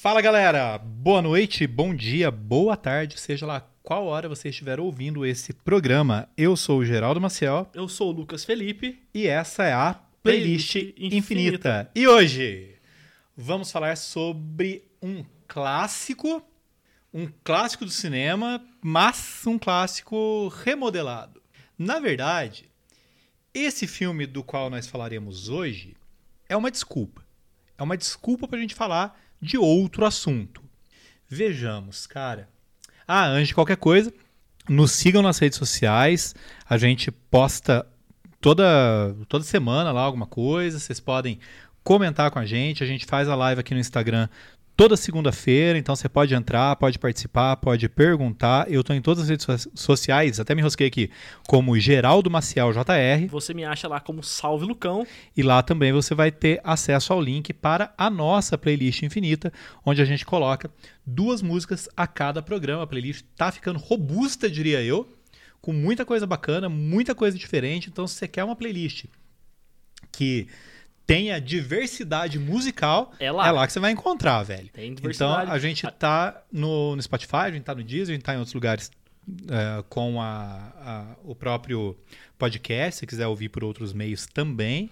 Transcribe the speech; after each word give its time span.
Fala 0.00 0.22
galera, 0.22 0.78
boa 0.78 1.20
noite, 1.20 1.66
bom 1.66 1.94
dia, 1.94 2.30
boa 2.30 2.74
tarde, 2.74 3.20
seja 3.20 3.44
lá 3.44 3.60
qual 3.82 4.06
hora 4.06 4.30
você 4.30 4.48
estiver 4.48 4.80
ouvindo 4.80 5.26
esse 5.26 5.52
programa. 5.52 6.26
Eu 6.38 6.56
sou 6.56 6.78
o 6.78 6.84
Geraldo 6.86 7.20
Maciel 7.20 7.68
Eu 7.74 7.86
sou 7.86 8.08
o 8.08 8.10
Lucas 8.10 8.42
Felipe. 8.42 8.98
e 9.12 9.26
essa 9.26 9.64
é 9.64 9.74
a 9.74 10.00
Playlist 10.22 10.72
Playlist 10.72 10.94
Infinita. 10.96 11.16
Infinita. 11.18 11.90
E 11.94 12.08
hoje 12.08 12.76
vamos 13.36 13.70
falar 13.70 13.94
sobre 13.98 14.90
um 15.02 15.22
clássico, 15.46 16.42
um 17.12 17.28
clássico 17.44 17.84
do 17.84 17.90
cinema, 17.90 18.66
mas 18.80 19.46
um 19.46 19.58
clássico 19.58 20.48
remodelado. 20.64 21.42
Na 21.78 22.00
verdade, 22.00 22.70
esse 23.52 23.86
filme 23.86 24.26
do 24.26 24.42
qual 24.42 24.70
nós 24.70 24.86
falaremos 24.86 25.50
hoje 25.50 25.94
é 26.48 26.56
uma 26.56 26.70
desculpa. 26.70 27.22
É 27.76 27.82
uma 27.82 27.98
desculpa 27.98 28.48
para 28.48 28.56
a 28.56 28.62
gente 28.62 28.74
falar 28.74 29.29
de 29.40 29.56
outro 29.56 30.04
assunto. 30.04 30.62
Vejamos, 31.28 32.06
cara. 32.06 32.48
Ah, 33.06 33.26
antes 33.26 33.48
de 33.48 33.54
qualquer 33.54 33.76
coisa, 33.76 34.12
nos 34.68 34.92
sigam 34.92 35.22
nas 35.22 35.38
redes 35.38 35.58
sociais. 35.58 36.34
A 36.68 36.76
gente 36.76 37.10
posta 37.10 37.86
toda, 38.40 39.14
toda 39.28 39.44
semana 39.44 39.92
lá 39.92 40.02
alguma 40.02 40.26
coisa. 40.26 40.78
Vocês 40.78 41.00
podem 41.00 41.38
comentar 41.82 42.30
com 42.30 42.38
a 42.38 42.46
gente. 42.46 42.82
A 42.82 42.86
gente 42.86 43.06
faz 43.06 43.28
a 43.28 43.34
live 43.34 43.60
aqui 43.60 43.74
no 43.74 43.80
Instagram 43.80 44.28
toda 44.76 44.96
segunda-feira. 44.96 45.78
Então 45.78 45.94
você 45.94 46.08
pode 46.08 46.34
entrar, 46.34 46.74
pode 46.76 46.98
participar, 46.98 47.56
pode 47.56 47.88
perguntar. 47.88 48.70
Eu 48.70 48.80
estou 48.80 48.96
em 48.96 49.02
todas 49.02 49.24
as 49.24 49.28
redes 49.28 49.44
so- 49.44 49.70
sociais, 49.74 50.40
até 50.40 50.54
me 50.54 50.62
rosquei 50.62 50.86
aqui, 50.86 51.10
como 51.46 51.78
Geraldo 51.78 52.30
Maciel 52.30 52.72
JR. 52.72 53.26
Você 53.28 53.52
me 53.52 53.64
acha 53.64 53.86
lá 53.86 54.00
como 54.00 54.22
Salve 54.22 54.64
Lucão. 54.64 55.06
E 55.36 55.42
lá 55.42 55.62
também 55.62 55.92
você 55.92 56.14
vai 56.14 56.30
ter 56.30 56.60
acesso 56.64 57.12
ao 57.12 57.20
link 57.20 57.52
para 57.52 57.92
a 57.96 58.08
nossa 58.08 58.56
playlist 58.56 59.02
infinita, 59.02 59.52
onde 59.84 60.00
a 60.00 60.04
gente 60.04 60.24
coloca 60.24 60.70
duas 61.04 61.42
músicas 61.42 61.88
a 61.96 62.06
cada 62.06 62.42
programa. 62.42 62.82
A 62.82 62.86
playlist 62.86 63.24
tá 63.36 63.52
ficando 63.52 63.78
robusta, 63.78 64.48
diria 64.50 64.82
eu, 64.82 65.06
com 65.60 65.72
muita 65.74 66.06
coisa 66.06 66.26
bacana, 66.26 66.68
muita 66.70 67.14
coisa 67.14 67.36
diferente. 67.36 67.90
Então, 67.90 68.06
se 68.06 68.14
você 68.14 68.26
quer 68.26 68.44
uma 68.44 68.56
playlist 68.56 69.04
que 70.10 70.48
tenha 71.14 71.40
diversidade 71.40 72.38
musical, 72.38 73.12
É 73.18 73.30
lá. 73.32 73.66
que 73.66 73.72
você 73.72 73.80
vai 73.80 73.90
encontrar, 73.92 74.42
velho. 74.42 74.68
Tem 74.72 74.86
Então, 74.86 74.94
diversidade. 75.02 75.50
a 75.50 75.58
gente 75.58 75.86
tá 75.92 76.42
no, 76.52 76.94
no 76.96 77.02
Spotify, 77.02 77.36
a 77.36 77.50
gente 77.50 77.64
tá 77.64 77.74
no 77.74 77.82
Deezer, 77.82 78.12
a 78.12 78.16
gente 78.16 78.24
tá 78.24 78.34
em 78.34 78.38
outros 78.38 78.54
lugares 78.54 78.90
é, 79.48 79.82
com 79.88 80.20
a- 80.20 80.72
a- 80.80 81.16
o 81.24 81.34
próprio 81.34 81.96
podcast, 82.38 83.00
se 83.00 83.06
quiser 83.06 83.26
ouvir 83.26 83.48
por 83.48 83.62
outros 83.62 83.92
meios 83.92 84.26
também. 84.26 84.90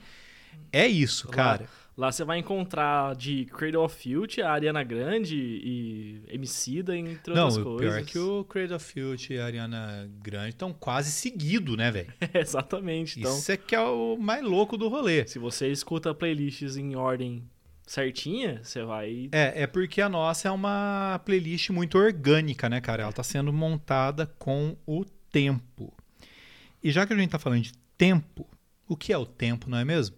É 0.72 0.86
isso, 0.86 1.26
Lá- 1.28 1.34
cara. 1.34 1.68
Lá 1.98 2.12
você 2.12 2.24
vai 2.24 2.38
encontrar 2.38 3.16
de 3.16 3.44
Cradle 3.46 3.82
of 3.84 3.92
Filth, 3.96 4.38
a 4.38 4.52
Ariana 4.52 4.84
Grande 4.84 5.34
e 5.36 6.22
Emicida, 6.28 6.96
entre 6.96 7.34
Não, 7.34 7.46
outras 7.46 7.64
coisas. 7.64 7.80
pior 7.80 8.00
é 8.00 8.04
que 8.04 8.18
o 8.20 8.44
Cradle 8.44 8.76
of 8.76 8.84
Filth 8.92 9.30
e 9.30 9.38
a 9.40 9.44
Ariana 9.44 10.08
Grande 10.22 10.50
estão 10.50 10.72
quase 10.72 11.10
seguido, 11.10 11.76
né, 11.76 11.90
velho? 11.90 12.12
Exatamente. 12.32 13.18
Então, 13.18 13.36
Isso 13.36 13.50
é 13.50 13.56
que 13.56 13.74
é 13.74 13.80
o 13.80 14.16
mais 14.16 14.44
louco 14.44 14.76
do 14.76 14.86
rolê. 14.86 15.26
se 15.26 15.40
você 15.40 15.72
escuta 15.72 16.14
playlists 16.14 16.76
em 16.76 16.94
ordem 16.94 17.42
certinha, 17.84 18.60
você 18.62 18.84
vai... 18.84 19.28
É, 19.32 19.62
é 19.62 19.66
porque 19.66 20.00
a 20.00 20.08
nossa 20.08 20.46
é 20.46 20.50
uma 20.52 21.20
playlist 21.24 21.70
muito 21.70 21.98
orgânica, 21.98 22.68
né, 22.68 22.80
cara? 22.80 23.02
Ela 23.02 23.12
tá 23.12 23.24
sendo 23.24 23.52
montada 23.52 24.24
com 24.38 24.76
o 24.86 25.04
tempo. 25.32 25.92
E 26.80 26.92
já 26.92 27.04
que 27.04 27.12
a 27.12 27.16
gente 27.16 27.30
tá 27.30 27.40
falando 27.40 27.62
de 27.62 27.72
tempo, 27.96 28.46
o 28.86 28.96
que 28.96 29.12
é 29.12 29.18
o 29.18 29.26
tempo, 29.26 29.68
não 29.68 29.78
é 29.78 29.84
mesmo? 29.84 30.17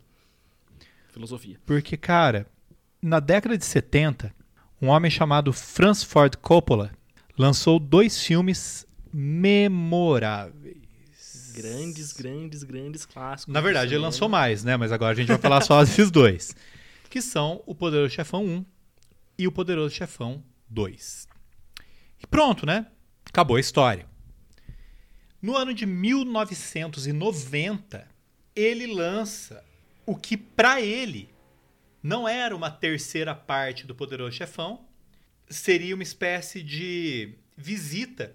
Filosofia. 1.12 1.58
Porque, 1.66 1.96
cara, 1.96 2.46
na 3.02 3.20
década 3.20 3.56
de 3.56 3.64
70, 3.64 4.34
um 4.80 4.88
homem 4.88 5.10
chamado 5.10 5.52
Francis 5.52 6.04
Ford 6.04 6.36
Coppola 6.36 6.90
lançou 7.36 7.78
dois 7.78 8.22
filmes 8.22 8.86
memoráveis. 9.12 10.80
Grandes, 11.54 12.12
grandes, 12.12 12.62
grandes 12.62 13.04
clássicos. 13.04 13.52
Na 13.52 13.60
verdade, 13.60 13.94
ele 13.94 14.02
lançou 14.02 14.28
mais, 14.28 14.62
né? 14.62 14.76
Mas 14.76 14.92
agora 14.92 15.12
a 15.12 15.16
gente 15.16 15.28
vai 15.28 15.38
falar 15.38 15.60
só 15.62 15.82
desses 15.84 16.10
dois. 16.10 16.54
Que 17.08 17.20
são 17.20 17.62
o 17.66 17.74
Poderoso 17.74 18.14
Chefão 18.14 18.44
1 18.44 18.64
e 19.38 19.48
o 19.48 19.52
Poderoso 19.52 19.94
Chefão 19.94 20.42
2. 20.68 21.26
E 22.22 22.26
pronto, 22.26 22.64
né? 22.64 22.86
Acabou 23.26 23.56
a 23.56 23.60
história. 23.60 24.06
No 25.42 25.56
ano 25.56 25.74
de 25.74 25.86
1990, 25.86 28.06
ele 28.54 28.86
lança 28.86 29.64
o 30.10 30.16
que 30.16 30.36
pra 30.36 30.80
ele 30.80 31.32
não 32.02 32.28
era 32.28 32.56
uma 32.56 32.68
terceira 32.68 33.32
parte 33.32 33.86
do 33.86 33.94
Poderoso 33.94 34.36
Chefão, 34.36 34.84
seria 35.48 35.94
uma 35.94 36.02
espécie 36.02 36.64
de 36.64 37.34
visita 37.56 38.34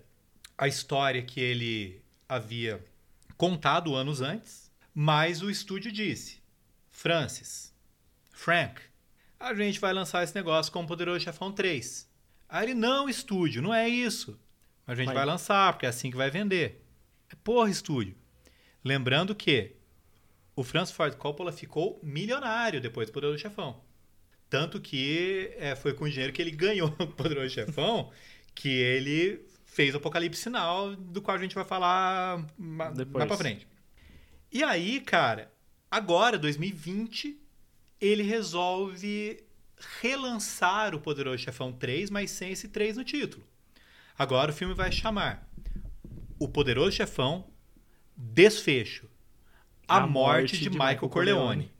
à 0.57 0.69
história 0.69 1.21
que 1.21 1.41
ele 1.41 2.01
havia 2.29 2.81
contado 3.35 3.93
anos 3.93 4.21
antes, 4.21 4.71
mas 4.93 5.41
o 5.41 5.49
estúdio 5.49 5.91
disse: 5.91 6.41
Francis, 6.89 7.75
Frank, 8.31 8.81
a 9.37 9.53
gente 9.53 9.77
vai 9.77 9.91
lançar 9.91 10.23
esse 10.23 10.33
negócio 10.33 10.71
como 10.71 10.87
Poderoso 10.87 11.25
Chefão 11.25 11.51
3. 11.51 12.09
Aí 12.47 12.67
ele, 12.67 12.73
não, 12.73 13.09
estúdio, 13.09 13.61
não 13.61 13.73
é 13.73 13.89
isso. 13.89 14.39
A 14.87 14.95
gente 14.95 15.07
vai, 15.07 15.15
Vai. 15.15 15.25
lançar, 15.25 15.73
porque 15.73 15.85
é 15.85 15.89
assim 15.89 16.09
que 16.09 16.15
vai 16.15 16.31
vender. 16.31 16.85
Porra, 17.43 17.69
estúdio. 17.69 18.15
Lembrando 18.81 19.35
que 19.35 19.75
o 20.55 20.63
Francis 20.63 20.95
Ford 20.95 21.15
Coppola 21.15 21.51
ficou 21.51 21.99
milionário 22.01 22.79
depois 22.79 23.07
do 23.09 23.13
Poderoso 23.13 23.39
Chefão. 23.39 23.81
Tanto 24.49 24.79
que 24.79 25.51
é, 25.57 25.75
foi 25.75 25.93
com 25.93 26.05
o 26.05 26.09
dinheiro 26.09 26.31
que 26.31 26.41
ele 26.41 26.51
ganhou 26.51 26.87
o 26.99 27.07
Poderoso 27.07 27.49
Chefão 27.53 28.11
que 28.53 28.69
ele 28.69 29.45
fez 29.65 29.93
o 29.93 29.97
Apocalipse 29.97 30.41
Sinal, 30.41 30.95
do 30.95 31.21
qual 31.21 31.35
a 31.35 31.39
gente 31.39 31.53
vai 31.53 31.65
falar 31.65 32.45
Depois. 32.95 33.11
mais 33.11 33.27
pra 33.27 33.37
frente. 33.37 33.67
E 34.49 34.63
aí, 34.63 35.01
cara, 35.01 35.51
agora, 35.91 36.37
2020, 36.37 37.37
ele 37.99 38.23
resolve 38.23 39.43
relançar 40.01 40.95
o 40.95 41.01
Poderoso 41.01 41.43
Chefão 41.43 41.73
3, 41.73 42.09
mas 42.09 42.31
sem 42.31 42.53
esse 42.53 42.69
3 42.69 42.95
no 42.95 43.03
título. 43.03 43.45
Agora 44.17 44.51
o 44.51 44.53
filme 44.53 44.73
vai 44.73 44.89
chamar 44.93 45.45
O 46.39 46.47
Poderoso 46.47 46.95
Chefão 46.95 47.51
Desfecho. 48.15 49.09
A, 49.87 50.07
morte, 50.07 50.57
de, 50.57 50.69
Michael 50.69 51.09
Corleone. 51.09 51.71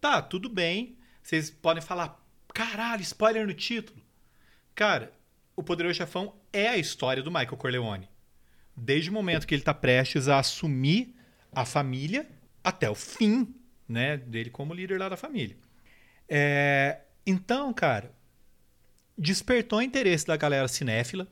Tá, 0.00 0.22
tudo 0.22 0.48
bem. 0.48 0.96
Vocês 1.22 1.50
podem 1.50 1.82
falar, 1.82 2.24
caralho, 2.54 3.02
spoiler 3.02 3.46
no 3.46 3.54
título. 3.54 4.00
Cara, 4.74 5.12
o 5.54 5.62
Poderoso 5.62 5.96
Chefão 5.96 6.34
é 6.52 6.68
a 6.68 6.76
história 6.76 7.22
do 7.22 7.30
Michael 7.30 7.56
Corleone. 7.56 8.08
Desde 8.76 9.10
o 9.10 9.12
momento 9.12 9.46
que 9.46 9.54
ele 9.54 9.62
tá 9.62 9.74
prestes 9.74 10.28
a 10.28 10.38
assumir 10.38 11.14
a 11.52 11.64
família 11.64 12.26
até 12.64 12.88
o 12.88 12.94
fim, 12.94 13.54
né, 13.88 14.16
dele 14.16 14.50
como 14.50 14.72
líder 14.72 14.98
lá 14.98 15.08
da 15.08 15.16
família. 15.16 15.56
É, 16.28 17.00
então, 17.26 17.72
cara, 17.72 18.12
despertou 19.18 19.80
o 19.80 19.82
interesse 19.82 20.26
da 20.26 20.36
galera 20.36 20.68
cinéfila. 20.68 21.28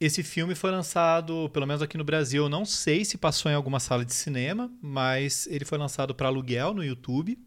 Esse 0.00 0.22
filme 0.22 0.54
foi 0.54 0.70
lançado, 0.70 1.50
pelo 1.52 1.66
menos 1.66 1.82
aqui 1.82 1.98
no 1.98 2.04
Brasil, 2.04 2.44
eu 2.44 2.48
não 2.48 2.64
sei 2.64 3.04
se 3.04 3.18
passou 3.18 3.52
em 3.52 3.54
alguma 3.54 3.78
sala 3.78 4.02
de 4.02 4.14
cinema, 4.14 4.72
mas 4.80 5.46
ele 5.48 5.66
foi 5.66 5.76
lançado 5.76 6.14
para 6.14 6.28
aluguel 6.28 6.72
no 6.72 6.82
YouTube. 6.82 7.38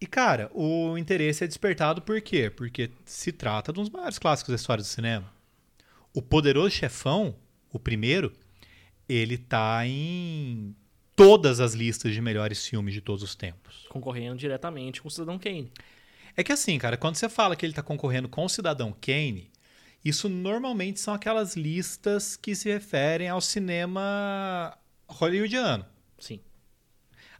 E, 0.00 0.06
cara, 0.06 0.50
o 0.54 0.96
interesse 0.96 1.44
é 1.44 1.46
despertado 1.46 2.00
por 2.00 2.20
quê? 2.22 2.48
Porque 2.48 2.90
se 3.04 3.30
trata 3.32 3.70
de 3.70 3.80
um 3.80 3.82
dos 3.82 3.92
maiores 3.92 4.18
clássicos 4.18 4.52
da 4.52 4.56
história 4.56 4.82
do 4.82 4.86
cinema. 4.86 5.30
O 6.14 6.22
Poderoso 6.22 6.70
Chefão, 6.70 7.36
o 7.70 7.78
primeiro, 7.78 8.32
ele 9.06 9.36
tá 9.36 9.86
em 9.86 10.74
todas 11.14 11.60
as 11.60 11.74
listas 11.74 12.14
de 12.14 12.20
melhores 12.22 12.66
filmes 12.66 12.94
de 12.94 13.02
todos 13.02 13.22
os 13.22 13.34
tempos. 13.34 13.84
Concorrendo 13.90 14.36
diretamente 14.36 15.02
com 15.02 15.08
o 15.08 15.10
Cidadão 15.10 15.38
Kane. 15.38 15.70
É 16.34 16.42
que 16.42 16.50
assim, 16.50 16.78
cara, 16.78 16.96
quando 16.96 17.16
você 17.16 17.28
fala 17.28 17.54
que 17.54 17.66
ele 17.66 17.74
tá 17.74 17.82
concorrendo 17.82 18.28
com 18.28 18.44
o 18.44 18.48
Cidadão 18.48 18.90
Kane, 19.00 19.50
isso 20.04 20.28
normalmente 20.28 21.00
são 21.00 21.14
aquelas 21.14 21.56
listas 21.56 22.36
que 22.36 22.54
se 22.54 22.68
referem 22.68 23.28
ao 23.28 23.40
cinema 23.40 24.76
hollywoodiano. 25.08 25.86
Sim. 26.18 26.40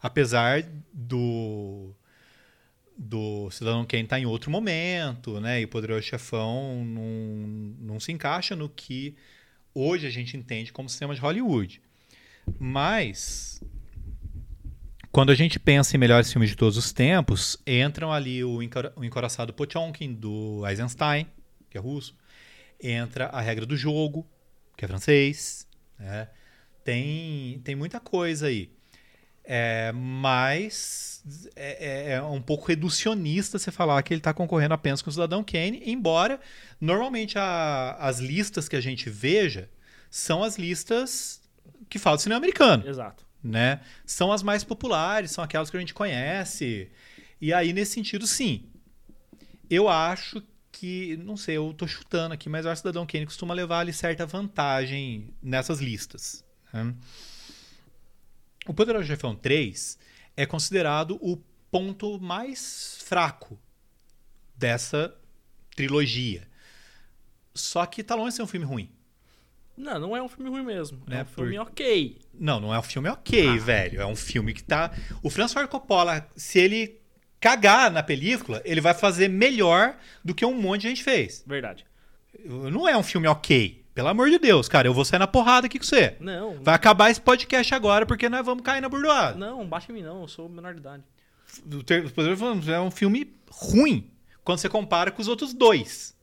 Apesar 0.01 0.63
do 0.93 1.93
do 2.97 3.49
Cidadão 3.51 3.85
Kane 3.85 4.03
estar 4.03 4.19
em 4.19 4.25
outro 4.25 4.49
momento, 4.49 5.39
né? 5.41 5.61
E 5.61 5.65
o 5.65 5.67
Poderoso 5.67 6.03
Chefão 6.03 6.83
não, 6.85 7.03
não 7.93 7.99
se 7.99 8.11
encaixa 8.11 8.55
no 8.55 8.69
que 8.69 9.15
hoje 9.73 10.07
a 10.07 10.09
gente 10.09 10.37
entende 10.37 10.71
como 10.71 10.87
cinema 10.87 11.13
de 11.13 11.19
Hollywood. 11.19 11.81
Mas 12.57 13.61
quando 15.11 15.31
a 15.31 15.35
gente 15.35 15.59
pensa 15.59 15.95
em 15.95 15.99
melhores 15.99 16.31
filmes 16.31 16.49
de 16.49 16.55
todos 16.55 16.77
os 16.77 16.93
tempos, 16.93 17.57
entram 17.67 18.11
ali 18.13 18.43
o, 18.43 18.61
Encora- 18.61 18.93
o 18.95 19.03
Encoraçado 19.03 19.53
Potemkin, 19.53 20.13
do 20.13 20.65
Eisenstein, 20.65 21.27
que 21.69 21.77
é 21.77 21.81
russo. 21.81 22.15
Entra 22.81 23.27
A 23.27 23.41
Regra 23.41 23.65
do 23.65 23.75
Jogo, 23.77 24.27
que 24.77 24.85
é 24.85 24.87
francês. 24.87 25.67
né? 25.97 26.27
Tem, 26.83 27.59
tem 27.63 27.75
muita 27.75 27.99
coisa 27.99 28.47
aí. 28.47 28.69
É, 29.47 29.91
mas 29.91 31.23
é, 31.55 32.11
é- 32.11 32.11
é 32.13 32.21
um 32.23 32.41
pouco 32.41 32.65
reducionista 32.67 33.57
você 33.59 33.71
falar 33.71 34.01
que 34.03 34.13
ele 34.13 34.19
está 34.19 34.33
concorrendo 34.33 34.73
apenas 34.73 35.01
com 35.01 35.09
o 35.09 35.13
Cidadão 35.13 35.43
Kane, 35.43 35.81
embora 35.85 36.39
normalmente 36.81 37.37
a- 37.37 37.95
as 37.99 38.19
listas 38.19 38.67
que 38.67 38.75
a 38.75 38.81
gente 38.81 39.09
veja 39.09 39.69
são 40.09 40.43
as 40.43 40.57
listas 40.57 41.41
que 41.89 41.99
falam 41.99 42.17
de 42.17 42.23
cinema 42.23 42.37
americano 42.37 42.87
Exato. 42.87 43.23
né? 43.43 43.81
São 44.05 44.31
as 44.31 44.41
mais 44.41 44.63
populares, 44.63 45.31
são 45.31 45.43
aquelas 45.43 45.69
que 45.69 45.77
a 45.77 45.79
gente 45.79 45.93
conhece. 45.93 46.89
E 47.39 47.53
aí, 47.53 47.71
nesse 47.73 47.93
sentido, 47.93 48.25
sim. 48.25 48.65
Eu 49.69 49.87
acho 49.89 50.41
que, 50.79 51.17
não 51.17 51.37
sei, 51.37 51.57
eu 51.57 51.73
tô 51.73 51.87
chutando 51.87 52.33
aqui, 52.33 52.49
mas 52.49 52.65
o 52.65 52.75
Cidadão 52.75 53.05
Kane 53.05 53.25
costuma 53.25 53.53
levar 53.53 53.79
ali 53.79 53.93
certa 53.93 54.25
vantagem 54.25 55.33
nessas 55.41 55.79
listas. 55.79 56.43
né? 56.73 56.93
O 58.67 58.73
Poderoso 58.73 59.05
Chefão 59.07 59.35
3 59.35 59.97
é 60.35 60.45
considerado 60.45 61.17
o 61.21 61.37
ponto 61.71 62.19
mais 62.19 62.97
fraco 63.03 63.59
dessa 64.57 65.15
trilogia. 65.75 66.47
Só 67.53 67.85
que 67.85 68.03
tá 68.03 68.15
longe 68.15 68.29
de 68.31 68.35
ser 68.35 68.43
um 68.43 68.47
filme 68.47 68.65
ruim. 68.65 68.91
Não, 69.77 69.99
não 69.99 70.15
é 70.17 70.21
um 70.23 70.27
filme 70.29 70.49
ruim 70.49 70.63
mesmo. 70.63 71.01
É 71.07 71.09
Né, 71.09 71.23
um 71.23 71.25
filme 71.25 71.55
por- 71.57 71.61
ok. 71.67 72.21
Não, 72.33 72.59
não 72.59 72.73
é 72.73 72.79
um 72.79 72.83
filme 72.83 73.09
ok, 73.09 73.59
velho. 73.59 74.01
É 74.01 74.05
um 74.05 74.15
filme 74.15 74.53
que 74.53 74.63
tá. 74.63 74.91
O 75.21 75.29
Ford 75.29 75.67
Coppola, 75.69 76.29
se 76.35 76.59
ele 76.59 77.01
cagar 77.45 77.91
na 77.91 78.01
película, 78.01 78.59
ele 78.65 78.81
vai 78.81 78.95
fazer 78.95 79.27
melhor 79.27 79.95
do 80.23 80.33
que 80.33 80.43
um 80.43 80.59
monte 80.59 80.81
de 80.81 80.89
gente 80.89 81.03
fez. 81.03 81.43
Verdade. 81.45 81.85
Não 82.43 82.89
é 82.89 82.97
um 82.97 83.03
filme 83.03 83.27
ok. 83.27 83.85
Pelo 83.93 84.07
amor 84.07 84.31
de 84.31 84.39
Deus, 84.39 84.67
cara, 84.67 84.87
eu 84.87 84.93
vou 84.95 85.05
sair 85.05 85.19
na 85.19 85.27
porrada 85.27 85.67
aqui 85.67 85.77
com 85.77 85.85
você. 85.85 86.17
Não, 86.19 86.55
Vai 86.63 86.73
acabar 86.73 87.11
esse 87.11 87.21
podcast 87.21 87.71
agora 87.75 88.03
porque 88.03 88.27
nós 88.27 88.43
vamos 88.43 88.63
cair 88.63 88.81
na 88.81 88.89
burdoada. 88.89 89.37
não, 89.37 89.63
baixa 89.67 89.91
em 89.91 89.95
mim 89.95 90.01
não, 90.01 90.23
eu 90.23 90.27
sou 90.27 90.49
menor 90.49 90.73
de 90.73 90.79
idade. 90.79 91.03
É 92.67 92.79
um 92.79 92.89
filme 92.89 93.31
ruim 93.47 94.09
quando 94.43 94.57
você 94.57 94.67
compara 94.67 95.11
com 95.11 95.21
os 95.21 95.27
outros 95.27 95.53
dois. 95.53 96.17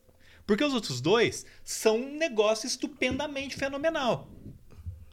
Porque 0.45 0.63
os 0.63 0.73
outros 0.73 0.99
dois 0.99 1.45
são 1.63 1.95
um 1.95 2.17
negócio 2.17 2.67
estupendamente 2.67 3.55
fenomenal. 3.55 4.27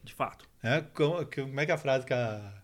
De 0.02 0.12
fato. 0.12 0.44
É, 0.60 0.80
como, 0.92 1.24
como 1.24 1.60
é 1.60 1.66
que 1.66 1.70
é 1.70 1.74
a 1.74 1.78
frase 1.78 2.04
que 2.04 2.12
a. 2.12 2.59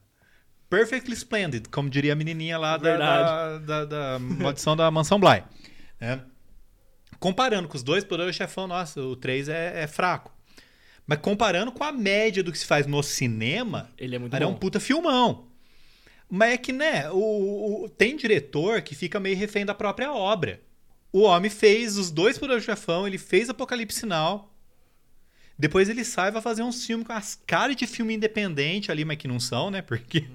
Perfectly 0.69 1.15
Splendid, 1.15 1.69
como 1.69 1.89
diria 1.89 2.13
a 2.13 2.17
menininha 2.17 2.59
lá 2.59 2.77
da, 2.77 2.97
da, 2.97 3.59
da, 3.59 3.85
da 3.85 4.19
maldição 4.19 4.77
da 4.77 4.91
Mansão 4.91 5.19
Bly. 5.21 5.43
né? 6.01 6.23
Comparando 7.19 7.69
com 7.69 7.77
os 7.77 7.83
dois, 7.83 8.05
Poderoso 8.05 8.37
Chefão, 8.37 8.67
nossa, 8.67 9.01
o 9.01 9.17
3 9.17 9.49
é, 9.49 9.83
é 9.85 9.87
fraco. 9.87 10.33
Mas 11.07 11.19
comparando 11.21 11.71
com 11.73 11.85
a 11.85 11.93
média 11.93 12.43
do 12.43 12.51
que 12.53 12.59
se 12.59 12.67
faz 12.67 12.87
no 12.87 13.03
cinema, 13.03 13.91
Ele 13.97 14.17
é 14.17 14.19
muito 14.19 14.35
ele 14.35 14.43
é 14.45 14.47
bom. 14.47 14.53
um 14.53 14.57
puta 14.57 14.81
filmão. 14.81 15.47
Mas 16.29 16.55
é 16.55 16.57
que, 16.59 16.73
né, 16.73 17.09
o, 17.13 17.85
o- 17.85 17.89
tem 17.89 18.17
diretor 18.17 18.83
que 18.83 18.95
fica 18.95 19.21
meio 19.21 19.37
refém 19.37 19.65
da 19.65 19.73
própria 19.75 20.13
obra. 20.13 20.61
O 21.13 21.21
homem 21.23 21.49
fez 21.49 21.97
os 21.97 22.11
dois 22.11 22.37
Poderoso 22.37 22.67
Chefão, 22.67 23.07
ele 23.07 23.19
fez 23.19 23.49
Apocalipse 23.49 24.05
Now. 24.05 24.53
Depois 25.59 25.89
ele 25.89 26.05
sai 26.05 26.29
e 26.29 26.33
vai 26.33 26.43
fazer 26.43 26.63
uns 26.63 26.85
filmes 26.85 27.07
com 27.07 27.13
as 27.13 27.35
caras 27.47 27.77
de 27.77 27.87
filme 27.87 28.15
independente 28.15 28.91
ali, 28.91 29.05
mas 29.05 29.17
que 29.17 29.29
não 29.29 29.41
são, 29.41 29.71
né? 29.71 29.81
Porque. 29.81 30.27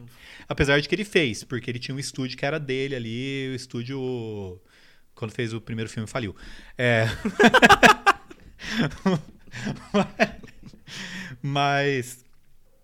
Apesar 0.51 0.79
de 0.81 0.89
que 0.89 0.95
ele 0.95 1.05
fez, 1.05 1.43
porque 1.43 1.69
ele 1.71 1.79
tinha 1.79 1.95
um 1.95 1.99
estúdio 1.99 2.37
que 2.37 2.45
era 2.45 2.59
dele 2.59 2.95
ali, 2.95 3.49
o 3.51 3.55
estúdio. 3.55 4.59
Quando 5.15 5.31
fez 5.31 5.53
o 5.53 5.61
primeiro 5.61 5.89
filme 5.89 6.07
faliu. 6.07 6.35
É. 6.77 7.05
mas. 11.41 12.23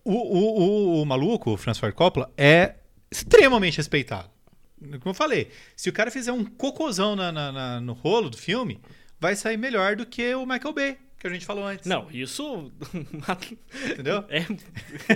O, 0.04 0.14
o, 0.14 1.00
o, 1.00 1.02
o 1.02 1.06
maluco, 1.06 1.52
o 1.52 1.58
Francis 1.58 1.80
Ford 1.82 1.94
Coppola, 1.94 2.32
é 2.38 2.76
extremamente 3.12 3.78
respeitado. 3.78 4.30
Como 4.80 5.02
eu 5.10 5.14
falei, 5.14 5.52
se 5.76 5.90
o 5.90 5.94
cara 5.94 6.10
fizer 6.10 6.32
um 6.32 6.46
cocôzão 6.46 7.16
na, 7.16 7.32
na- 7.32 7.52
na- 7.52 7.82
no 7.82 7.92
rolo 7.94 8.30
do 8.30 8.38
filme, 8.38 8.80
vai 9.20 9.36
sair 9.36 9.58
melhor 9.58 9.96
do 9.98 10.06
que 10.06 10.34
o 10.36 10.46
Michael 10.46 10.74
Bay, 10.74 10.98
que 11.30 11.36
a 11.36 11.40
gente 11.40 11.46
falou 11.46 11.66
antes. 11.66 11.86
Não, 11.86 12.10
isso. 12.12 12.72
Entendeu? 13.92 14.26
é, 14.30 14.40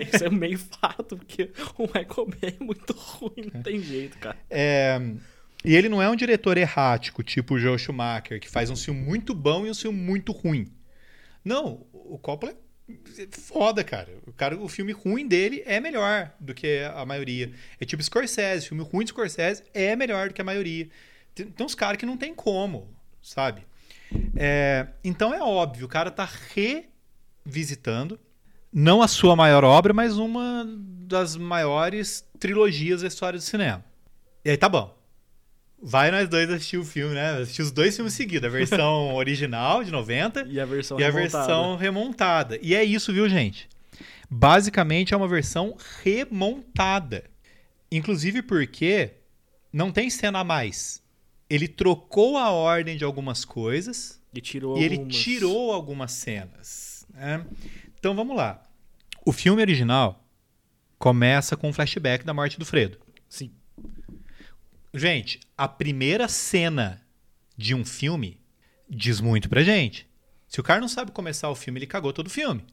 isso 0.03 0.23
é 0.23 0.29
meio 0.29 0.57
fato, 0.57 1.17
porque 1.17 1.51
o 1.77 1.83
Michael 1.83 2.27
Bay 2.27 2.57
é 2.59 2.63
muito 2.63 2.93
ruim, 2.93 3.51
não 3.53 3.61
tem 3.61 3.81
jeito, 3.81 4.17
cara. 4.17 4.37
É, 4.49 4.99
e 5.63 5.75
ele 5.75 5.89
não 5.89 6.01
é 6.01 6.09
um 6.09 6.15
diretor 6.15 6.57
errático, 6.57 7.23
tipo 7.23 7.55
o 7.55 7.59
Joe 7.59 7.77
Schumacher, 7.77 8.39
que 8.39 8.49
faz 8.49 8.69
um 8.69 8.75
filme 8.75 8.99
muito 8.99 9.33
bom 9.33 9.65
e 9.65 9.69
um 9.69 9.75
filme 9.75 9.99
muito 9.99 10.31
ruim. 10.31 10.71
Não, 11.43 11.85
o 11.93 12.17
Coppola 12.17 12.53
é 12.53 13.27
foda, 13.31 13.83
cara. 13.83 14.09
O, 14.25 14.33
cara. 14.33 14.57
o 14.57 14.67
filme 14.67 14.91
ruim 14.91 15.27
dele 15.27 15.63
é 15.65 15.79
melhor 15.79 16.31
do 16.39 16.53
que 16.53 16.81
a 16.93 17.05
maioria. 17.05 17.51
É 17.79 17.85
tipo 17.85 18.01
Scorsese. 18.03 18.65
O 18.65 18.69
filme 18.69 18.83
ruim 18.83 19.05
de 19.05 19.11
Scorsese 19.11 19.63
é 19.73 19.95
melhor 19.95 20.29
do 20.29 20.33
que 20.33 20.41
a 20.41 20.45
maioria. 20.45 20.89
Tem, 21.33 21.45
tem 21.45 21.65
uns 21.65 21.75
caras 21.75 21.97
que 21.97 22.05
não 22.05 22.17
tem 22.17 22.33
como, 22.33 22.89
sabe? 23.21 23.63
É, 24.35 24.87
então 25.03 25.33
é 25.33 25.41
óbvio, 25.41 25.85
o 25.85 25.89
cara 25.89 26.09
tá 26.11 26.27
revisitando, 27.45 28.19
não 28.71 29.01
a 29.01 29.07
sua 29.07 29.35
maior 29.35 29.63
obra, 29.63 29.93
mas 29.93 30.17
uma 30.17 30.65
das 30.67 31.35
maiores 31.35 32.25
trilogias 32.39 33.01
da 33.01 33.07
história 33.07 33.37
do 33.37 33.43
cinema. 33.43 33.83
E 34.43 34.49
aí 34.49 34.57
tá 34.57 34.69
bom. 34.69 34.97
Vai 35.83 36.11
nós 36.11 36.29
dois 36.29 36.49
assistir 36.49 36.77
o 36.77 36.83
filme, 36.85 37.15
né? 37.15 37.37
Assistir 37.41 37.63
os 37.63 37.71
dois 37.71 37.95
filmes 37.95 38.13
seguidos. 38.13 38.47
A 38.47 38.51
versão 38.51 39.13
original, 39.15 39.83
de 39.83 39.91
90, 39.91 40.43
E 40.47 40.59
a 40.59 40.65
versão 40.65 40.99
e 40.99 41.03
a 41.03 41.07
remontada. 41.09 41.45
versão 41.45 41.75
remontada. 41.75 42.59
E 42.61 42.75
é 42.75 42.83
isso, 42.83 43.11
viu, 43.11 43.27
gente? 43.27 43.67
Basicamente 44.29 45.13
é 45.13 45.17
uma 45.17 45.27
versão 45.27 45.75
remontada. 46.03 47.23
Inclusive 47.91 48.41
porque 48.43 49.11
não 49.73 49.91
tem 49.91 50.09
cena 50.09 50.39
a 50.39 50.43
mais. 50.43 51.01
Ele 51.53 51.67
trocou 51.67 52.37
a 52.37 52.49
ordem 52.51 52.95
de 52.97 53.03
algumas 53.03 53.43
coisas 53.43 54.21
E 54.33 54.39
tirou 54.39 54.77
e 54.77 54.83
ele 54.83 54.95
algumas. 54.95 55.15
tirou 55.17 55.71
algumas 55.73 56.11
cenas. 56.13 57.05
né? 57.09 57.45
Então 57.99 58.15
vamos 58.15 58.35
lá. 58.37 58.63
O 59.25 59.31
filme 59.31 59.61
original 59.61 60.25
começa 60.97 61.57
com 61.57 61.69
um 61.69 61.73
flashback 61.73 62.23
da 62.23 62.33
morte 62.33 62.57
do 62.57 62.65
Fredo. 62.65 62.97
Sim. 63.27 63.51
Gente, 64.93 65.39
a 65.57 65.67
primeira 65.67 66.27
cena 66.27 67.01
de 67.57 67.73
um 67.75 67.83
filme 67.85 68.39
diz 68.89 69.19
muito 69.21 69.47
pra 69.49 69.63
gente. 69.63 70.07
Se 70.47 70.59
o 70.59 70.63
cara 70.63 70.81
não 70.81 70.87
sabe 70.87 71.11
começar 71.11 71.49
o 71.49 71.55
filme, 71.55 71.79
ele 71.79 71.87
cagou 71.87 72.11
todo 72.11 72.27
o 72.27 72.31
filme. 72.31 72.63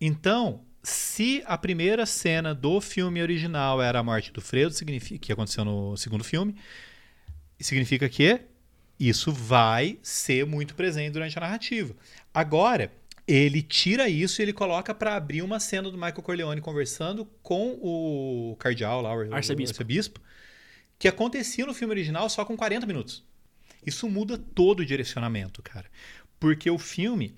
Então, 0.00 0.64
se 0.82 1.42
a 1.46 1.56
primeira 1.56 2.04
cena 2.04 2.54
do 2.54 2.80
filme 2.80 3.22
original 3.22 3.80
era 3.80 4.00
a 4.00 4.02
morte 4.02 4.32
do 4.32 4.40
Fredo, 4.40 4.72
significa 4.72 5.18
que 5.18 5.32
aconteceu 5.32 5.64
no 5.64 5.96
segundo 5.96 6.24
filme, 6.24 6.54
significa 7.62 8.08
que 8.08 8.40
isso 8.98 9.32
vai 9.32 9.98
ser 10.02 10.46
muito 10.46 10.74
presente 10.74 11.12
durante 11.12 11.36
a 11.38 11.40
narrativa. 11.40 11.94
Agora, 12.32 12.90
ele 13.26 13.62
tira 13.62 14.08
isso 14.08 14.40
e 14.40 14.42
ele 14.42 14.52
coloca 14.52 14.94
pra 14.94 15.16
abrir 15.16 15.42
uma 15.42 15.60
cena 15.60 15.90
do 15.90 15.96
Michael 15.96 16.22
Corleone 16.22 16.60
conversando 16.60 17.24
com 17.42 17.78
o 17.80 18.56
cardeal 18.58 19.00
lá, 19.00 19.14
o 19.14 19.34
Arcebispo. 19.34 19.72
arcebispo 19.72 20.20
que 20.98 21.08
acontecia 21.08 21.66
no 21.66 21.74
filme 21.74 21.92
original 21.92 22.28
só 22.28 22.44
com 22.44 22.56
40 22.56 22.86
minutos. 22.86 23.24
Isso 23.84 24.08
muda 24.08 24.38
todo 24.38 24.80
o 24.80 24.86
direcionamento, 24.86 25.62
cara. 25.62 25.86
Porque 26.38 26.70
o 26.70 26.78
filme 26.78 27.34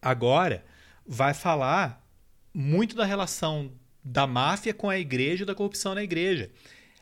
agora 0.00 0.64
vai 1.06 1.34
falar 1.34 2.04
muito 2.52 2.94
da 2.94 3.04
relação 3.04 3.72
da 4.04 4.26
máfia 4.26 4.72
com 4.74 4.88
a 4.88 4.98
igreja 4.98 5.42
e 5.42 5.46
da 5.46 5.54
corrupção 5.54 5.94
na 5.94 6.02
igreja. 6.02 6.50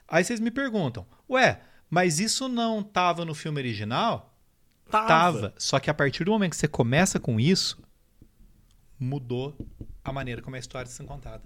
Aí 0.09 0.25
vocês 0.25 0.41
me 0.41 0.51
perguntam, 0.51 1.07
ué, 1.29 1.61
mas 1.91 2.21
isso 2.21 2.49
não 2.49 2.83
tava 2.83 3.25
no 3.25 3.35
filme 3.35 3.61
original? 3.61 4.35
Tava. 4.91 5.07
Tava. 5.09 5.55
Só 5.59 5.79
que 5.81 5.91
a 5.91 5.95
partir 5.95 6.25
do 6.25 6.31
momento 6.31 6.51
que 6.51 6.57
você 6.57 6.69
começa 6.69 7.19
com 7.19 7.39
isso, 7.41 7.79
mudou 8.99 9.57
a 10.05 10.13
maneira 10.13 10.41
como 10.43 10.57
a 10.57 10.59
história 10.59 10.87
está 10.87 10.99
sendo 10.99 11.09
contada. 11.09 11.43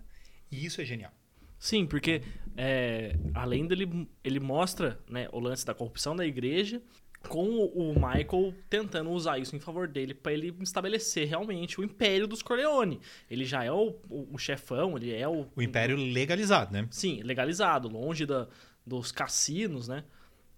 E 0.50 0.64
isso 0.64 0.80
é 0.80 0.84
genial. 0.84 1.12
Sim, 1.58 1.86
porque 1.86 2.22
é, 2.56 3.16
além 3.34 3.66
dele, 3.66 4.08
ele 4.24 4.40
mostra 4.40 4.98
né, 5.08 5.28
o 5.32 5.38
lance 5.38 5.64
da 5.64 5.74
corrupção 5.74 6.16
da 6.16 6.24
igreja 6.26 6.80
com 7.28 7.46
o 7.66 7.92
Michael 7.94 8.54
tentando 8.70 9.10
usar 9.10 9.38
isso 9.38 9.54
em 9.54 9.60
favor 9.60 9.86
dele 9.86 10.14
para 10.14 10.32
ele 10.32 10.56
estabelecer 10.62 11.28
realmente 11.28 11.78
o 11.78 11.84
império 11.84 12.26
dos 12.26 12.40
Corleone. 12.42 12.98
Ele 13.30 13.44
já 13.44 13.62
é 13.62 13.70
o, 13.70 13.94
o- 14.08 14.28
o 14.34 14.38
chefão, 14.38 14.96
ele 14.96 15.12
é 15.14 15.28
o, 15.28 15.46
O 15.54 15.60
império 15.60 15.96
legalizado, 15.96 16.72
né? 16.72 16.86
sim 16.90 17.20
legalizado, 17.22 17.88
longe 17.88 18.24
da, 18.24 18.48
dos 18.86 19.12
cassinos, 19.12 19.86
né? 19.86 20.02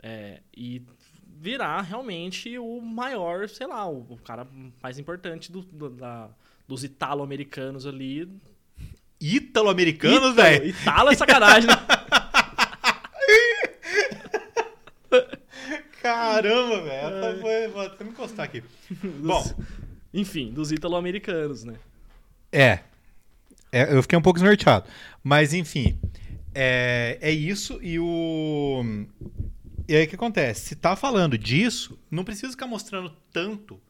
É, 0.02 0.40
e 0.56 0.82
virar 1.40 1.80
realmente 1.82 2.58
o 2.58 2.80
maior, 2.80 3.48
sei 3.48 3.66
lá, 3.66 3.88
o, 3.88 4.06
o 4.10 4.16
cara 4.18 4.46
mais 4.82 4.98
importante 4.98 5.50
do- 5.52 5.62
do- 5.62 5.90
da- 5.90 6.28
dos 6.66 6.82
italo-americanos 6.84 7.86
ali. 7.86 8.28
Ítalo-americanos, 9.20 10.16
Ítalo- 10.18 10.34
velho. 10.34 10.66
Italo 10.68 11.10
é 11.10 11.14
sacanagem, 11.14 11.68
né? 11.68 11.74
Caramba, 16.02 16.82
velho. 16.82 17.70
Vou 17.72 17.82
até 17.82 18.04
me 18.04 18.10
encostar 18.10 18.44
aqui. 18.46 18.62
Bom, 19.20 19.44
Enfim, 20.12 20.52
dos 20.52 20.72
italo-americanos, 20.72 21.64
né? 21.64 21.74
é. 22.50 22.80
É, 23.74 23.94
Eu 23.94 24.02
fiquei 24.02 24.18
um 24.18 24.22
pouco 24.22 24.38
desnorteado. 24.38 24.86
Mas, 25.24 25.54
enfim. 25.54 25.98
é, 26.54 27.16
é 27.22 27.30
isso 27.30 27.78
e 27.82 27.98
o. 27.98 28.82
E 29.88 29.96
aí 29.96 30.04
o 30.04 30.08
que 30.08 30.14
acontece? 30.14 30.68
Se 30.68 30.76
tá 30.76 30.94
falando 30.94 31.36
disso, 31.36 31.98
não 32.10 32.24
precisa 32.24 32.52
ficar 32.52 32.66
mostrando 32.66 33.10
tanto 33.32 33.80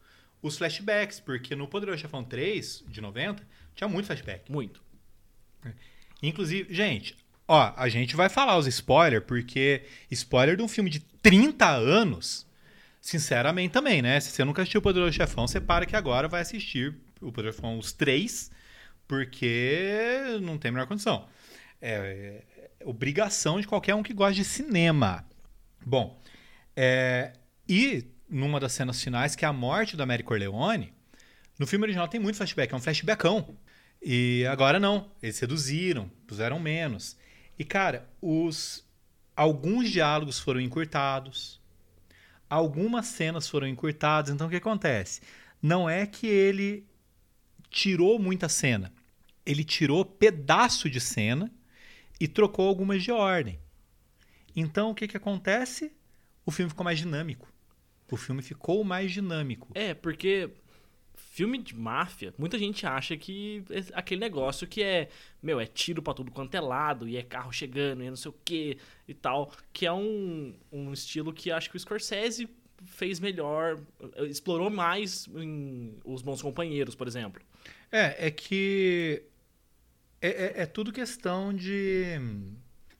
os 0.40 0.58
flashbacks, 0.58 1.20
porque 1.20 1.54
no 1.54 1.68
Poderoso 1.68 1.98
Chefão 1.98 2.24
3, 2.24 2.84
de 2.88 3.00
90, 3.00 3.46
tinha 3.74 3.88
muito 3.88 4.06
flashback. 4.06 4.50
Muito. 4.50 4.82
Inclusive, 6.22 6.72
gente, 6.72 7.16
ó, 7.46 7.72
a 7.76 7.88
gente 7.88 8.16
vai 8.16 8.28
falar 8.28 8.56
os 8.56 8.66
spoilers, 8.66 9.24
porque 9.24 9.84
spoiler 10.10 10.56
de 10.56 10.62
um 10.62 10.68
filme 10.68 10.90
de 10.90 11.00
30 11.00 11.68
anos, 11.68 12.46
sinceramente 13.00 13.72
também, 13.72 14.02
né? 14.02 14.18
Se 14.20 14.30
você 14.30 14.44
nunca 14.44 14.62
assistiu 14.62 14.80
o 14.80 14.82
Poderoso 14.82 15.12
Chefão, 15.12 15.46
você 15.46 15.60
para 15.60 15.86
que 15.86 15.96
agora 15.96 16.28
vai 16.28 16.40
assistir 16.40 16.94
o 17.20 17.30
Poderoso 17.30 17.56
Chefão 17.56 17.78
os 17.78 17.92
três, 17.92 18.50
porque 19.06 20.38
não 20.42 20.58
tem 20.58 20.70
a 20.70 20.72
menor 20.72 20.86
condição. 20.86 21.28
É, 21.80 22.42
é 22.80 22.86
obrigação 22.86 23.60
de 23.60 23.66
qualquer 23.66 23.94
um 23.94 24.02
que 24.02 24.14
gosta 24.14 24.34
de 24.34 24.44
cinema. 24.44 25.24
Bom, 25.84 26.20
é, 26.76 27.32
e 27.68 28.06
numa 28.28 28.58
das 28.58 28.72
cenas 28.72 29.02
finais, 29.02 29.36
que 29.36 29.44
é 29.44 29.48
a 29.48 29.52
morte 29.52 29.96
do 29.96 30.02
Américo 30.02 30.28
Corleone, 30.28 30.92
no 31.58 31.66
filme 31.66 31.84
original 31.84 32.08
tem 32.08 32.20
muito 32.20 32.36
flashback, 32.36 32.72
é 32.72 32.76
um 32.76 32.80
flashbackão. 32.80 33.56
E 34.02 34.44
agora 34.50 34.80
não, 34.80 35.10
eles 35.22 35.38
reduziram, 35.38 36.10
puseram 36.26 36.58
menos. 36.58 37.16
E 37.58 37.64
cara, 37.64 38.08
os 38.20 38.84
alguns 39.36 39.90
diálogos 39.90 40.38
foram 40.38 40.60
encurtados, 40.60 41.60
algumas 42.48 43.06
cenas 43.06 43.48
foram 43.48 43.66
encurtadas. 43.66 44.32
Então 44.32 44.46
o 44.46 44.50
que 44.50 44.56
acontece? 44.56 45.20
Não 45.60 45.88
é 45.88 46.06
que 46.06 46.26
ele 46.26 46.86
tirou 47.70 48.18
muita 48.18 48.48
cena, 48.48 48.92
ele 49.46 49.62
tirou 49.62 50.04
pedaço 50.04 50.90
de 50.90 51.00
cena 51.00 51.52
e 52.18 52.26
trocou 52.26 52.66
algumas 52.66 53.02
de 53.02 53.12
ordem. 53.12 53.58
Então 54.54 54.90
o 54.90 54.94
que, 54.94 55.08
que 55.08 55.16
acontece? 55.16 55.92
O 56.44 56.50
filme 56.50 56.70
ficou 56.70 56.84
mais 56.84 56.98
dinâmico. 56.98 57.48
O 58.10 58.16
filme 58.16 58.42
ficou 58.42 58.84
mais 58.84 59.10
dinâmico. 59.10 59.70
É, 59.74 59.94
porque 59.94 60.50
filme 61.14 61.58
de 61.58 61.74
máfia, 61.74 62.34
muita 62.36 62.58
gente 62.58 62.86
acha 62.86 63.16
que 63.16 63.64
é 63.70 63.84
aquele 63.94 64.20
negócio 64.20 64.66
que 64.66 64.82
é, 64.82 65.08
meu, 65.42 65.58
é 65.58 65.64
tiro 65.66 66.02
pra 66.02 66.12
tudo 66.12 66.30
quanto 66.30 66.54
é 66.54 66.60
lado, 66.60 67.08
e 67.08 67.16
é 67.16 67.22
carro 67.22 67.50
chegando, 67.50 68.02
e 68.02 68.06
é 68.06 68.10
não 68.10 68.16
sei 68.16 68.30
o 68.30 68.34
que 68.44 68.76
e 69.08 69.14
tal, 69.14 69.50
que 69.72 69.86
é 69.86 69.92
um, 69.92 70.54
um 70.70 70.92
estilo 70.92 71.32
que 71.32 71.50
acho 71.50 71.70
que 71.70 71.76
o 71.76 71.80
Scorsese 71.80 72.48
fez 72.84 73.18
melhor, 73.18 73.80
explorou 74.28 74.68
mais 74.68 75.26
em 75.28 75.96
Os 76.04 76.20
Bons 76.20 76.42
Companheiros, 76.42 76.94
por 76.94 77.06
exemplo. 77.06 77.40
É, 77.90 78.26
é 78.26 78.30
que 78.30 79.22
é, 80.20 80.28
é, 80.28 80.62
é 80.62 80.66
tudo 80.66 80.92
questão 80.92 81.54
de 81.54 82.18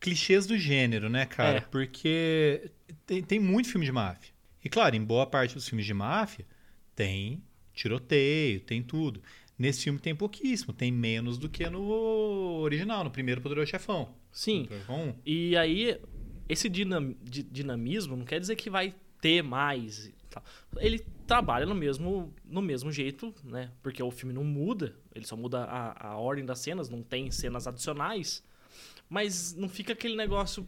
clichês 0.02 0.46
do 0.46 0.58
gênero, 0.58 1.08
né, 1.08 1.24
cara? 1.24 1.58
É. 1.58 1.60
Porque 1.60 2.70
tem, 3.06 3.22
tem 3.22 3.40
muito 3.40 3.68
filme 3.70 3.86
de 3.86 3.92
máfia. 3.92 4.32
E 4.64 4.68
claro, 4.68 4.94
em 4.94 5.02
boa 5.04 5.24
parte 5.26 5.54
dos 5.54 5.66
filmes 5.66 5.86
de 5.86 5.94
máfia 5.94 6.44
tem 6.94 7.42
tiroteio, 7.72 8.60
tem 8.60 8.82
tudo. 8.82 9.22
Nesse 9.58 9.84
filme 9.84 9.98
tem 9.98 10.14
pouquíssimo, 10.14 10.72
tem 10.72 10.90
menos 10.92 11.38
do 11.38 11.48
que 11.48 11.68
no 11.70 11.80
original, 12.60 13.04
no 13.04 13.10
primeiro 13.10 13.40
Poderoso 13.40 13.70
Chefão. 13.70 14.14
Sim. 14.30 14.62
Poderoso 14.64 14.80
Chefão 14.86 15.08
1. 15.10 15.14
E 15.24 15.56
aí, 15.56 15.98
esse 16.48 16.68
dinam- 16.68 17.14
di- 17.22 17.42
dinamismo 17.44 18.16
não 18.16 18.24
quer 18.24 18.40
dizer 18.40 18.56
que 18.56 18.68
vai 18.68 18.94
ter 19.20 19.42
mais. 19.42 20.10
Ele 20.78 20.98
trabalha 21.26 21.64
no 21.66 21.74
mesmo, 21.74 22.32
no 22.44 22.60
mesmo 22.62 22.90
jeito, 22.90 23.32
né? 23.44 23.70
Porque 23.82 24.02
o 24.02 24.10
filme 24.10 24.34
não 24.34 24.42
muda, 24.44 24.96
ele 25.14 25.26
só 25.26 25.36
muda 25.36 25.64
a, 25.64 26.08
a 26.08 26.16
ordem 26.16 26.44
das 26.44 26.58
cenas, 26.58 26.88
não 26.88 27.02
tem 27.02 27.30
cenas 27.30 27.66
adicionais. 27.66 28.42
Mas 29.12 29.52
não 29.54 29.68
fica 29.68 29.92
aquele 29.92 30.16
negócio 30.16 30.66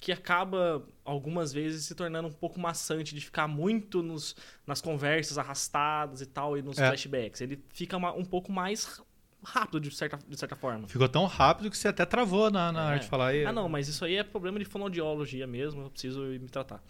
que 0.00 0.10
acaba 0.10 0.84
algumas 1.04 1.52
vezes 1.52 1.84
se 1.84 1.94
tornando 1.94 2.26
um 2.26 2.32
pouco 2.32 2.58
maçante 2.58 3.14
de 3.14 3.20
ficar 3.20 3.46
muito 3.46 4.02
nos, 4.02 4.34
nas 4.66 4.80
conversas 4.80 5.38
arrastadas 5.38 6.20
e 6.20 6.26
tal, 6.26 6.58
e 6.58 6.62
nos 6.62 6.76
É. 6.76 6.88
flashbacks. 6.88 7.40
Ele 7.40 7.64
fica 7.72 7.96
ma- 7.96 8.12
um 8.12 8.24
pouco 8.24 8.50
mais 8.50 9.00
rápido, 9.44 9.78
de 9.80 9.94
certa, 9.94 10.18
de 10.28 10.36
certa 10.36 10.56
forma. 10.56 10.88
Ficou 10.88 11.08
tão 11.08 11.24
rápido 11.26 11.70
que 11.70 11.78
você 11.78 11.86
até 11.86 12.04
travou 12.04 12.50
na, 12.50 12.72
na 12.72 12.82
É. 12.82 12.86
hora 12.88 12.98
de 12.98 13.06
falar. 13.06 13.32
Ah, 13.46 13.52
não, 13.52 13.68
mas 13.68 13.86
isso 13.86 14.04
aí 14.04 14.16
é 14.16 14.24
problema 14.24 14.58
de 14.58 14.64
fonoaudiologia 14.64 15.46
mesmo, 15.46 15.82
eu 15.82 15.90
preciso 15.90 16.20
me 16.22 16.48
tratar. 16.48 16.82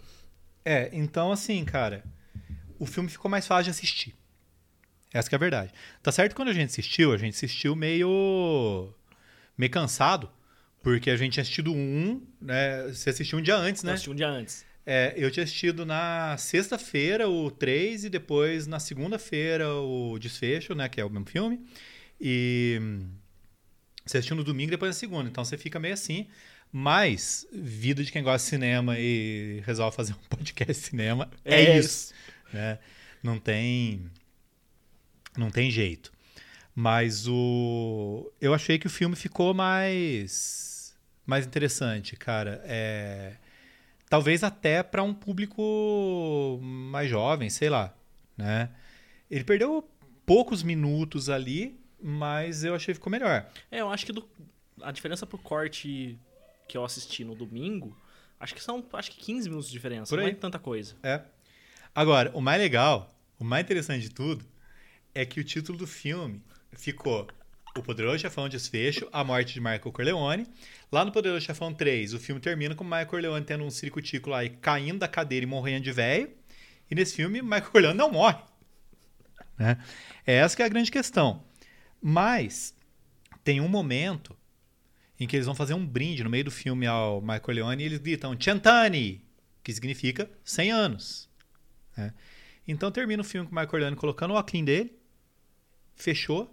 É, 0.64 0.88
então 0.94 1.30
assim, 1.30 1.62
cara, 1.66 2.02
o 2.78 2.86
filme 2.86 3.10
ficou 3.10 3.30
mais 3.30 3.46
fácil 3.46 3.64
de 3.64 3.70
assistir. 3.70 4.14
Essa 5.12 5.28
que 5.28 5.34
é 5.34 5.36
a 5.36 5.38
verdade. 5.38 5.70
Tá 6.02 6.10
certo 6.10 6.34
quando 6.34 6.48
a 6.48 6.52
gente 6.54 6.70
assistiu, 6.70 7.12
a 7.12 7.18
gente 7.18 7.34
assistiu 7.34 7.76
meio 7.76 8.92
meio 9.56 9.70
cansado, 9.70 10.28
porque 10.84 11.10
a 11.10 11.16
gente 11.16 11.32
tinha 11.32 11.42
assistido 11.42 11.72
um, 11.72 12.20
né? 12.40 12.82
Você 12.88 13.08
assistiu 13.08 13.38
um 13.38 13.42
dia 13.42 13.56
antes, 13.56 13.82
Eu 13.82 13.86
né? 13.86 13.94
assisti 13.94 14.10
um 14.10 14.14
dia 14.14 14.28
antes. 14.28 14.66
É, 14.86 15.14
eu 15.16 15.30
tinha 15.30 15.42
assistido 15.42 15.86
na 15.86 16.36
sexta-feira 16.36 17.26
o 17.26 17.50
3 17.50 18.04
e 18.04 18.10
depois 18.10 18.66
na 18.66 18.78
segunda-feira 18.78 19.72
o 19.74 20.18
Desfecho, 20.18 20.74
né? 20.74 20.86
Que 20.90 21.00
é 21.00 21.04
o 21.04 21.08
mesmo 21.08 21.24
filme. 21.24 21.58
E 22.20 22.78
você 24.04 24.18
assistiu 24.18 24.36
no 24.36 24.44
domingo 24.44 24.68
e 24.68 24.72
depois 24.72 24.90
na 24.90 24.98
segunda. 24.98 25.28
Então 25.28 25.42
você 25.42 25.56
fica 25.56 25.80
meio 25.80 25.94
assim. 25.94 26.28
Mas, 26.70 27.46
vida 27.50 28.04
de 28.04 28.12
quem 28.12 28.22
gosta 28.22 28.44
de 28.44 28.50
cinema 28.50 28.98
e 28.98 29.62
resolve 29.64 29.96
fazer 29.96 30.12
um 30.20 30.28
podcast 30.28 30.74
de 30.74 30.86
cinema, 30.86 31.30
é, 31.46 31.64
É 31.64 31.78
isso. 31.78 32.12
Né? 32.52 32.78
Não 33.22 33.38
tem. 33.38 34.04
Não 35.34 35.50
tem 35.50 35.70
jeito. 35.70 36.12
Mas 36.74 37.26
o. 37.26 38.30
Eu 38.38 38.52
achei 38.52 38.78
que 38.78 38.86
o 38.86 38.90
filme 38.90 39.16
ficou 39.16 39.54
mais. 39.54 40.73
Mais 41.26 41.46
interessante, 41.46 42.16
cara. 42.16 42.60
É 42.64 43.36
talvez 44.08 44.44
até 44.44 44.82
para 44.82 45.02
um 45.02 45.12
público 45.12 46.60
mais 46.62 47.10
jovem, 47.10 47.50
sei 47.50 47.68
lá, 47.68 47.92
né? 48.36 48.70
Ele 49.30 49.42
perdeu 49.42 49.88
poucos 50.24 50.62
minutos 50.62 51.28
ali, 51.28 51.80
mas 52.00 52.62
eu 52.62 52.74
achei 52.74 52.92
que 52.94 52.98
ficou 52.98 53.10
melhor. 53.10 53.48
É, 53.72 53.80
eu 53.80 53.90
acho 53.90 54.06
que 54.06 54.12
do- 54.12 54.28
a 54.82 54.92
diferença 54.92 55.26
pro 55.26 55.38
corte 55.38 56.16
que 56.68 56.76
eu 56.76 56.84
assisti 56.84 57.24
no 57.24 57.34
domingo, 57.34 57.96
acho 58.38 58.54
que 58.54 58.62
são 58.62 58.84
acho 58.92 59.10
que 59.10 59.16
15 59.18 59.48
minutos 59.48 59.68
de 59.68 59.72
diferença, 59.72 60.10
Por 60.10 60.18
não 60.18 60.26
aí. 60.26 60.32
é 60.32 60.34
tanta 60.36 60.58
coisa. 60.58 60.94
É. 61.02 61.22
Agora, 61.94 62.30
o 62.34 62.40
mais 62.40 62.60
legal, 62.60 63.12
o 63.38 63.44
mais 63.44 63.64
interessante 63.64 64.02
de 64.02 64.10
tudo, 64.10 64.44
é 65.14 65.24
que 65.24 65.40
o 65.40 65.44
título 65.44 65.76
do 65.78 65.86
filme 65.86 66.40
ficou 66.72 67.26
O 67.76 67.82
Poderoso 67.82 68.20
Chefão 68.20 68.48
Desfecho, 68.48 69.08
A 69.12 69.24
Morte 69.24 69.54
de 69.54 69.60
Michael 69.60 69.90
Corleone. 69.90 70.46
Lá 70.92 71.04
no 71.04 71.10
Poderoso 71.10 71.44
Chefão 71.44 71.74
3, 71.74 72.14
o 72.14 72.20
filme 72.20 72.40
termina 72.40 72.72
com 72.72 72.84
Michael 72.84 73.06
Corleone 73.08 73.44
tendo 73.44 73.64
um 73.64 73.70
ciricutico 73.70 74.30
lá 74.30 74.44
e 74.44 74.50
caindo 74.50 75.00
da 75.00 75.08
cadeira 75.08 75.44
e 75.44 75.48
morrendo 75.48 75.82
de 75.82 75.90
velho. 75.90 76.30
E 76.88 76.94
nesse 76.94 77.16
filme, 77.16 77.42
Michael 77.42 77.70
Corleone 77.72 77.98
não 77.98 78.12
morre. 78.12 78.38
Né? 79.58 79.76
Essa 80.24 80.62
é 80.62 80.66
a 80.66 80.68
grande 80.68 80.88
questão. 80.88 81.42
Mas 82.00 82.76
tem 83.42 83.60
um 83.60 83.68
momento 83.68 84.36
em 85.18 85.26
que 85.26 85.34
eles 85.34 85.46
vão 85.46 85.54
fazer 85.54 85.74
um 85.74 85.84
brinde 85.84 86.22
no 86.22 86.30
meio 86.30 86.44
do 86.44 86.52
filme 86.52 86.86
ao 86.86 87.20
Michael 87.20 87.40
Corleone 87.40 87.82
e 87.82 87.86
eles 87.86 87.98
gritam 87.98 88.40
Centani, 88.40 89.24
que 89.64 89.72
significa 89.72 90.30
100 90.44 90.70
anos. 90.70 91.28
né? 91.96 92.14
Então 92.68 92.92
termina 92.92 93.20
o 93.20 93.24
filme 93.24 93.48
com 93.48 93.52
o 93.52 93.54
Michael 93.54 93.70
Corleone 93.70 93.96
colocando 93.96 94.30
o 94.30 94.34
óculos 94.34 94.64
dele, 94.64 94.96
fechou, 95.96 96.52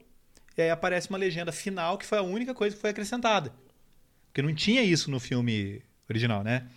e 0.57 0.61
aí 0.61 0.69
aparece 0.69 1.09
uma 1.09 1.17
legenda 1.17 1.51
final 1.51 1.97
que 1.97 2.05
foi 2.05 2.17
a 2.17 2.21
única 2.21 2.53
coisa 2.53 2.75
que 2.75 2.81
foi 2.81 2.89
acrescentada. 2.89 3.53
Porque 4.27 4.41
não 4.41 4.53
tinha 4.53 4.81
isso 4.81 5.11
no 5.11 5.19
filme 5.19 5.81
original, 6.09 6.43
né? 6.43 6.67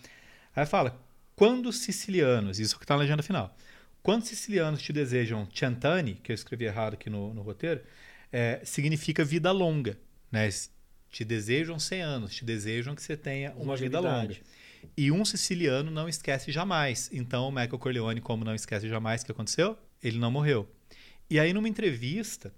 Aí 0.55 0.65
fala, 0.65 0.99
quando 1.35 1.67
os 1.67 1.79
sicilianos, 1.79 2.59
isso 2.59 2.79
que 2.79 2.85
tá 2.85 2.95
na 2.95 3.01
legenda 3.01 3.23
final, 3.23 3.55
quando 4.01 4.21
os 4.21 4.29
sicilianos 4.29 4.81
te 4.81 4.93
desejam 4.93 5.47
Centani, 5.53 6.15
que 6.15 6.31
eu 6.31 6.33
escrevi 6.33 6.65
errado 6.65 6.93
aqui 6.93 7.09
no, 7.09 7.33
no 7.33 7.41
roteiro, 7.41 7.81
é, 8.31 8.61
significa 8.63 9.23
vida 9.23 9.51
longa, 9.51 9.97
né? 10.31 10.49
Te 11.09 11.23
desejam 11.23 11.79
100 11.79 12.01
anos, 12.01 12.35
te 12.35 12.43
desejam 12.43 12.93
que 12.93 13.01
você 13.01 13.15
tenha 13.15 13.53
uma 13.55 13.75
vida 13.75 13.99
longa. 13.99 14.35
E 14.95 15.11
um 15.11 15.23
siciliano 15.25 15.89
não 15.89 16.07
esquece 16.07 16.51
jamais. 16.51 17.09
Então, 17.11 17.47
o 17.47 17.51
Michael 17.51 17.79
Corleone, 17.79 18.21
como 18.21 18.43
não 18.43 18.53
esquece 18.53 18.87
jamais 18.87 19.21
o 19.21 19.25
que 19.25 19.31
aconteceu, 19.31 19.77
ele 20.03 20.19
não 20.19 20.29
morreu. 20.29 20.69
E 21.29 21.39
aí, 21.39 21.53
numa 21.53 21.69
entrevista, 21.69 22.53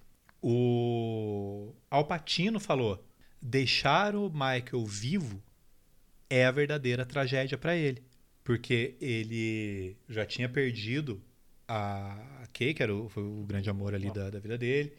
o 0.50 1.76
Al 1.92 2.06
Pacino 2.06 2.58
falou: 2.58 3.06
deixar 3.42 4.16
o 4.16 4.30
Michael 4.30 4.86
vivo 4.86 5.44
é 6.30 6.46
a 6.46 6.52
verdadeira 6.52 7.06
tragédia 7.06 7.58
para 7.58 7.76
ele. 7.76 8.02
Porque 8.46 8.96
ele 9.02 9.98
já 10.08 10.26
tinha 10.26 10.48
perdido 10.48 11.22
a 11.68 12.48
Kay, 12.54 12.74
que 12.74 12.82
era 12.82 12.96
o, 12.96 13.10
foi 13.10 13.24
o 13.24 13.44
grande 13.46 13.70
amor 13.70 13.94
ali 13.94 14.10
da, 14.10 14.30
da 14.30 14.40
vida 14.40 14.58
dele. 14.58 14.94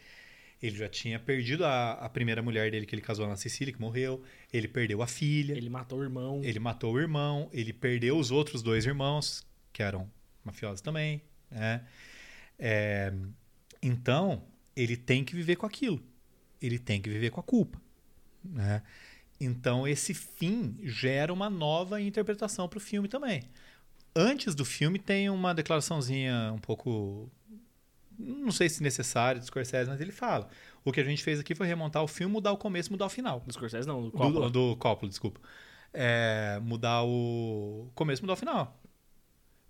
Ele 0.62 0.76
já 0.76 0.86
tinha 0.86 1.18
perdido 1.18 1.64
a, 1.64 1.92
a 1.92 2.10
primeira 2.10 2.42
mulher 2.42 2.70
dele 2.70 2.84
que 2.84 2.94
ele 2.94 3.00
casou 3.00 3.26
na 3.26 3.36
Sicília, 3.36 3.72
que 3.72 3.80
morreu. 3.80 4.22
Ele 4.52 4.68
perdeu 4.68 5.00
a 5.00 5.06
filha. 5.06 5.54
Ele 5.54 5.70
matou 5.70 6.00
o 6.00 6.02
irmão. 6.02 6.42
Ele 6.44 6.58
matou 6.58 6.92
o 6.92 7.00
irmão, 7.00 7.48
ele 7.54 7.72
perdeu 7.72 8.18
os 8.18 8.30
outros 8.30 8.62
dois 8.62 8.84
irmãos, 8.84 9.46
que 9.72 9.82
eram 9.82 10.10
mafiosos 10.44 10.82
também, 10.82 11.22
né? 11.50 11.86
É, 12.58 13.14
então, 13.82 14.44
ele 14.78 14.96
tem 14.96 15.24
que 15.24 15.34
viver 15.34 15.56
com 15.56 15.66
aquilo. 15.66 16.00
Ele 16.62 16.78
tem 16.78 17.02
que 17.02 17.10
viver 17.10 17.30
com 17.30 17.40
a 17.40 17.42
culpa, 17.42 17.80
né? 18.44 18.82
Então 19.40 19.86
esse 19.86 20.14
fim 20.14 20.76
gera 20.82 21.32
uma 21.32 21.50
nova 21.50 22.00
interpretação 22.00 22.68
para 22.68 22.78
o 22.78 22.80
filme 22.80 23.08
também. 23.08 23.42
Antes 24.14 24.54
do 24.54 24.64
filme 24.64 24.98
tem 24.98 25.28
uma 25.30 25.52
declaraçãozinha 25.52 26.52
um 26.54 26.58
pouco 26.58 27.30
não 28.18 28.50
sei 28.50 28.68
se 28.68 28.82
necessário 28.82 29.40
do 29.40 29.46
Scorsese, 29.46 29.88
mas 29.88 30.00
ele 30.00 30.10
fala. 30.10 30.48
O 30.84 30.90
que 30.92 31.00
a 31.00 31.04
gente 31.04 31.22
fez 31.22 31.38
aqui 31.38 31.54
foi 31.54 31.66
remontar 31.66 32.02
o 32.02 32.08
filme, 32.08 32.32
mudar 32.32 32.52
o 32.52 32.56
começo, 32.56 32.90
mudar 32.90 33.06
o 33.06 33.10
final. 33.10 33.40
Do 33.40 33.52
Scorsese 33.52 33.86
não, 33.86 34.02
do 34.02 34.10
Do, 34.10 34.16
Coppola. 34.16 34.50
do 34.50 34.76
Coppola, 34.76 35.08
desculpa. 35.08 35.40
É, 35.92 36.58
mudar 36.62 37.02
o 37.04 37.88
começo, 37.94 38.22
mudar 38.22 38.32
o 38.34 38.36
final. 38.36 38.80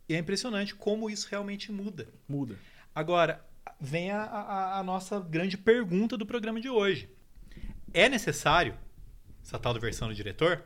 E 0.09 0.15
é 0.15 0.19
impressionante 0.19 0.75
como 0.75 1.11
isso 1.11 1.29
realmente 1.31 1.71
muda. 1.71 2.09
Muda. 2.27 2.59
Agora, 2.95 3.45
vem 3.81 4.11
a, 4.11 4.23
a- 4.23 4.79
a 4.79 4.83
nossa 4.83 5.21
grande 5.21 5.57
pergunta 5.57 6.17
do 6.17 6.27
programa 6.27 6.61
de 6.61 6.69
hoje. 6.69 7.09
É 7.93 8.09
necessário 8.09 8.75
essa 9.43 9.59
tal 9.59 9.73
versão 9.79 10.09
do 10.09 10.15
diretor? 10.15 10.63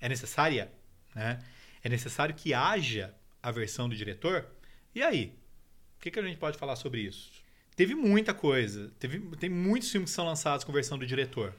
É 0.00 0.08
necessária? 0.08 0.70
Né? 1.14 1.38
É 1.82 1.88
necessário 1.88 2.34
que 2.34 2.52
haja 2.54 3.14
a 3.42 3.50
versão 3.50 3.88
do 3.88 3.94
diretor? 3.96 4.46
E 4.94 5.02
aí? 5.02 5.36
O 5.96 6.00
que, 6.00 6.10
que 6.10 6.18
a 6.18 6.22
gente 6.22 6.38
pode 6.38 6.58
falar 6.58 6.76
sobre 6.76 7.00
isso? 7.00 7.30
Teve 7.76 7.94
muita 7.94 8.34
coisa. 8.34 8.90
Teve, 8.98 9.18
tem 9.36 9.48
muitos 9.50 9.90
filmes 9.90 10.10
que 10.10 10.14
são 10.16 10.26
lançados 10.26 10.64
com 10.64 10.72
versão 10.72 10.98
do 10.98 11.06
diretor. 11.06 11.54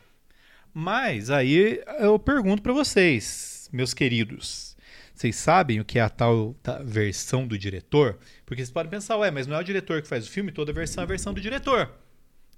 Mas 0.74 1.30
aí 1.30 1.82
eu 2.00 2.20
pergunto 2.20 2.62
pra 2.62 2.74
vocês, 2.74 3.70
meus 3.72 3.94
queridos. 3.94 4.76
Vocês 5.20 5.36
sabem 5.36 5.82
o 5.82 5.84
que 5.84 6.00
é 6.00 6.02
a 6.02 6.10
tal 6.10 6.54
ta- 6.64 6.82
versão 6.82 7.46
do 7.46 7.58
diretor? 7.58 8.18
Porque 8.46 8.62
vocês 8.62 8.72
podem 8.72 8.90
pensar, 8.90 9.18
ué, 9.18 9.30
mas 9.30 9.48
não 9.48 9.58
é 9.58 9.60
o 9.60 9.64
diretor 9.66 10.02
que 10.02 10.08
faz 10.08 10.26
o 10.26 10.32
filme, 10.32 10.50
toda 10.50 10.72
versão 10.72 11.02
é 11.02 11.04
a 11.04 11.08
versão 11.08 11.34
do 11.34 11.42
diretor. 11.42 11.94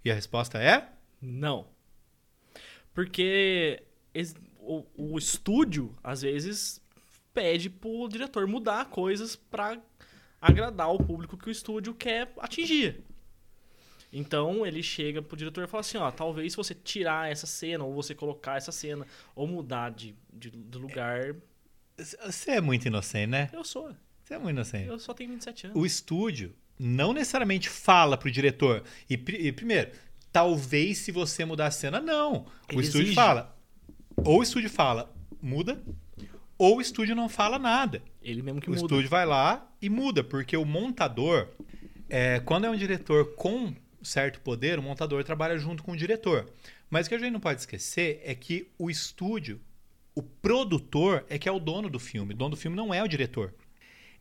E 0.05 0.11
a 0.11 0.13
resposta 0.13 0.61
é? 0.61 0.87
Não. 1.19 1.65
Porque 2.93 3.81
o, 4.59 4.85
o 4.95 5.17
estúdio, 5.17 5.97
às 6.03 6.21
vezes, 6.21 6.79
pede 7.33 7.67
pro 7.67 8.07
diretor 8.07 8.45
mudar 8.45 8.91
coisas 8.91 9.35
pra 9.35 9.81
agradar 10.39 10.93
o 10.93 11.03
público 11.03 11.35
que 11.35 11.47
o 11.47 11.51
estúdio 11.51 11.95
quer 11.95 12.31
atingir. 12.37 13.03
Então 14.13 14.67
ele 14.67 14.83
chega 14.83 15.19
pro 15.19 15.35
diretor 15.35 15.63
e 15.63 15.67
fala 15.67 15.81
assim, 15.81 15.97
ó, 15.97 16.11
talvez 16.11 16.53
se 16.53 16.57
você 16.57 16.75
tirar 16.75 17.31
essa 17.31 17.47
cena, 17.47 17.83
ou 17.83 17.95
você 17.95 18.13
colocar 18.13 18.57
essa 18.57 18.71
cena, 18.71 19.07
ou 19.33 19.47
mudar 19.47 19.89
de, 19.89 20.15
de, 20.31 20.51
de 20.51 20.77
lugar. 20.77 21.35
Você 22.25 22.51
é 22.51 22.61
muito 22.61 22.87
inocente, 22.87 23.27
né? 23.29 23.49
Eu 23.53 23.63
sou. 23.63 23.93
Você 24.23 24.33
é 24.33 24.37
muito 24.37 24.55
inocente. 24.55 24.87
Eu 24.87 24.99
só 24.99 25.13
tenho 25.13 25.29
27 25.31 25.67
anos. 25.67 25.77
O 25.77 25.85
estúdio 25.85 26.53
não 26.79 27.13
necessariamente 27.13 27.69
fala 27.69 28.17
pro 28.17 28.31
diretor. 28.31 28.83
E, 29.09 29.13
e 29.13 29.51
primeiro, 29.51 29.91
talvez 30.31 30.99
se 30.99 31.11
você 31.11 31.45
mudar 31.45 31.67
a 31.67 31.71
cena, 31.71 31.99
não. 31.99 32.45
O 32.71 32.73
Ele 32.73 32.81
estúdio 32.81 33.01
exige. 33.07 33.15
fala. 33.15 33.57
Ou 34.23 34.39
o 34.39 34.43
estúdio 34.43 34.69
fala, 34.69 35.13
muda, 35.41 35.81
ou 36.57 36.77
o 36.77 36.81
estúdio 36.81 37.15
não 37.15 37.27
fala 37.27 37.57
nada. 37.57 38.03
Ele 38.21 38.41
mesmo 38.41 38.61
que 38.61 38.67
o 38.69 38.73
muda. 38.73 38.81
estúdio 38.83 39.09
vai 39.09 39.25
lá 39.25 39.67
e 39.81 39.89
muda, 39.89 40.23
porque 40.23 40.55
o 40.55 40.65
montador, 40.65 41.47
é, 42.09 42.39
quando 42.41 42.65
é 42.65 42.69
um 42.69 42.75
diretor 42.75 43.33
com 43.35 43.73
certo 44.03 44.39
poder, 44.41 44.77
o 44.79 44.81
montador 44.83 45.23
trabalha 45.23 45.57
junto 45.57 45.83
com 45.83 45.91
o 45.93 45.97
diretor. 45.97 46.51
Mas 46.89 47.05
o 47.05 47.09
que 47.09 47.15
a 47.15 47.17
gente 47.19 47.31
não 47.31 47.39
pode 47.39 47.61
esquecer 47.61 48.21
é 48.23 48.35
que 48.35 48.67
o 48.77 48.89
estúdio, 48.89 49.59
o 50.13 50.21
produtor, 50.21 51.25
é 51.29 51.37
que 51.37 51.47
é 51.47 51.51
o 51.51 51.59
dono 51.59 51.89
do 51.89 51.99
filme. 51.99 52.33
O 52.33 52.37
dono 52.37 52.51
do 52.51 52.57
filme 52.57 52.75
não 52.75 52.93
é 52.93 53.03
o 53.03 53.07
diretor. 53.07 53.53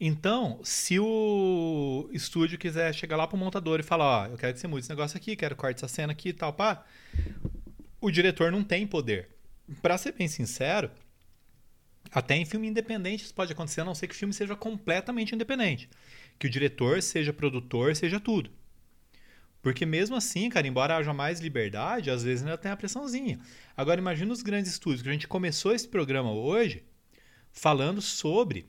Então, 0.01 0.61
se 0.65 0.99
o 0.99 2.09
estúdio 2.11 2.59
quiser 2.59 2.95
chegar 2.95 3.17
lá 3.17 3.27
pro 3.27 3.37
montador 3.37 3.81
e 3.81 3.83
falar, 3.83 4.07
ó, 4.07 4.27
eu 4.29 4.39
quero 4.39 4.55
que 4.55 4.61
você 4.61 4.67
mude 4.67 4.81
esse 4.81 4.89
negócio 4.89 5.17
aqui, 5.17 5.37
quero 5.37 5.55
que 5.55 5.61
corte 5.61 5.77
essa 5.77 5.89
cena 5.89 6.13
aqui 6.13 6.31
e 6.31 6.33
tal, 6.33 6.53
pá, 6.55 6.87
o 8.01 8.11
diretor 8.11 8.51
não 8.51 8.65
tem 8.65 8.87
poder. 8.87 9.29
Pra 9.83 9.99
ser 9.99 10.13
bem 10.13 10.27
sincero, 10.27 10.91
até 12.11 12.35
em 12.35 12.47
filme 12.47 12.67
independente 12.67 13.25
isso 13.25 13.35
pode 13.35 13.53
acontecer, 13.53 13.83
a 13.83 13.85
não 13.85 13.95
ser 13.95 14.09
que 14.09 14.15
o 14.15 14.17
filme 14.17 14.33
seja 14.33 14.57
completamente 14.57 15.35
independente. 15.35 15.89
Que 16.39 16.47
o 16.47 16.51
diretor 16.51 17.03
seja 17.03 17.33
produtor, 17.33 17.95
seja 17.95 18.19
tudo. 18.19 18.51
Porque 19.63 19.85
mesmo 19.85 20.17
assim, 20.17 20.49
cara, 20.49 20.67
embora 20.67 20.97
haja 20.97 21.13
mais 21.13 21.41
liberdade, 21.41 22.11
às 22.11 22.23
vezes 22.23 22.43
ainda 22.43 22.57
tem 22.57 22.71
a 22.71 22.77
pressãozinha. 22.77 23.39
Agora 23.77 24.01
imagina 24.01 24.33
os 24.33 24.43
grandes 24.43 24.71
estúdios, 24.73 25.03
que 25.03 25.09
a 25.09 25.13
gente 25.13 25.29
começou 25.29 25.75
esse 25.75 25.87
programa 25.87 26.33
hoje 26.33 26.83
falando 27.53 28.01
sobre 28.01 28.67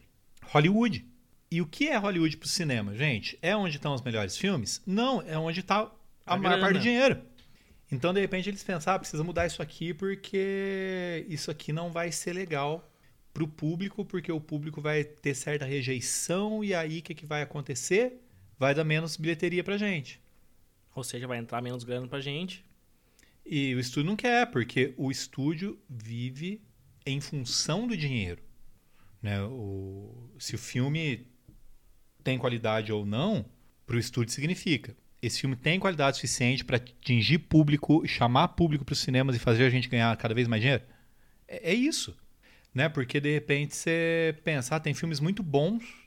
Hollywood. 0.47 1.05
E 1.49 1.61
o 1.61 1.65
que 1.65 1.87
é 1.87 1.97
Hollywood 1.97 2.37
pro 2.37 2.47
cinema, 2.47 2.95
gente? 2.95 3.37
É 3.41 3.55
onde 3.55 3.75
estão 3.75 3.93
os 3.93 4.01
melhores 4.01 4.37
filmes? 4.37 4.81
Não, 4.85 5.21
é 5.21 5.37
onde 5.37 5.59
está 5.59 5.91
a, 6.25 6.33
A 6.33 6.37
maior 6.37 6.55
grana. 6.55 6.61
parte 6.61 6.77
do 6.77 6.81
dinheiro. 6.81 7.21
Então, 7.91 8.13
de 8.13 8.21
repente, 8.21 8.49
eles 8.49 8.63
pensam, 8.63 8.93
ah, 8.93 8.99
precisa 8.99 9.21
mudar 9.23 9.45
isso 9.47 9.61
aqui 9.61 9.93
porque 9.93 11.25
isso 11.27 11.51
aqui 11.51 11.73
não 11.73 11.91
vai 11.91 12.09
ser 12.11 12.31
legal 12.33 12.89
pro 13.33 13.47
público, 13.47 14.05
porque 14.05 14.31
o 14.31 14.39
público 14.39 14.81
vai 14.81 15.03
ter 15.03 15.35
certa 15.35 15.65
rejeição 15.65 16.63
e 16.63 16.73
aí 16.73 16.99
o 16.99 17.01
que, 17.01 17.13
que 17.13 17.25
vai 17.25 17.41
acontecer? 17.41 18.21
Vai 18.57 18.73
dar 18.73 18.85
menos 18.85 19.17
bilheteria 19.17 19.63
pra 19.63 19.77
gente. 19.77 20.20
Ou 20.93 21.03
seja, 21.03 21.27
vai 21.27 21.37
entrar 21.37 21.61
menos 21.61 21.83
grana 21.83 22.07
pra 22.07 22.19
gente. 22.19 22.65
E 23.45 23.73
o 23.75 23.79
estúdio 23.79 24.09
não 24.09 24.15
quer, 24.15 24.45
porque 24.51 24.93
o 24.97 25.09
estúdio 25.09 25.79
vive 25.89 26.61
em 27.05 27.19
função 27.19 27.87
do 27.87 27.97
dinheiro. 27.97 28.41
Né? 29.21 29.41
O, 29.43 30.29
se 30.39 30.55
o 30.55 30.59
filme 30.59 31.27
tem 32.23 32.37
qualidade 32.37 32.91
ou 32.91 33.05
não, 33.05 33.45
para 33.85 33.95
o 33.95 33.99
estúdio 33.99 34.33
significa. 34.33 34.95
Esse 35.21 35.41
filme 35.41 35.55
tem 35.55 35.79
qualidade 35.79 36.17
suficiente 36.17 36.65
para 36.65 36.77
atingir 36.77 37.39
público, 37.39 38.05
chamar 38.07 38.49
público 38.49 38.83
para 38.83 38.93
os 38.93 38.99
cinemas 38.99 39.35
e 39.35 39.39
fazer 39.39 39.65
a 39.65 39.69
gente 39.69 39.87
ganhar 39.87 40.15
cada 40.17 40.33
vez 40.33 40.47
mais 40.47 40.61
dinheiro? 40.61 40.83
É, 41.47 41.71
é 41.71 41.73
isso. 41.73 42.17
Né? 42.73 42.89
Porque 42.89 43.19
de 43.19 43.31
repente 43.31 43.75
você 43.75 44.35
pensa, 44.43 44.75
ah, 44.75 44.79
tem 44.79 44.93
filmes 44.93 45.19
muito 45.19 45.43
bons 45.43 46.00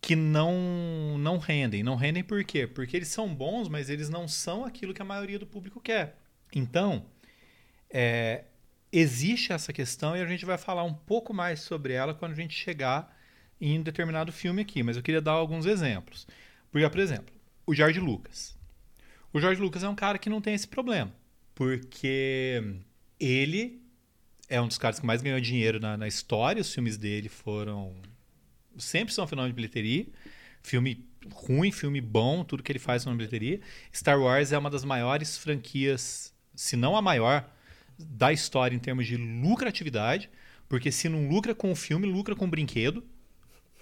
que 0.00 0.14
não 0.16 1.16
não 1.18 1.38
rendem. 1.38 1.82
Não 1.82 1.96
rendem 1.96 2.22
por 2.22 2.42
quê? 2.44 2.66
Porque 2.66 2.96
eles 2.96 3.08
são 3.08 3.34
bons, 3.34 3.68
mas 3.68 3.90
eles 3.90 4.08
não 4.08 4.28
são 4.28 4.64
aquilo 4.64 4.94
que 4.94 5.02
a 5.02 5.04
maioria 5.04 5.38
do 5.38 5.46
público 5.46 5.80
quer. 5.80 6.18
Então, 6.54 7.06
é, 7.90 8.44
existe 8.92 9.52
essa 9.52 9.72
questão 9.72 10.16
e 10.16 10.20
a 10.20 10.26
gente 10.26 10.44
vai 10.44 10.58
falar 10.58 10.84
um 10.84 10.94
pouco 10.94 11.34
mais 11.34 11.60
sobre 11.60 11.92
ela 11.92 12.14
quando 12.14 12.32
a 12.32 12.36
gente 12.36 12.54
chegar 12.54 13.16
em 13.60 13.78
um 13.78 13.82
determinado 13.82 14.32
filme 14.32 14.62
aqui. 14.62 14.82
Mas 14.82 14.96
eu 14.96 15.02
queria 15.02 15.20
dar 15.20 15.32
alguns 15.32 15.66
exemplos. 15.66 16.26
Porque, 16.70 16.88
por 16.88 17.00
exemplo, 17.00 17.34
o 17.66 17.74
George 17.74 18.00
Lucas. 18.00 18.56
O 19.32 19.40
George 19.40 19.60
Lucas 19.60 19.82
é 19.82 19.88
um 19.88 19.94
cara 19.94 20.18
que 20.18 20.30
não 20.30 20.40
tem 20.40 20.54
esse 20.54 20.68
problema. 20.68 21.12
Porque 21.54 22.62
ele 23.18 23.82
é 24.48 24.60
um 24.60 24.68
dos 24.68 24.78
caras 24.78 25.00
que 25.00 25.06
mais 25.06 25.22
ganhou 25.22 25.40
dinheiro 25.40 25.80
na, 25.80 25.96
na 25.96 26.06
história. 26.06 26.60
Os 26.60 26.72
filmes 26.72 26.96
dele 26.96 27.28
foram. 27.28 27.94
Sempre 28.78 29.12
são 29.14 29.24
um 29.24 29.28
fenômeno 29.28 29.52
de 29.52 29.56
bilheteria. 29.56 30.06
Filme 30.62 31.04
ruim, 31.32 31.70
filme 31.72 32.00
bom, 32.00 32.44
tudo 32.44 32.62
que 32.62 32.70
ele 32.72 32.78
faz 32.78 33.04
é 33.04 33.08
uma 33.10 33.16
bilheteria. 33.16 33.60
Star 33.94 34.20
Wars 34.20 34.52
é 34.52 34.58
uma 34.58 34.70
das 34.70 34.84
maiores 34.84 35.36
franquias, 35.38 36.32
se 36.54 36.76
não 36.76 36.96
a 36.96 37.02
maior, 37.02 37.48
da 37.98 38.32
história 38.32 38.74
em 38.74 38.78
termos 38.78 39.06
de 39.06 39.16
lucratividade. 39.16 40.30
Porque 40.68 40.90
se 40.90 41.08
não 41.08 41.28
lucra 41.28 41.54
com 41.54 41.70
o 41.70 41.76
filme, 41.76 42.06
lucra 42.06 42.34
com 42.34 42.44
o 42.44 42.48
brinquedo. 42.48 43.04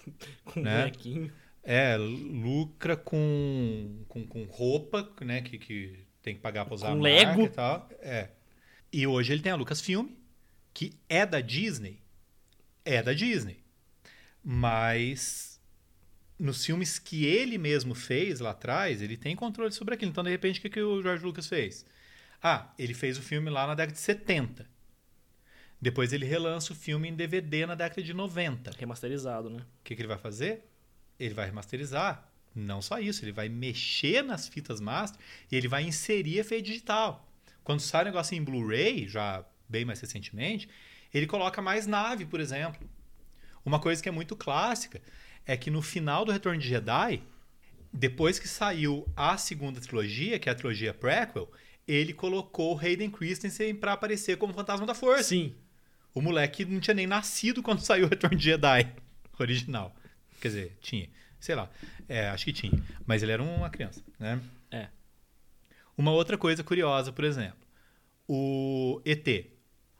Com 0.44 0.60
Né? 0.60 0.80
bonequinho. 0.82 1.32
É, 1.62 1.96
lucra 1.96 2.94
com, 2.94 4.04
com, 4.06 4.26
com 4.26 4.44
roupa, 4.44 5.10
né? 5.22 5.40
Que, 5.40 5.56
que 5.56 5.98
tem 6.22 6.34
que 6.34 6.40
pagar 6.42 6.66
pra 6.66 6.74
usar 6.74 6.88
Com 6.88 6.98
a 6.98 7.00
Lego. 7.00 7.44
e 7.44 7.48
tal. 7.48 7.88
É. 8.00 8.28
E 8.92 9.06
hoje 9.06 9.32
ele 9.32 9.40
tem 9.40 9.50
a 9.50 9.56
Lucasfilm, 9.56 10.08
que 10.74 10.92
é 11.08 11.24
da 11.24 11.40
Disney. 11.40 11.98
É 12.84 13.02
da 13.02 13.14
Disney. 13.14 13.63
Mas 14.44 15.60
nos 16.38 16.64
filmes 16.64 16.98
que 16.98 17.24
ele 17.24 17.56
mesmo 17.56 17.94
fez 17.94 18.40
lá 18.40 18.50
atrás, 18.50 19.00
ele 19.00 19.16
tem 19.16 19.34
controle 19.34 19.72
sobre 19.72 19.94
aquilo. 19.94 20.10
Então, 20.10 20.22
de 20.22 20.30
repente, 20.30 20.58
o 20.58 20.62
que, 20.62 20.70
que 20.70 20.82
o 20.82 21.02
George 21.02 21.24
Lucas 21.24 21.46
fez? 21.46 21.86
Ah, 22.42 22.72
ele 22.78 22.92
fez 22.92 23.16
o 23.16 23.22
filme 23.22 23.48
lá 23.48 23.66
na 23.66 23.74
década 23.74 23.94
de 23.94 24.00
70. 24.00 24.68
Depois 25.80 26.12
ele 26.12 26.26
relança 26.26 26.72
o 26.72 26.76
filme 26.76 27.08
em 27.08 27.14
DVD 27.14 27.66
na 27.66 27.74
década 27.74 28.02
de 28.02 28.12
90. 28.12 28.70
Remasterizado, 28.78 29.48
né? 29.48 29.60
O 29.60 29.84
que, 29.84 29.94
que 29.94 30.02
ele 30.02 30.08
vai 30.08 30.18
fazer? 30.18 30.64
Ele 31.18 31.34
vai 31.34 31.46
remasterizar. 31.46 32.28
Não 32.54 32.80
só 32.80 32.98
isso, 33.00 33.24
ele 33.24 33.32
vai 33.32 33.48
mexer 33.48 34.22
nas 34.22 34.46
fitas 34.46 34.80
master 34.80 35.20
e 35.50 35.56
ele 35.56 35.66
vai 35.66 35.82
inserir 35.82 36.38
efeito 36.38 36.66
digital. 36.66 37.28
Quando 37.64 37.80
sai 37.80 38.02
o 38.02 38.04
negócio 38.04 38.36
em 38.36 38.44
Blu-ray, 38.44 39.08
já 39.08 39.44
bem 39.68 39.84
mais 39.84 40.00
recentemente, 40.00 40.68
ele 41.12 41.26
coloca 41.26 41.60
mais 41.60 41.86
nave, 41.86 42.26
por 42.26 42.40
exemplo. 42.40 42.88
Uma 43.64 43.80
coisa 43.80 44.02
que 44.02 44.08
é 44.08 44.12
muito 44.12 44.36
clássica 44.36 45.00
é 45.46 45.56
que 45.56 45.70
no 45.70 45.80
final 45.80 46.24
do 46.24 46.32
Retorno 46.32 46.60
de 46.60 46.68
Jedi, 46.68 47.22
depois 47.92 48.38
que 48.38 48.48
saiu 48.48 49.06
a 49.16 49.36
segunda 49.36 49.80
trilogia, 49.80 50.38
que 50.38 50.48
é 50.48 50.52
a 50.52 50.54
trilogia 50.54 50.92
prequel, 50.92 51.50
ele 51.86 52.12
colocou 52.12 52.74
o 52.74 52.78
Hayden 52.78 53.10
Christensen 53.10 53.74
para 53.74 53.92
aparecer 53.92 54.36
como 54.36 54.52
Fantasma 54.52 54.86
da 54.86 54.94
Força. 54.94 55.24
Sim. 55.24 55.54
O 56.14 56.20
moleque 56.20 56.64
não 56.64 56.80
tinha 56.80 56.94
nem 56.94 57.06
nascido 57.06 57.62
quando 57.62 57.80
saiu 57.84 58.06
o 58.06 58.08
Retorno 58.08 58.36
de 58.36 58.44
Jedi 58.44 58.92
original. 59.38 59.94
Quer 60.40 60.48
dizer, 60.48 60.78
tinha. 60.80 61.08
Sei 61.40 61.54
lá. 61.54 61.70
É, 62.08 62.28
acho 62.28 62.44
que 62.44 62.52
tinha. 62.52 62.82
Mas 63.06 63.22
ele 63.22 63.32
era 63.32 63.42
uma 63.42 63.68
criança, 63.70 64.02
né? 64.18 64.40
É. 64.70 64.88
Uma 65.96 66.12
outra 66.12 66.36
coisa 66.36 66.64
curiosa, 66.64 67.12
por 67.12 67.24
exemplo. 67.24 67.58
O 68.26 69.00
ET. 69.04 69.26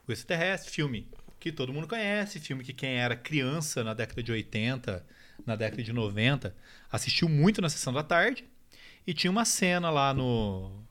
O 0.06 0.12
Extraterrestre, 0.12 0.70
filme 0.70 1.08
que 1.44 1.52
todo 1.52 1.74
mundo 1.74 1.86
conhece, 1.86 2.40
filme 2.40 2.64
que 2.64 2.72
quem 2.72 2.94
era 2.94 3.14
criança 3.14 3.84
na 3.84 3.92
década 3.92 4.22
de 4.22 4.32
80, 4.32 5.06
na 5.44 5.54
década 5.54 5.82
de 5.82 5.92
90, 5.92 6.56
assistiu 6.90 7.28
muito 7.28 7.60
na 7.60 7.68
sessão 7.68 7.92
da 7.92 8.02
tarde. 8.02 8.46
E 9.06 9.12
tinha 9.12 9.30
uma 9.30 9.44
cena 9.44 9.90
lá 9.90 10.14
no. 10.14 10.82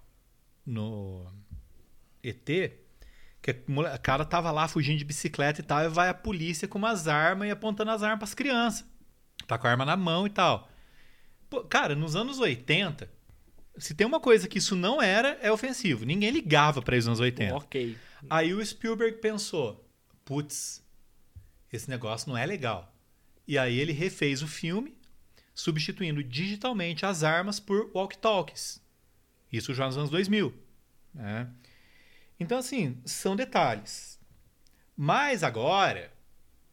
no. 0.63 1.25
ET, 2.21 2.45
que 3.41 3.55
a 3.91 3.97
cara 3.97 4.23
tava 4.23 4.51
lá 4.51 4.67
fugindo 4.67 4.99
de 4.99 5.03
bicicleta 5.03 5.59
e 5.59 5.63
tal, 5.63 5.83
e 5.83 5.89
vai 5.89 6.07
a 6.07 6.13
polícia 6.13 6.67
com 6.67 6.77
umas 6.77 7.07
armas 7.07 7.47
e 7.47 7.51
apontando 7.51 7.89
as 7.89 8.03
armas 8.03 8.19
pras 8.19 8.35
crianças. 8.35 8.85
Tá 9.47 9.57
com 9.57 9.65
a 9.65 9.71
arma 9.71 9.83
na 9.83 9.97
mão 9.97 10.27
e 10.27 10.29
tal. 10.29 10.69
Pô, 11.49 11.63
cara, 11.63 11.95
nos 11.95 12.15
anos 12.15 12.37
80, 12.37 13.09
se 13.79 13.95
tem 13.95 14.05
uma 14.05 14.19
coisa 14.19 14.47
que 14.47 14.59
isso 14.59 14.75
não 14.75 15.01
era, 15.01 15.35
é 15.41 15.51
ofensivo. 15.51 16.05
Ninguém 16.05 16.29
ligava 16.29 16.79
para 16.79 16.95
isso 16.95 17.09
nos 17.09 17.19
anos 17.19 17.31
80. 17.31 17.55
Ok. 17.55 17.97
Aí 18.29 18.53
o 18.53 18.63
Spielberg 18.63 19.17
pensou: 19.17 19.82
putz, 20.25 20.83
esse 21.71 21.89
negócio 21.89 22.29
não 22.29 22.37
é 22.37 22.45
legal. 22.45 22.93
E 23.47 23.57
aí 23.57 23.77
ele 23.77 23.91
refez 23.91 24.41
o 24.41 24.47
filme, 24.47 24.97
substituindo 25.53 26.23
digitalmente 26.23 27.05
as 27.05 27.23
armas 27.23 27.59
por 27.59 27.91
walkie-talkies. 27.93 28.81
Isso 29.51 29.73
já 29.73 29.85
nos 29.85 29.97
anos 29.97 30.09
2000. 30.09 30.53
Né? 31.13 31.47
Então, 32.39 32.57
assim, 32.57 33.01
são 33.05 33.35
detalhes. 33.35 34.19
Mas 34.95 35.43
agora, 35.43 36.11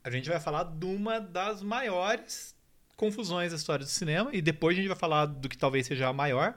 a 0.02 0.10
gente 0.10 0.28
vai 0.28 0.40
falar 0.40 0.64
de 0.64 0.86
uma 0.86 1.20
das 1.20 1.62
maiores 1.62 2.54
confusões 2.96 3.50
da 3.50 3.56
história 3.56 3.84
do 3.84 3.90
cinema, 3.90 4.30
e 4.32 4.42
depois 4.42 4.76
a 4.76 4.80
gente 4.80 4.88
vai 4.88 4.96
falar 4.96 5.26
do 5.26 5.48
que 5.48 5.56
talvez 5.56 5.86
seja 5.86 6.08
a 6.08 6.12
maior. 6.12 6.54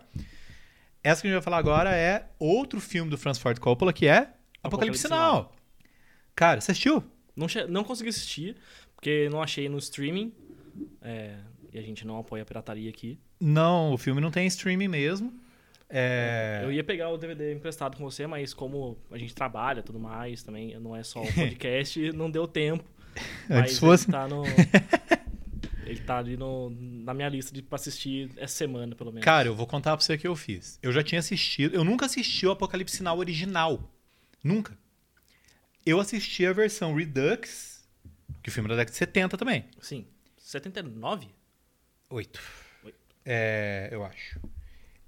Essa 1.01 1.21
que 1.21 1.27
a 1.27 1.31
gente 1.31 1.37
vai 1.37 1.43
falar 1.43 1.57
agora 1.57 1.95
é 1.95 2.29
outro 2.37 2.81
filme 2.81 3.09
do 3.09 3.17
Francis 3.17 3.41
Ford 3.41 3.57
Coppola, 3.59 3.93
que 3.93 4.07
é 4.07 4.33
Apocalipse, 4.61 5.07
Apocalipse 5.07 5.09
Now. 5.09 5.53
Cara, 6.35 6.61
você 6.61 6.71
assistiu? 6.71 7.03
Não, 7.35 7.47
não 7.69 7.83
consegui 7.83 8.09
assistir, 8.09 8.55
porque 8.95 9.29
não 9.29 9.41
achei 9.41 9.67
no 9.67 9.77
streaming. 9.77 10.33
é, 11.01 11.35
e 11.71 11.79
a 11.79 11.81
gente 11.81 12.05
não 12.05 12.19
apoia 12.19 12.43
a 12.43 12.45
pirataria 12.45 12.89
aqui. 12.89 13.19
Não, 13.39 13.93
o 13.93 13.97
filme 13.97 14.21
não 14.21 14.29
tem 14.29 14.45
streaming 14.45 14.87
mesmo. 14.87 15.33
É... 15.89 16.61
Eu 16.63 16.71
ia 16.71 16.83
pegar 16.83 17.09
o 17.09 17.17
DVD 17.17 17.53
emprestado 17.53 17.97
com 17.97 18.03
você, 18.03 18.25
mas 18.25 18.53
como 18.53 18.97
a 19.11 19.17
gente 19.17 19.33
trabalha 19.33 19.79
e 19.79 19.83
tudo 19.83 19.99
mais 19.99 20.41
também, 20.41 20.79
não 20.79 20.95
é 20.95 21.03
só 21.03 21.21
o 21.21 21.29
podcast, 21.33 22.11
não 22.13 22.29
deu 22.29 22.47
tempo. 22.47 22.83
Antes 23.49 23.73
Mas 23.73 23.79
fosse. 23.79 24.05
ele 24.05 24.11
tá 24.11 24.27
no. 24.27 24.43
ele 25.85 25.99
tá 25.99 26.17
ali 26.17 26.35
no, 26.35 26.71
na 26.71 27.13
minha 27.13 27.29
lista 27.29 27.53
de 27.53 27.61
pra 27.61 27.75
assistir 27.75 28.31
essa 28.37 28.55
semana, 28.55 28.95
pelo 28.95 29.11
menos. 29.11 29.23
Cara, 29.23 29.47
eu 29.47 29.55
vou 29.55 29.67
contar 29.67 29.95
pra 29.95 30.03
você 30.03 30.15
o 30.15 30.17
que 30.17 30.27
eu 30.27 30.35
fiz. 30.35 30.79
Eu 30.81 30.91
já 30.91 31.03
tinha 31.03 31.19
assistido. 31.19 31.75
Eu 31.75 31.83
nunca 31.83 32.07
assisti 32.07 32.47
o 32.47 32.51
Apocalipse 32.51 33.03
Now 33.03 33.19
original. 33.19 33.91
Nunca. 34.43 34.75
Eu 35.85 35.99
assisti 35.99 36.45
a 36.45 36.53
versão 36.53 36.95
Redux, 36.95 37.83
que 38.41 38.49
o 38.49 38.51
filme 38.51 38.67
é 38.67 38.69
da 38.69 38.75
década 38.77 38.91
de 38.91 38.97
70 38.97 39.37
também. 39.37 39.65
Sim. 39.81 40.05
79? 40.37 41.27
Oito. 42.09 42.41
Oito. 42.83 42.97
É, 43.25 43.89
eu 43.91 44.03
acho. 44.05 44.39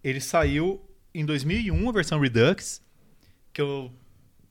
Ele 0.03 0.19
saiu 0.19 0.85
em 1.13 1.25
2001, 1.25 1.89
a 1.89 1.91
versão 1.93 2.19
Redux, 2.19 2.81
que 3.53 3.61
eu 3.61 3.91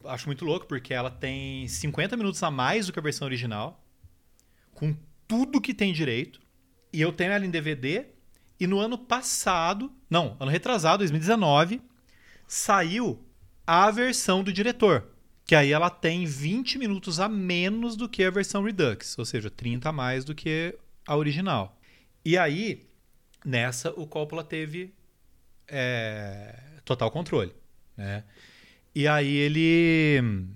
acho 0.05 0.27
muito 0.27 0.45
louco, 0.45 0.67
porque 0.67 0.95
ela 0.95 1.11
tem 1.11 1.69
50 1.69 2.17
minutos 2.17 2.43
a 2.43 2.51
mais 2.51 2.87
do 2.87 2.93
que 2.93 2.99
a 2.99 3.03
versão 3.03 3.27
original, 3.27 3.85
com 4.73 4.97
tudo 5.29 5.61
que 5.61 5.75
tem 5.75 5.93
direito. 5.93 6.41
E 6.93 7.01
eu 7.01 7.13
tenho 7.13 7.33
ela 7.33 7.45
em 7.45 7.51
DVD. 7.51 8.07
E 8.59 8.67
no 8.67 8.79
ano 8.79 8.97
passado, 8.97 9.93
não, 10.09 10.37
ano 10.41 10.51
retrasado, 10.51 10.99
2019, 10.99 11.83
saiu 12.47 13.23
a 13.67 13.91
versão 13.91 14.43
do 14.43 14.53
diretor. 14.53 15.14
Que 15.47 15.55
aí 15.55 15.73
ela 15.73 15.91
tem 15.91 16.25
20 16.25 16.79
minutos 16.79 17.21
a 17.21 17.29
menos 17.29 17.97
do 17.97 18.09
que 18.09 18.25
a 18.25 18.31
versão 18.31 18.63
Redux, 18.65 19.19
ou 19.19 19.25
seja, 19.25 19.51
30 19.51 19.91
a 19.91 19.93
mais 19.93 20.25
do 20.25 20.35
que 20.35 20.75
a 21.07 21.17
original. 21.17 21.79
E 22.25 22.39
aí, 22.39 22.87
nessa, 23.45 23.91
o 23.91 24.07
Coppola 24.07 24.43
teve 24.43 24.95
é, 25.69 26.59
total 26.85 27.11
controle. 27.11 27.53
Né? 27.97 28.25
E 28.95 29.07
aí 29.07 29.35
ele 29.37 30.47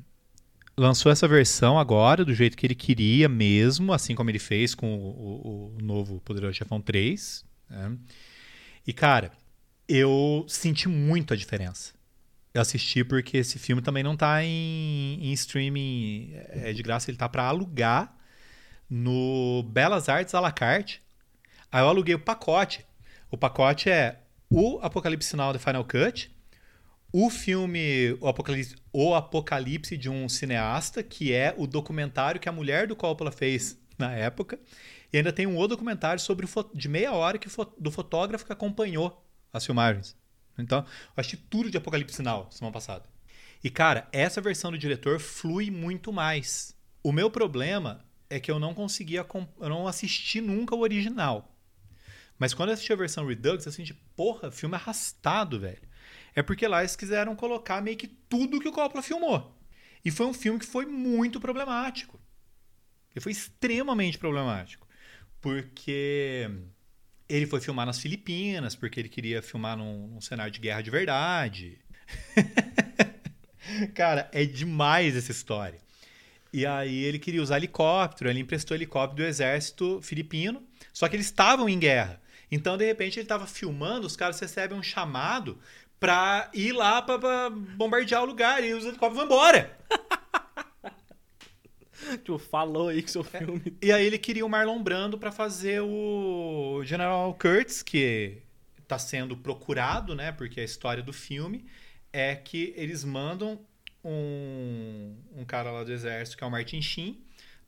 lançou 0.76 1.10
essa 1.12 1.26
versão 1.28 1.78
agora, 1.78 2.24
do 2.24 2.32
jeito 2.34 2.56
que 2.56 2.66
ele 2.66 2.74
queria 2.74 3.28
mesmo, 3.28 3.92
assim 3.92 4.14
como 4.14 4.30
ele 4.30 4.38
fez 4.38 4.74
com 4.74 4.94
o, 4.94 5.08
o- 5.10 5.76
o 5.76 5.82
novo 5.82 6.20
Poderoso 6.20 6.54
Chefão 6.56 6.80
3. 6.80 7.44
né? 7.68 7.96
E, 8.86 8.92
cara, 8.92 9.32
eu 9.86 10.46
senti 10.48 10.88
muito 10.88 11.34
a 11.34 11.36
diferença. 11.36 11.92
Eu 12.58 12.62
assisti 12.62 13.04
porque 13.04 13.36
esse 13.36 13.56
filme 13.56 13.80
também 13.80 14.02
não 14.02 14.16
tá 14.16 14.42
em, 14.42 15.20
em 15.22 15.32
streaming 15.32 16.32
é 16.48 16.72
de 16.72 16.82
graça, 16.82 17.08
ele 17.08 17.16
tá 17.16 17.28
para 17.28 17.44
alugar 17.44 18.12
no 18.90 19.62
Belas 19.62 20.08
Artes 20.08 20.34
à 20.34 20.40
la 20.40 20.50
carte. 20.50 21.00
Aí 21.70 21.80
eu 21.80 21.88
aluguei 21.88 22.16
o 22.16 22.18
pacote. 22.18 22.84
O 23.30 23.38
pacote 23.38 23.88
é 23.88 24.22
o 24.50 24.80
Apocalipse 24.82 25.36
Now 25.36 25.52
The 25.52 25.60
Final 25.60 25.84
Cut, 25.84 26.34
o 27.12 27.30
filme 27.30 28.16
o 28.20 28.26
Apocalipse, 28.26 28.74
o 28.92 29.14
Apocalipse 29.14 29.96
de 29.96 30.10
um 30.10 30.28
cineasta, 30.28 31.00
que 31.00 31.32
é 31.32 31.54
o 31.56 31.64
documentário 31.64 32.40
que 32.40 32.48
a 32.48 32.52
mulher 32.52 32.88
do 32.88 32.96
Coppola 32.96 33.30
fez 33.30 33.78
na 33.96 34.12
época, 34.12 34.58
e 35.12 35.16
ainda 35.16 35.32
tem 35.32 35.46
um 35.46 35.54
outro 35.54 35.76
documentário 35.76 36.20
sobre 36.20 36.44
de 36.74 36.88
meia 36.88 37.12
hora 37.12 37.38
que 37.38 37.48
do 37.78 37.92
fotógrafo 37.92 38.44
que 38.44 38.52
acompanhou 38.52 39.24
as 39.52 39.64
filmagens. 39.64 40.17
Então, 40.58 40.78
eu 40.78 41.12
assisti 41.16 41.36
tudo 41.36 41.70
de 41.70 41.76
Apocalipse 41.76 42.22
Now 42.22 42.48
semana 42.50 42.72
passada. 42.72 43.08
E 43.62 43.70
cara, 43.70 44.08
essa 44.12 44.40
versão 44.40 44.70
do 44.70 44.78
diretor 44.78 45.18
flui 45.18 45.70
muito 45.70 46.12
mais. 46.12 46.76
O 47.02 47.12
meu 47.12 47.30
problema 47.30 48.04
é 48.30 48.38
que 48.38 48.50
eu 48.50 48.58
não 48.58 48.74
conseguia, 48.74 49.26
eu 49.60 49.68
não 49.68 49.86
assisti 49.86 50.40
nunca 50.40 50.74
o 50.74 50.80
original. 50.80 51.54
Mas 52.38 52.54
quando 52.54 52.68
eu 52.68 52.74
assisti 52.74 52.92
a 52.92 52.96
versão 52.96 53.26
Redux, 53.26 53.66
eu 53.66 53.72
senti, 53.72 53.94
porra, 54.14 54.50
filme 54.50 54.76
arrastado, 54.76 55.58
velho. 55.58 55.82
É 56.34 56.42
porque 56.42 56.68
lá 56.68 56.80
eles 56.80 56.94
quiseram 56.94 57.34
colocar 57.34 57.82
meio 57.82 57.96
que 57.96 58.06
tudo 58.06 58.60
que 58.60 58.68
o 58.68 58.72
Coppola 58.72 59.02
filmou. 59.02 59.58
E 60.04 60.10
foi 60.10 60.26
um 60.26 60.34
filme 60.34 60.60
que 60.60 60.66
foi 60.66 60.86
muito 60.86 61.40
problemático. 61.40 62.20
Ele 63.12 63.20
foi 63.20 63.32
extremamente 63.32 64.18
problemático. 64.18 64.86
Porque 65.40 66.48
ele 67.28 67.46
foi 67.46 67.60
filmar 67.60 67.86
nas 67.86 67.98
Filipinas, 67.98 68.74
porque 68.74 68.98
ele 68.98 69.08
queria 69.08 69.42
filmar 69.42 69.76
num, 69.76 70.08
num 70.08 70.20
cenário 70.20 70.52
de 70.52 70.60
guerra 70.60 70.82
de 70.82 70.90
verdade. 70.90 71.78
Cara, 73.94 74.30
é 74.32 74.44
demais 74.44 75.14
essa 75.14 75.30
história. 75.30 75.78
E 76.52 76.64
aí 76.64 77.04
ele 77.04 77.18
queria 77.18 77.42
usar 77.42 77.58
helicóptero, 77.58 78.30
ele 78.30 78.40
emprestou 78.40 78.74
helicóptero 78.74 79.22
do 79.22 79.28
exército 79.28 80.00
filipino, 80.02 80.62
só 80.92 81.06
que 81.06 81.16
eles 81.16 81.26
estavam 81.26 81.68
em 81.68 81.78
guerra. 81.78 82.20
Então, 82.50 82.78
de 82.78 82.86
repente, 82.86 83.18
ele 83.18 83.24
estava 83.24 83.46
filmando, 83.46 84.06
os 84.06 84.16
caras 84.16 84.40
recebem 84.40 84.78
um 84.78 84.82
chamado 84.82 85.58
pra 86.00 86.48
ir 86.54 86.72
lá 86.72 87.02
pra, 87.02 87.18
pra 87.18 87.50
bombardear 87.50 88.22
o 88.22 88.26
lugar 88.26 88.64
e 88.64 88.72
os 88.72 88.84
helicópteros 88.84 89.16
vão 89.16 89.26
embora. 89.26 89.76
Tipo, 92.24 92.38
falou 92.38 92.88
aí 92.88 93.02
que 93.02 93.10
seu 93.10 93.24
filme. 93.24 93.76
E 93.82 93.92
aí 93.92 94.06
ele 94.06 94.18
queria 94.18 94.44
o 94.44 94.48
Marlon 94.48 94.82
Brando 94.82 95.18
pra 95.18 95.32
fazer 95.32 95.80
o 95.80 96.82
General 96.84 97.32
Kurtz, 97.34 97.82
que 97.82 98.38
tá 98.86 98.98
sendo 98.98 99.36
procurado, 99.36 100.14
né? 100.14 100.32
Porque 100.32 100.60
a 100.60 100.64
história 100.64 101.02
do 101.02 101.12
filme 101.12 101.66
é 102.12 102.34
que 102.34 102.72
eles 102.76 103.04
mandam 103.04 103.60
um, 104.04 105.14
um 105.36 105.44
cara 105.44 105.70
lá 105.70 105.84
do 105.84 105.92
exército, 105.92 106.36
que 106.36 106.44
é 106.44 106.46
o 106.46 106.50
Martin 106.50 106.80
Sheen, 106.80 107.22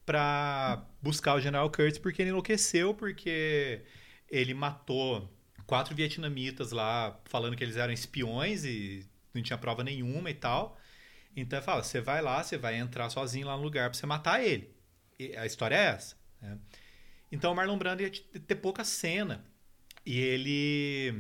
pra 0.07 0.85
buscar 1.03 1.35
o 1.35 1.41
General 1.41 1.71
Kurtz 1.71 1.99
porque 1.99 2.23
ele 2.23 2.31
enlouqueceu, 2.31 2.95
porque 2.95 3.83
ele 4.31 4.55
matou 4.55 5.29
quatro 5.67 5.95
vietnamitas 5.95 6.73
lá, 6.73 7.21
falando 7.27 7.57
que 7.57 7.63
eles 7.63 7.77
eram 7.77 7.93
espiões 7.93 8.65
e 8.65 9.07
não 9.35 9.43
tinha 9.43 9.59
prova 9.59 9.85
nenhuma 9.85 10.31
e 10.31 10.35
tal. 10.35 10.80
Então 11.37 11.61
fala, 11.63 11.83
você 11.83 12.01
vai 12.01 12.21
lá, 12.21 12.43
você 12.43 12.59
vai 12.59 12.77
entrar 12.77 13.09
sozinho 13.11 13.47
lá 13.47 13.57
no 13.57 13.63
lugar 13.63 13.89
pra 13.91 13.99
você 13.99 14.07
matar 14.07 14.43
ele. 14.45 14.75
E 15.19 15.37
a 15.37 15.47
história 15.47 15.75
é 15.77 15.85
essa. 15.87 16.17
né? 16.41 16.59
Então 17.31 17.53
o 17.53 17.55
Marlon 17.57 17.79
Brando 17.79 18.03
ia 18.03 18.11
ter 18.11 18.57
pouca 18.57 18.85
cena. 18.85 19.45
E 20.05 20.19
ele 20.19 21.15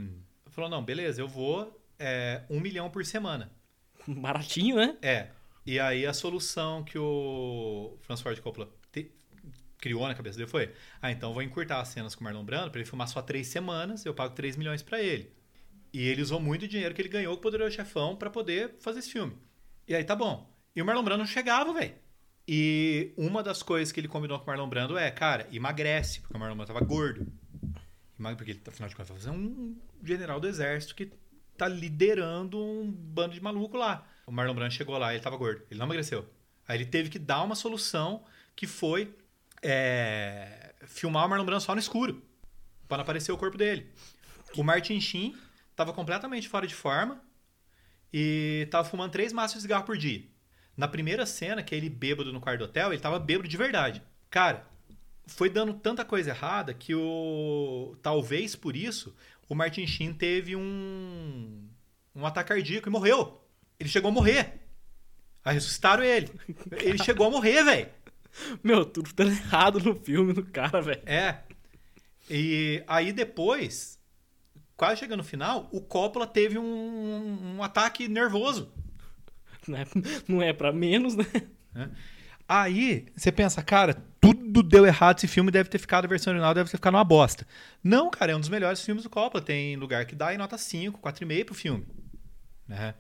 falou, 0.49 0.68
não, 0.70 0.85
beleza, 0.85 1.20
eu 1.20 1.29
vou 1.29 1.81
é, 1.99 2.42
um 2.51 2.59
milhão 2.61 2.90
por 2.90 3.05
semana. 3.05 3.51
Baratinho, 4.09 4.77
né? 4.77 4.96
É. 5.03 5.29
E 5.64 5.79
aí 5.79 6.07
a 6.07 6.12
solução 6.12 6.83
que 6.83 6.99
o 6.99 7.96
Francis 8.03 8.23
Ford 8.23 8.40
Coppola 8.40 8.68
te- 8.90 9.12
criou 9.79 10.09
na 10.09 10.14
cabeça 10.14 10.38
dele 10.38 10.51
foi: 10.51 10.73
ah, 11.01 11.12
então 11.12 11.31
eu 11.31 11.35
vou 11.35 11.42
encurtar 11.42 11.81
as 11.81 11.88
cenas 11.88 12.14
com 12.14 12.23
o 12.23 12.25
Marlon 12.25 12.42
Brando 12.44 12.70
pra 12.70 12.81
ele 12.81 12.88
filmar 12.88 13.07
só 13.09 13.20
três 13.23 13.46
semanas, 13.49 14.05
eu 14.05 14.14
pago 14.14 14.35
3 14.35 14.57
milhões 14.57 14.83
pra 14.83 15.01
ele. 15.03 15.31
E 15.92 16.01
ele 16.09 16.23
usou 16.23 16.40
muito 16.40 16.66
dinheiro 16.66 16.94
que 16.94 17.03
ele 17.03 17.09
ganhou 17.11 17.35
com 17.35 17.38
o 17.40 17.42
Poderoso 17.42 17.75
Chefão 17.77 18.16
pra 18.16 18.31
poder 18.31 18.77
fazer 18.81 19.01
esse 19.01 19.11
filme. 19.12 19.37
E 19.90 19.94
aí 19.96 20.05
tá 20.05 20.14
bom. 20.14 20.48
E 20.74 20.81
o 20.81 20.85
Marlon 20.85 21.03
Brando 21.03 21.18
não 21.18 21.26
chegava, 21.26 21.72
velho. 21.72 21.92
E 22.46 23.12
uma 23.16 23.42
das 23.42 23.61
coisas 23.61 23.90
que 23.90 23.98
ele 23.98 24.07
combinou 24.07 24.38
com 24.38 24.44
o 24.44 24.46
Marlon 24.46 24.68
Brando 24.68 24.96
é, 24.96 25.11
cara, 25.11 25.48
emagrece, 25.50 26.20
porque 26.20 26.37
o 26.37 26.38
Marlon 26.38 26.55
Brando 26.55 26.72
tava 26.72 26.87
gordo. 26.87 27.26
Porque 28.37 28.53
ele, 28.53 28.62
afinal 28.68 28.88
de 28.88 28.94
contas, 28.94 29.16
fazer 29.16 29.31
um 29.31 29.76
general 30.05 30.38
do 30.38 30.46
exército 30.46 30.94
que 30.94 31.11
tá 31.57 31.66
liderando 31.66 32.57
um 32.57 32.88
bando 32.88 33.35
de 33.35 33.42
maluco 33.42 33.76
lá. 33.76 34.07
O 34.29 34.31
Marlon 34.31 34.55
Brando 34.55 34.72
chegou 34.72 34.96
lá 34.96 35.12
ele 35.12 35.24
tava 35.24 35.37
gordo. 35.37 35.62
Ele 35.68 35.81
não 35.81 35.87
emagreceu. 35.87 36.24
Aí 36.68 36.76
ele 36.76 36.87
teve 36.87 37.11
que 37.11 37.18
dar 37.18 37.42
uma 37.42 37.57
solução 37.57 38.22
que 38.55 38.68
foi 38.68 39.12
é, 39.61 40.72
filmar 40.87 41.26
o 41.26 41.29
Marlon 41.29 41.44
Brando 41.44 41.62
só 41.62 41.74
no 41.74 41.81
escuro, 41.81 42.22
para 42.87 42.98
não 42.98 43.03
aparecer 43.03 43.33
o 43.33 43.37
corpo 43.37 43.59
dele. 43.59 43.90
O 44.57 44.62
Martin 44.62 45.00
Sheen 45.00 45.37
estava 45.72 45.92
completamente 45.92 46.48
fora 46.48 46.64
de 46.64 46.76
forma 46.76 47.20
e 48.12 48.62
estava 48.64 48.88
fumando 48.88 49.12
três 49.12 49.33
maços 49.33 49.57
de 49.57 49.62
cigarro 49.62 49.85
por 49.85 49.96
dia. 49.96 50.25
Na 50.77 50.88
primeira 50.88 51.27
cena, 51.27 51.62
que 51.62 51.75
é 51.75 51.79
ele 51.79 51.90
bêbado 51.90 52.33
no 52.33 52.40
quarto 52.40 52.59
do 52.61 52.64
hotel, 52.64 52.88
ele 52.88 52.96
estava 52.96 53.18
bêbado 53.18 53.49
de 53.49 53.57
verdade. 53.57 54.03
Cara, 54.31 54.66
foi 55.27 55.49
dando 55.49 55.75
tanta 55.75 56.05
coisa 56.05 56.31
errada 56.31 56.75
que 56.75 56.94
o 56.94 57.96
talvez 58.03 58.57
por 58.57 58.77
isso 58.77 59.14
o 59.49 59.55
Martin 59.55 59.87
Sheen 59.87 60.12
teve 60.12 60.57
um 60.57 61.68
um 62.14 62.27
ataque 62.27 62.49
cardíaco 62.49 62.88
e 62.88 62.92
morreu. 62.92 63.40
Ele 63.79 63.88
chegou 63.88 64.11
a 64.11 64.12
morrer. 64.12 64.61
Aí 65.44 65.55
ressuscitaram 65.55 66.03
ele. 66.03 66.31
Ele 66.83 67.03
chegou 67.03 67.27
a 67.27 67.31
morrer, 67.31 67.64
velho. 67.64 67.88
Meu, 68.62 68.85
tudo 68.85 69.12
tá 69.14 69.25
errado 69.25 69.81
no 69.81 69.94
filme 69.94 70.33
do 70.33 70.44
cara, 70.44 70.83
velho. 70.83 71.03
É. 71.07 71.40
E 72.29 72.85
aí 72.87 73.12
depois, 73.12 73.99
quase 74.81 74.99
chegando 75.01 75.19
no 75.19 75.25
final, 75.25 75.69
o 75.71 75.79
Coppola 75.83 76.27
teve 76.27 76.59
um, 76.59 77.57
um 77.57 77.62
ataque 77.62 78.09
nervoso. 78.09 78.73
Não 79.69 79.77
é, 79.77 79.85
não 80.27 80.43
é 80.43 80.53
pra 80.55 80.73
menos, 80.73 81.14
né? 81.14 81.27
É. 81.77 81.90
Aí 82.49 83.07
você 83.14 83.31
pensa, 83.31 83.62
cara, 83.62 84.03
tudo 84.19 84.62
deu 84.62 84.87
errado 84.87 85.19
esse 85.19 85.29
filme, 85.29 85.51
deve 85.51 85.69
ter 85.69 85.79
ficado, 85.79 86.07
a 86.07 86.09
versão 86.09 86.33
original 86.33 86.55
deve 86.55 86.71
ter 86.71 86.79
ficado 86.79 86.95
uma 86.95 87.05
bosta. 87.05 87.47
Não, 87.85 88.11
cara, 88.11 88.33
é 88.33 88.37
um 88.37 88.40
dos 88.40 88.49
melhores 88.49 88.83
filmes 88.83 89.05
do 89.05 89.11
Coppola. 89.11 89.45
Tem 89.45 89.77
lugar 89.77 90.07
que 90.07 90.14
dá 90.14 90.33
em 90.35 90.38
nota 90.38 90.57
5, 90.57 90.99
4,5 90.99 91.45
pro 91.45 91.55
filme. 91.55 91.87
Né? 92.66 92.95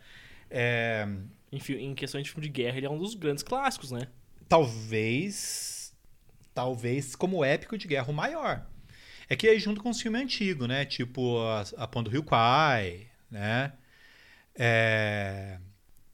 É, 0.50 1.08
Em, 1.50 1.58
em 1.76 1.94
questões 1.94 2.24
de 2.24 2.30
filme 2.30 2.46
de 2.46 2.52
guerra, 2.52 2.76
ele 2.76 2.86
é 2.86 2.90
um 2.90 2.98
dos 2.98 3.14
grandes 3.14 3.42
clássicos, 3.42 3.90
né? 3.90 4.06
talvez. 4.46 5.94
Talvez 6.52 7.16
como 7.16 7.42
épico 7.42 7.78
de 7.78 7.88
guerra 7.88 8.10
o 8.10 8.14
maior. 8.14 8.66
É 9.30 9.36
que 9.36 9.48
é 9.48 9.58
junto 9.58 9.80
com 9.80 9.90
os 9.90 10.00
filmes 10.02 10.20
antigos, 10.20 10.66
né? 10.68 10.84
Tipo 10.84 11.38
a, 11.40 11.64
a 11.78 11.86
Pão 11.88 12.02
do 12.02 12.10
Rio 12.10 12.24
Kwai, 12.24 13.06
né? 13.30 13.72
É, 14.54 15.58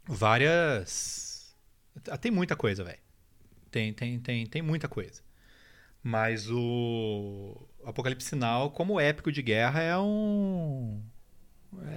várias. 0.07 1.57
ah, 2.11 2.19
Tem 2.19 2.31
muita 2.31 2.55
coisa, 2.55 2.85
velho. 2.85 2.99
Tem, 3.71 3.93
tem, 3.95 4.21
tem, 4.21 4.47
tem 4.47 4.63
muita 4.63 4.87
coisa. 4.89 5.23
Mas 6.03 6.51
o 6.51 7.57
Apocalipse 7.85 8.29
Sinal, 8.29 8.71
como 8.71 9.01
épico 9.01 9.33
de 9.33 9.43
guerra, 9.43 9.83
é 9.83 9.99
um. 9.99 11.03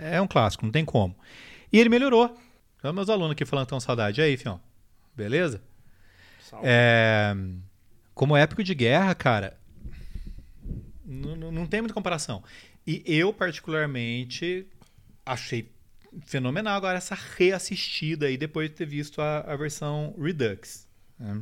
É 0.01 0.21
um 0.21 0.27
clássico, 0.27 0.65
não 0.65 0.71
tem 0.71 0.85
como. 0.85 1.15
E 1.71 1.79
ele 1.79 1.89
melhorou. 1.89 2.35
Então, 2.77 2.93
meus 2.93 3.09
alunos 3.09 3.33
aqui 3.33 3.45
falando 3.45 3.67
tão 3.67 3.79
saudade. 3.79 4.21
E 4.21 4.23
aí, 4.23 4.37
fião? 4.37 4.59
Beleza? 5.15 5.61
Salve. 6.39 6.65
É, 6.67 7.35
como 8.15 8.37
épico 8.37 8.63
de 8.63 8.73
guerra, 8.73 9.13
cara, 9.13 9.59
não, 11.09 11.65
tem 11.65 11.81
muita 11.81 11.93
comparação. 11.93 12.43
E 12.85 13.03
eu, 13.05 13.33
particularmente, 13.33 14.67
achei 15.25 15.71
fenomenal 16.25 16.75
agora 16.75 16.97
essa 16.97 17.15
reassistida 17.15 18.27
aí 18.27 18.37
depois 18.37 18.69
de 18.69 18.75
ter 18.75 18.85
visto 18.85 19.21
a, 19.21 19.39
a 19.39 19.55
versão 19.55 20.15
Redux. 20.19 20.87
né? 21.17 21.41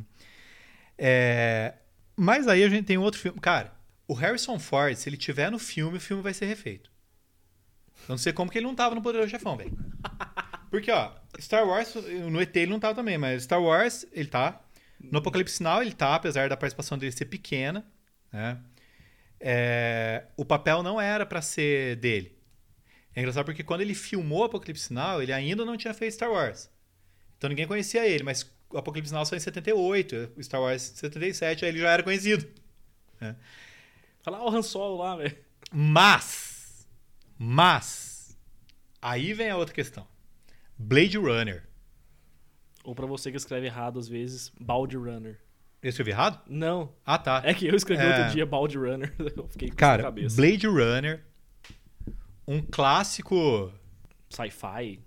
É, 0.96 1.74
mas 2.16 2.48
aí 2.48 2.64
a 2.64 2.68
gente 2.68 2.86
tem 2.86 2.98
outro 2.98 3.20
filme. 3.20 3.38
Cara, 3.40 3.72
o 4.06 4.14
Harrison 4.14 4.58
Ford, 4.58 4.96
se 4.96 5.08
ele 5.08 5.16
tiver 5.16 5.50
no 5.50 5.58
filme, 5.58 5.98
o 5.98 6.00
filme 6.00 6.22
vai 6.22 6.32
ser 6.32 6.46
refeito. 6.46 6.90
Eu 8.08 8.14
não 8.14 8.18
sei 8.18 8.32
como 8.32 8.50
que 8.50 8.58
ele 8.58 8.66
não 8.66 8.74
tava 8.74 8.94
no 8.94 9.02
Poderoso 9.02 9.30
Chefão, 9.30 9.56
velho. 9.56 9.76
Porque, 10.70 10.90
ó, 10.90 11.12
Star 11.38 11.66
Wars, 11.66 11.94
no 12.30 12.40
ET 12.40 12.54
ele 12.56 12.70
não 12.70 12.80
tava 12.80 12.94
também, 12.94 13.18
mas 13.18 13.44
Star 13.44 13.62
Wars, 13.62 14.06
ele 14.12 14.28
tá. 14.28 14.62
No 14.98 15.18
Apocalipse 15.18 15.56
Sinal, 15.56 15.82
ele 15.82 15.92
tá, 15.92 16.14
apesar 16.14 16.48
da 16.48 16.56
participação 16.56 16.98
dele 16.98 17.12
ser 17.12 17.26
pequena. 17.26 17.86
Né? 18.32 18.58
É, 19.40 20.26
o 20.36 20.44
papel 20.44 20.82
não 20.82 21.00
era 21.00 21.24
pra 21.24 21.40
ser 21.40 21.96
dele. 21.96 22.36
É 23.14 23.20
engraçado 23.20 23.44
porque 23.44 23.64
quando 23.64 23.80
ele 23.80 23.94
filmou 23.94 24.44
Apocalipse 24.44 24.84
Sinal, 24.84 25.22
ele 25.22 25.32
ainda 25.32 25.64
não 25.64 25.76
tinha 25.76 25.94
feito 25.94 26.14
Star 26.14 26.30
Wars. 26.30 26.70
Então 27.36 27.48
ninguém 27.48 27.66
conhecia 27.66 28.06
ele, 28.06 28.22
mas 28.22 28.42
o 28.70 28.78
Apocalipse 28.78 29.10
Sinal 29.10 29.24
saiu 29.24 29.38
em 29.38 29.40
78, 29.40 30.32
o 30.36 30.42
Star 30.42 30.60
Wars 30.60 30.92
em 30.92 30.96
77, 30.96 31.64
aí 31.64 31.70
ele 31.70 31.80
já 31.80 31.90
era 31.90 32.02
conhecido. 32.02 32.46
Fala, 34.22 34.40
ó, 34.40 34.50
o 34.50 34.54
Han 34.54 34.62
Solo 34.62 34.96
lá, 34.98 35.16
velho. 35.16 35.36
Mas, 35.72 36.86
mas, 37.36 38.36
aí 39.00 39.32
vem 39.32 39.50
a 39.50 39.56
outra 39.56 39.74
questão. 39.74 40.06
Blade 40.78 41.18
Runner. 41.18 41.66
Ou 42.84 42.94
pra 42.94 43.06
você 43.06 43.30
que 43.30 43.36
escreve 43.36 43.66
errado 43.66 43.98
às 43.98 44.08
vezes, 44.08 44.52
Balde 44.60 44.96
Runner. 44.96 45.38
Eu 45.82 45.90
escrevi 45.90 46.10
errado? 46.10 46.40
Não, 46.48 46.92
Ah, 47.06 47.18
tá. 47.18 47.40
é 47.44 47.54
que 47.54 47.66
eu 47.66 47.74
escrevi 47.76 48.02
É. 48.02 48.08
outro 48.18 48.32
dia 48.32 48.44
Balde 48.46 48.76
Runner. 48.78 49.12
Eu 49.36 49.46
fiquei 49.48 49.68
com 49.70 49.76
Cara, 49.76 50.02
cabeça. 50.02 50.36
Blade 50.36 50.66
Runner, 50.66 51.24
um 52.46 52.60
clássico. 52.62 53.72
Sci-fi. 54.30 55.00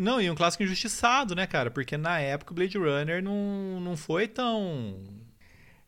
Não, 0.00 0.20
e 0.20 0.30
um 0.30 0.34
clássico 0.34 0.62
injustiçado, 0.62 1.34
né, 1.34 1.46
cara? 1.46 1.70
Porque 1.70 1.96
na 1.96 2.18
época 2.20 2.52
o 2.52 2.54
Blade 2.54 2.76
Runner 2.76 3.22
não, 3.22 3.80
não 3.80 3.96
foi 3.96 4.28
tão 4.28 5.02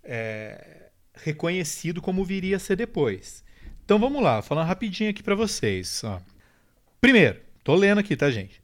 é, 0.02 0.88
reconhecido 1.14 2.00
como 2.00 2.24
viria 2.24 2.56
a 2.56 2.60
ser 2.60 2.76
depois. 2.76 3.44
Então 3.84 3.98
vamos 3.98 4.22
lá, 4.22 4.40
falando 4.40 4.66
rapidinho 4.68 5.10
aqui 5.10 5.22
pra 5.22 5.34
vocês. 5.34 6.02
ó. 6.04 6.20
Primeiro, 7.00 7.38
tô 7.64 7.74
lendo 7.74 7.98
aqui, 7.98 8.16
tá, 8.16 8.30
gente? 8.30 8.62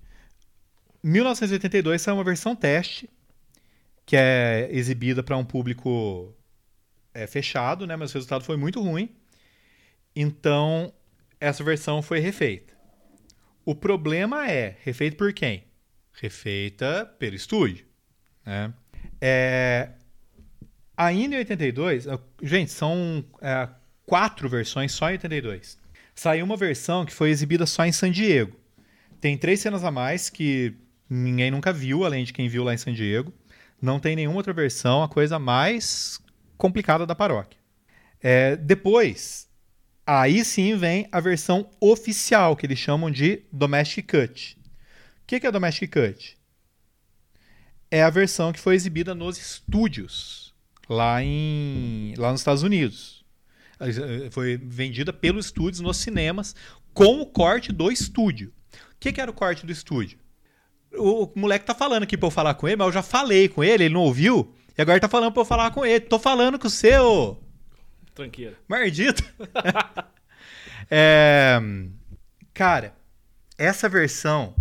1982 1.02 2.00
saiu 2.00 2.14
uma 2.16 2.24
versão 2.24 2.54
teste 2.56 3.10
que 4.06 4.16
é 4.16 4.68
exibida 4.70 5.22
para 5.22 5.36
um 5.36 5.44
público 5.44 6.32
é, 7.12 7.26
fechado, 7.26 7.86
né? 7.86 7.96
Mas 7.96 8.12
o 8.12 8.14
resultado 8.14 8.44
foi 8.44 8.56
muito 8.56 8.80
ruim. 8.80 9.10
Então 10.14 10.92
essa 11.40 11.62
versão 11.62 12.00
foi 12.00 12.20
refeita. 12.20 12.74
O 13.64 13.74
problema 13.74 14.48
é, 14.48 14.76
refeito 14.82 15.16
por 15.16 15.32
quem? 15.32 15.64
Refeita 16.12 17.04
pelo 17.18 17.34
estúdio. 17.34 17.84
Né? 18.44 18.72
É, 19.20 19.90
ainda 20.96 21.34
em 21.34 21.38
82, 21.38 22.06
ah, 22.08 22.18
gente, 22.42 22.70
são 22.70 23.24
é, 23.42 23.68
quatro 24.06 24.48
versões 24.48 24.92
só 24.92 25.10
em 25.10 25.14
82. 25.14 25.78
Saiu 26.14 26.44
uma 26.44 26.56
versão 26.56 27.04
que 27.04 27.12
foi 27.12 27.30
exibida 27.30 27.66
só 27.66 27.84
em 27.84 27.92
San 27.92 28.10
Diego. 28.10 28.56
Tem 29.20 29.36
três 29.36 29.60
cenas 29.60 29.84
a 29.84 29.90
mais 29.90 30.30
que 30.30 30.74
ninguém 31.10 31.50
nunca 31.50 31.72
viu, 31.72 32.04
além 32.04 32.24
de 32.24 32.32
quem 32.32 32.48
viu 32.48 32.62
lá 32.64 32.72
em 32.72 32.78
San 32.78 32.92
Diego. 32.92 33.32
Não 33.80 34.00
tem 34.00 34.16
nenhuma 34.16 34.38
outra 34.38 34.52
versão, 34.52 35.02
a 35.02 35.08
coisa 35.08 35.38
mais 35.38 36.20
complicada 36.56 37.06
da 37.06 37.14
paróquia. 37.14 37.58
É, 38.20 38.56
depois, 38.56 39.48
aí 40.06 40.44
sim 40.44 40.76
vem 40.76 41.08
a 41.12 41.20
versão 41.20 41.68
oficial, 41.80 42.56
que 42.56 42.66
eles 42.66 42.78
chamam 42.78 43.10
de 43.10 43.42
Domestic 43.52 44.10
Cut. 44.10 44.58
O 45.22 45.26
que 45.26 45.40
que 45.40 45.46
é 45.46 45.52
Domestic 45.52 45.92
Cut? 45.92 46.36
É 47.90 48.02
a 48.02 48.10
versão 48.10 48.52
que 48.52 48.60
foi 48.60 48.74
exibida 48.74 49.14
nos 49.14 49.38
estúdios, 49.38 50.54
lá, 50.88 51.22
em, 51.22 52.14
lá 52.16 52.32
nos 52.32 52.40
Estados 52.40 52.62
Unidos. 52.62 53.24
Eh, 53.78 54.30
Foi 54.30 54.56
vendida 54.56 55.12
pelos 55.12 55.46
estúdios 55.46 55.80
nos 55.80 55.98
cinemas, 55.98 56.54
com 56.94 57.20
o 57.20 57.26
corte 57.26 57.72
do 57.72 57.90
estúdio. 57.90 58.52
O 58.72 58.98
que, 58.98 59.12
que 59.12 59.20
era 59.20 59.30
o 59.30 59.34
corte 59.34 59.66
do 59.66 59.72
estúdio? 59.72 60.18
O 60.94 61.30
moleque 61.34 61.66
tá 61.66 61.74
falando 61.74 62.04
aqui 62.04 62.16
pra 62.16 62.26
eu 62.26 62.30
falar 62.30 62.54
com 62.54 62.66
ele, 62.66 62.76
mas 62.76 62.86
eu 62.86 62.92
já 62.92 63.02
falei 63.02 63.48
com 63.48 63.62
ele, 63.62 63.84
ele 63.84 63.94
não 63.94 64.02
ouviu, 64.02 64.54
e 64.76 64.80
agora 64.80 64.96
ele 64.96 65.00
tá 65.00 65.08
falando 65.08 65.32
pra 65.32 65.42
eu 65.42 65.46
falar 65.46 65.70
com 65.70 65.84
ele. 65.84 66.00
Tô 66.00 66.18
falando 66.18 66.58
com 66.58 66.66
o 66.66 66.70
seu. 66.70 67.40
Tranqueira. 68.14 68.56
Mardito. 68.68 69.22
É, 70.88 71.60
cara, 72.54 72.94
essa 73.58 73.88
versão 73.88 74.54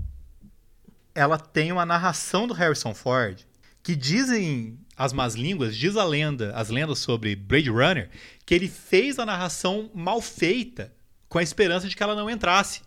ela 1.14 1.38
tem 1.38 1.72
uma 1.72 1.86
narração 1.86 2.48
do 2.48 2.54
Harrison 2.54 2.96
Ford 2.96 3.46
que 3.84 3.96
dizem 3.96 4.80
as 4.98 5.14
más 5.14 5.36
línguas, 5.36 5.76
diz 5.78 5.96
a 5.96 6.04
lenda, 6.04 6.52
as 6.56 6.70
lendas 6.70 7.00
sobre 7.00 7.36
Blade 7.36 7.70
Runner, 7.70 8.10
que 8.46 8.56
ele 8.56 8.68
fez 8.68 9.20
a 9.20 9.26
narração 9.26 9.92
mal 9.94 10.22
feita 10.22 10.92
com 11.30 11.38
a 11.38 11.44
esperança 11.44 11.88
de 11.88 11.96
que 11.96 12.02
ela 12.02 12.16
não 12.16 12.30
entrasse. 12.30 12.82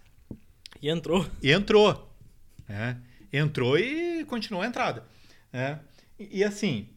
E 0.83 0.90
entrou. 0.90 1.27
E 1.42 1.53
entrou. 1.53 2.12
né? 2.68 2.98
Entrou 3.32 3.78
e 3.78 4.24
continuou 4.24 4.62
a 4.62 4.66
entrada. 4.66 5.04
né? 5.52 5.80
E, 6.18 6.38
e, 6.38 6.44
assim, 6.44 6.88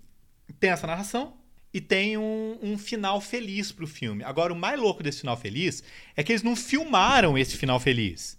tem 0.59 0.69
essa 0.69 0.87
narração 0.87 1.37
e 1.73 1.79
tem 1.79 2.17
um, 2.17 2.57
um 2.61 2.77
final 2.77 3.21
feliz 3.21 3.71
pro 3.71 3.87
filme. 3.87 4.23
Agora, 4.23 4.51
o 4.51 4.55
mais 4.55 4.79
louco 4.79 5.03
desse 5.03 5.21
final 5.21 5.37
feliz 5.37 5.83
é 6.15 6.23
que 6.23 6.31
eles 6.31 6.43
não 6.43 6.55
filmaram 6.55 7.37
esse 7.37 7.55
final 7.57 7.79
feliz. 7.79 8.37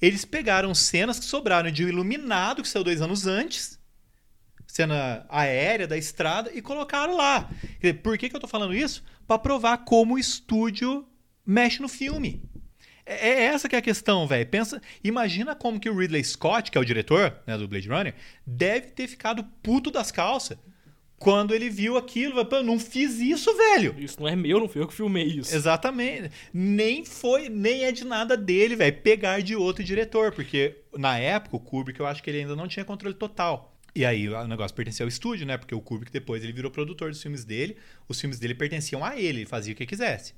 Eles 0.00 0.24
pegaram 0.24 0.74
cenas 0.74 1.18
que 1.18 1.26
sobraram 1.26 1.70
de 1.70 1.84
O 1.84 1.88
Iluminado, 1.88 2.62
que 2.62 2.68
saiu 2.68 2.84
dois 2.84 3.02
anos 3.02 3.26
antes, 3.26 3.78
cena 4.66 5.26
aérea 5.28 5.86
da 5.86 5.96
estrada, 5.96 6.50
e 6.54 6.62
colocaram 6.62 7.16
lá. 7.16 7.50
Por 8.02 8.16
que, 8.16 8.30
que 8.30 8.36
eu 8.36 8.40
tô 8.40 8.48
falando 8.48 8.74
isso? 8.74 9.04
Para 9.26 9.38
provar 9.38 9.78
como 9.78 10.14
o 10.14 10.18
estúdio 10.18 11.06
mexe 11.44 11.82
no 11.82 11.88
filme. 11.88 12.42
É 13.10 13.30
é 13.30 13.44
essa 13.44 13.68
que 13.68 13.74
é 13.74 13.78
a 13.78 13.82
questão, 13.82 14.26
velho. 14.26 14.46
Pensa, 14.46 14.80
imagina 15.02 15.54
como 15.54 15.80
que 15.80 15.90
o 15.90 15.96
Ridley 15.96 16.22
Scott, 16.22 16.70
que 16.70 16.78
é 16.78 16.80
o 16.80 16.84
diretor 16.84 17.36
né, 17.46 17.58
do 17.58 17.66
Blade 17.66 17.88
Runner, 17.88 18.14
deve 18.46 18.88
ter 18.88 19.08
ficado 19.08 19.44
puto 19.62 19.90
das 19.90 20.12
calças 20.12 20.56
quando 21.18 21.54
ele 21.54 21.68
viu 21.68 21.96
aquilo. 21.96 22.44
Pô, 22.44 22.56
eu 22.56 22.62
não 22.62 22.78
fiz 22.78 23.20
isso, 23.20 23.54
velho. 23.56 23.94
Isso 23.98 24.20
não 24.20 24.28
é 24.28 24.34
meu, 24.34 24.58
não 24.58 24.68
fui 24.68 24.80
eu 24.80 24.88
que 24.88 24.94
filmei 24.94 25.24
isso. 25.24 25.54
Exatamente. 25.54 26.30
Nem 26.52 27.04
foi, 27.04 27.48
nem 27.48 27.84
é 27.84 27.92
de 27.92 28.04
nada 28.04 28.36
dele, 28.36 28.76
velho, 28.76 28.96
pegar 29.02 29.40
de 29.40 29.54
outro 29.54 29.84
diretor, 29.84 30.32
porque 30.32 30.76
na 30.96 31.18
época 31.18 31.56
o 31.56 31.60
Kubrick 31.60 32.00
eu 32.00 32.06
acho 32.06 32.22
que 32.22 32.30
ele 32.30 32.40
ainda 32.40 32.56
não 32.56 32.66
tinha 32.66 32.84
controle 32.84 33.14
total. 33.14 33.76
E 33.94 34.04
aí 34.04 34.28
o 34.28 34.46
negócio 34.46 34.74
pertencia 34.74 35.04
ao 35.04 35.08
estúdio, 35.08 35.46
né? 35.46 35.58
Porque 35.58 35.74
o 35.74 35.80
Kubrick 35.80 36.12
depois 36.12 36.42
ele 36.42 36.52
virou 36.52 36.70
produtor 36.70 37.10
dos 37.10 37.20
filmes 37.20 37.44
dele, 37.44 37.76
os 38.08 38.20
filmes 38.20 38.38
dele 38.38 38.54
pertenciam 38.54 39.04
a 39.04 39.16
ele, 39.16 39.40
ele 39.40 39.46
fazia 39.46 39.72
o 39.72 39.76
que 39.76 39.84
quisesse. 39.84 40.32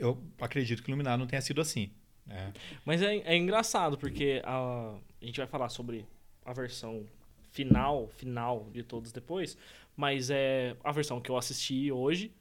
Eu 0.00 0.18
acredito 0.40 0.82
que 0.82 0.90
Iluminado 0.90 1.20
não 1.20 1.26
tenha 1.26 1.42
sido 1.42 1.60
assim. 1.60 1.90
né? 2.26 2.52
Mas 2.84 3.02
é, 3.02 3.16
é 3.18 3.36
engraçado, 3.36 3.98
porque 3.98 4.40
a, 4.44 4.96
a 5.20 5.24
gente 5.24 5.36
vai 5.38 5.46
falar 5.46 5.68
sobre 5.68 6.06
a 6.44 6.52
versão 6.54 7.04
final, 7.50 8.08
final 8.08 8.68
de 8.72 8.82
todos 8.82 9.12
depois, 9.12 9.58
mas 9.94 10.30
é 10.30 10.74
a 10.82 10.90
versão 10.90 11.20
que 11.20 11.30
eu 11.30 11.36
assisti 11.36 11.92
hoje. 11.92 12.32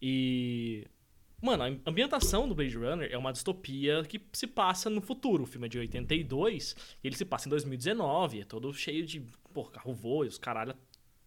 E. 0.00 0.86
Mano, 1.42 1.64
a 1.64 1.90
ambientação 1.90 2.48
do 2.48 2.54
Blade 2.54 2.76
Runner 2.76 3.12
é 3.12 3.18
uma 3.18 3.30
distopia 3.30 4.02
que 4.04 4.18
se 4.32 4.46
passa 4.46 4.88
no 4.88 5.02
futuro. 5.02 5.42
O 5.42 5.46
filme 5.46 5.66
é 5.66 5.68
de 5.68 5.78
82 5.78 6.74
e 7.04 7.06
ele 7.06 7.14
se 7.14 7.26
passa 7.26 7.46
em 7.46 7.50
2019. 7.50 8.40
É 8.40 8.44
todo 8.44 8.72
cheio 8.72 9.04
de 9.04 9.22
pô, 9.52 9.64
carro 9.64 9.92
voa 9.92 10.24
e 10.24 10.28
os 10.28 10.38
caralho 10.38 10.74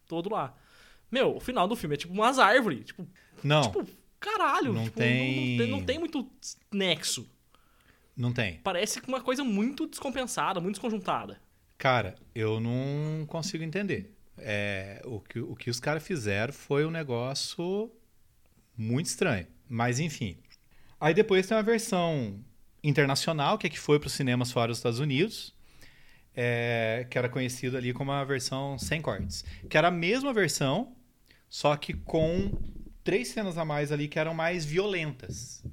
todo 0.07 0.31
lá. 0.31 0.57
Meu, 1.11 1.35
o 1.35 1.39
final 1.39 1.67
do 1.67 1.75
filme 1.75 1.93
é 1.93 1.97
tipo 1.97 2.11
umas 2.11 2.39
árvores. 2.39 2.85
Tipo, 2.85 3.07
Não, 3.43 3.61
tipo 3.61 3.85
caralho. 4.19 4.73
Não 4.73 4.85
tipo, 4.85 4.97
tem- 4.97 5.57
Não, 5.57 5.65
tem, 5.65 5.71
não 5.71 5.85
tem 5.85 5.99
muito 5.99 6.29
nexo. 6.71 7.29
não 8.15 8.33
tem. 8.33 8.59
Parece 8.63 8.99
uma 9.07 9.21
coisa 9.21 9.43
muito 9.43 9.87
descompensada, 9.87 10.59
muito 10.59 10.75
desconjuntada. 10.75 11.39
Cara, 11.77 12.15
eu 12.35 12.59
não 12.59 13.25
consigo 13.27 13.63
entender. 13.63 14.13
É, 14.37 15.01
o, 15.05 15.19
que, 15.19 15.39
o 15.39 15.55
que 15.55 15.69
os 15.69 15.79
caras 15.79 16.03
fizeram 16.05 16.53
foi 16.53 16.85
um 16.85 16.91
negócio 16.91 17.91
muito 18.77 19.05
estranho. 19.07 19.47
Mas 19.67 19.99
enfim. 19.99 20.37
Aí 20.99 21.13
depois 21.13 21.47
tem 21.47 21.55
uma 21.55 21.63
versão 21.63 22.39
internacional, 22.83 23.57
que 23.57 23.67
é 23.67 23.69
que 23.69 23.79
foi 23.79 23.99
para 23.99 24.07
os 24.07 24.13
cinemas 24.13 24.51
fora 24.51 24.69
dos 24.69 24.77
Estados 24.79 24.99
Unidos, 24.99 25.53
é, 26.35 27.05
que 27.09 27.17
era 27.17 27.27
conhecida 27.29 27.77
ali 27.77 27.93
como 27.93 28.11
a 28.11 28.23
versão 28.23 28.77
sem 28.77 29.01
cortes. 29.01 29.43
Que 29.69 29.77
era 29.77 29.87
a 29.89 29.91
mesma 29.91 30.33
versão, 30.33 30.93
só 31.49 31.75
que 31.77 31.93
com 31.93 32.51
três 33.09 33.29
cenas 33.29 33.57
a 33.57 33.65
mais 33.65 33.91
ali 33.91 34.07
que 34.07 34.19
eram 34.19 34.35
mais 34.35 34.63
violentas. 34.63 35.63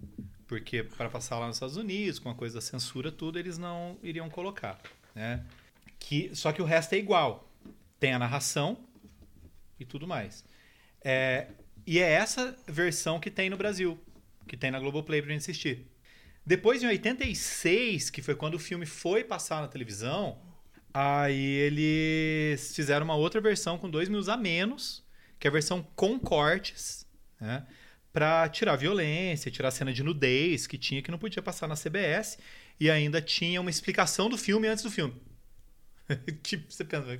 Porque 0.47 0.83
para 0.83 1.11
passar 1.11 1.39
lá 1.39 1.47
nos 1.47 1.57
Estados 1.57 1.77
Unidos, 1.77 2.19
com 2.19 2.31
a 2.31 2.35
coisa 2.35 2.55
da 2.55 2.61
censura, 2.63 3.13
tudo, 3.13 3.39
eles 3.39 3.59
não 3.59 3.99
iriam 4.03 4.31
colocar. 4.31 4.81
Né? 5.15 5.45
Que, 5.99 6.31
só 6.33 6.51
que 6.51 6.63
o 6.63 6.65
resto 6.65 6.95
é 6.95 6.97
igual. 6.97 7.47
Tem 8.01 8.15
a 8.15 8.19
narração 8.19 8.79
e 9.79 9.85
tudo 9.85 10.07
mais. 10.07 10.47
É, 11.05 11.49
e 11.87 11.99
é 11.99 12.11
essa 12.11 12.57
versão 12.67 13.21
que 13.21 13.31
tem 13.31 13.51
no 13.51 13.59
Brasil, 13.59 14.01
que 14.49 14.57
tem 14.57 14.71
na 14.71 14.81
Globoplay 14.81 15.21
pra 15.21 15.31
gente 15.33 15.43
assistir. 15.43 15.87
Depois, 16.47 16.83
em 16.83 16.87
86, 16.87 18.09
que 18.09 18.23
foi 18.23 18.35
quando 18.35 18.55
o 18.55 18.59
filme 18.59 18.87
foi 18.87 19.23
passar 19.23 19.61
na 19.61 19.69
televisão, 19.69 20.39
aí 20.95 21.45
eles 21.45 22.75
fizeram 22.75 23.05
uma 23.05 23.15
outra 23.15 23.43
versão 23.43 23.77
com 23.77 23.91
dois 23.91 24.09
minutos 24.09 24.31
a 24.31 24.39
menos, 24.39 25.05
que 25.39 25.47
é 25.47 25.51
a 25.51 25.53
versão 25.53 25.87
com 25.95 26.19
cortes, 26.19 27.06
né? 27.41 27.67
Pra 28.13 28.49
tirar 28.49 28.77
violência, 28.77 29.51
tirar 29.51 29.71
cena 29.71 29.93
de 29.93 30.03
nudez 30.03 30.67
que 30.67 30.79
tinha, 30.79 31.03
que 31.03 31.11
não 31.11 31.19
podia 31.19 31.43
passar 31.43 31.67
na 31.69 31.75
CBS, 31.75 32.39
e 32.81 32.91
ainda 32.91 33.21
tinha 33.21 33.61
uma 33.61 33.71
explicação 33.71 34.29
do 34.29 34.39
filme 34.39 34.69
antes 34.69 34.83
do 34.83 34.91
filme. 34.91 35.15
tipo, 36.43 36.73
você 36.73 36.85
pensa, 36.85 37.19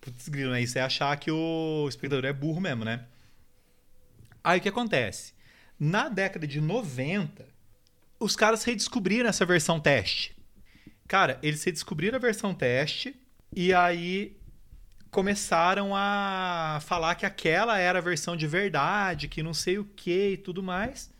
putz, 0.00 0.28
grilo, 0.28 0.52
né? 0.52 0.60
Isso 0.60 0.78
é 0.78 0.82
achar 0.82 1.16
que 1.16 1.30
o 1.30 1.86
espectador 1.88 2.24
é 2.24 2.32
burro 2.32 2.60
mesmo, 2.60 2.84
né? 2.84 3.06
Aí 4.44 4.58
o 4.58 4.62
que 4.62 4.68
acontece? 4.68 5.32
Na 5.78 6.08
década 6.08 6.46
de 6.46 6.60
90, 6.60 7.46
os 8.18 8.36
caras 8.36 8.64
redescobriram 8.64 9.28
essa 9.28 9.44
versão 9.44 9.80
teste. 9.80 10.36
Cara, 11.08 11.38
eles 11.42 11.62
redescobriram 11.62 12.16
a 12.16 12.20
versão 12.20 12.54
teste 12.54 13.14
e 13.54 13.72
aí 13.72 14.36
começaram 15.12 15.94
a 15.94 16.80
falar 16.80 17.14
que 17.16 17.26
aquela 17.26 17.78
era 17.78 17.98
a 17.98 18.02
versão 18.02 18.34
de 18.34 18.46
verdade, 18.46 19.28
que 19.28 19.42
não 19.42 19.52
sei 19.52 19.78
o 19.78 19.84
que 19.84 20.30
e 20.30 20.36
tudo 20.38 20.62
mais. 20.62 21.12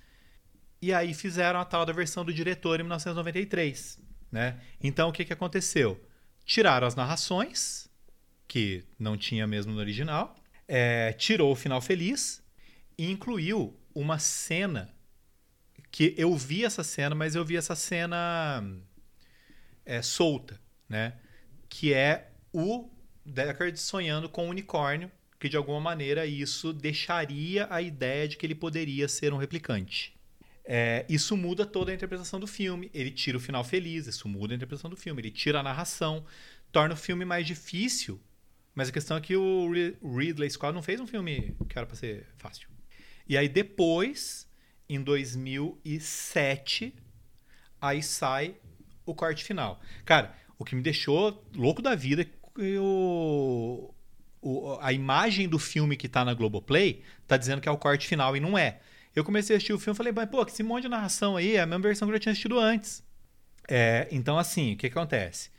E 0.80 0.94
aí 0.94 1.12
fizeram 1.12 1.60
a 1.60 1.64
tal 1.64 1.84
da 1.84 1.92
versão 1.92 2.24
do 2.24 2.32
diretor 2.32 2.80
em 2.80 2.84
1993, 2.84 4.00
né? 4.32 4.58
Então 4.82 5.10
o 5.10 5.12
que, 5.12 5.26
que 5.26 5.32
aconteceu? 5.32 6.02
Tiraram 6.46 6.86
as 6.86 6.94
narrações, 6.94 7.86
que 8.48 8.82
não 8.98 9.14
tinha 9.16 9.46
mesmo 9.46 9.72
no 9.72 9.78
original, 9.78 10.34
é, 10.66 11.12
tirou 11.12 11.52
o 11.52 11.56
final 11.56 11.80
feliz 11.82 12.42
e 12.96 13.10
incluiu 13.10 13.78
uma 13.94 14.18
cena 14.18 14.90
que 15.90 16.14
eu 16.16 16.34
vi 16.34 16.64
essa 16.64 16.82
cena, 16.82 17.14
mas 17.14 17.34
eu 17.34 17.44
vi 17.44 17.58
essa 17.58 17.76
cena 17.76 18.64
é, 19.84 20.00
solta, 20.00 20.58
né? 20.88 21.12
Que 21.68 21.92
é 21.92 22.32
o 22.54 22.91
Deckard 23.24 23.78
sonhando 23.78 24.28
com 24.28 24.46
um 24.46 24.50
unicórnio, 24.50 25.10
que 25.38 25.48
de 25.48 25.56
alguma 25.56 25.80
maneira 25.80 26.24
isso 26.26 26.72
deixaria 26.72 27.66
a 27.70 27.80
ideia 27.82 28.28
de 28.28 28.36
que 28.36 28.46
ele 28.46 28.54
poderia 28.54 29.08
ser 29.08 29.32
um 29.32 29.36
replicante. 29.36 30.14
É, 30.64 31.04
isso 31.08 31.36
muda 31.36 31.66
toda 31.66 31.90
a 31.90 31.94
interpretação 31.94 32.38
do 32.38 32.46
filme. 32.46 32.90
Ele 32.94 33.10
tira 33.10 33.36
o 33.36 33.40
final 33.40 33.64
feliz, 33.64 34.06
isso 34.06 34.28
muda 34.28 34.54
a 34.54 34.56
interpretação 34.56 34.88
do 34.88 34.96
filme. 34.96 35.20
Ele 35.20 35.30
tira 35.30 35.58
a 35.60 35.62
narração, 35.62 36.24
torna 36.70 36.94
o 36.94 36.96
filme 36.96 37.24
mais 37.24 37.46
difícil. 37.46 38.20
Mas 38.74 38.88
a 38.88 38.92
questão 38.92 39.16
é 39.16 39.20
que 39.20 39.36
o 39.36 39.70
Ri- 39.72 39.96
Ridley 40.02 40.48
Scott 40.50 40.72
não 40.72 40.82
fez 40.82 41.00
um 41.00 41.06
filme 41.06 41.54
que 41.68 41.76
era 41.76 41.86
pra 41.86 41.96
ser 41.96 42.26
fácil. 42.38 42.68
E 43.28 43.36
aí 43.36 43.48
depois, 43.48 44.48
em 44.88 45.02
2007, 45.02 46.94
aí 47.80 48.02
sai 48.02 48.54
o 49.04 49.14
corte 49.14 49.44
final. 49.44 49.80
Cara, 50.04 50.34
o 50.58 50.64
que 50.64 50.74
me 50.74 50.82
deixou 50.82 51.44
louco 51.54 51.82
da 51.82 51.94
vida 51.94 52.24
o, 52.58 53.94
o- 54.40 54.78
a 54.80 54.92
imagem 54.92 55.48
do 55.48 55.58
filme 55.58 55.96
que 55.96 56.08
tá 56.08 56.24
na 56.24 56.34
Globoplay 56.34 57.02
tá 57.26 57.36
dizendo 57.36 57.60
que 57.60 57.68
é 57.68 57.72
o 57.72 57.78
corte 57.78 58.06
final 58.06 58.36
e 58.36 58.40
não 58.40 58.56
é. 58.58 58.80
Eu 59.14 59.24
comecei 59.24 59.54
a 59.54 59.58
assistir 59.58 59.72
o 59.72 59.78
filme 59.78 59.94
e 59.94 59.98
falei, 59.98 60.12
mas 60.12 60.28
pô, 60.30 60.44
que 60.44 60.52
esse 60.52 60.62
monte 60.62 60.82
de 60.82 60.88
narração 60.88 61.36
aí 61.36 61.56
é 61.56 61.60
a 61.60 61.66
mesma 61.66 61.82
versão 61.82 62.08
que 62.08 62.12
eu 62.12 62.16
já 62.16 62.20
tinha 62.20 62.32
assistido 62.32 62.58
antes. 62.58 63.02
É, 63.68 64.08
então, 64.10 64.38
assim, 64.38 64.74
o 64.74 64.76
que, 64.76 64.88
que 64.90 64.98
acontece? 64.98 65.50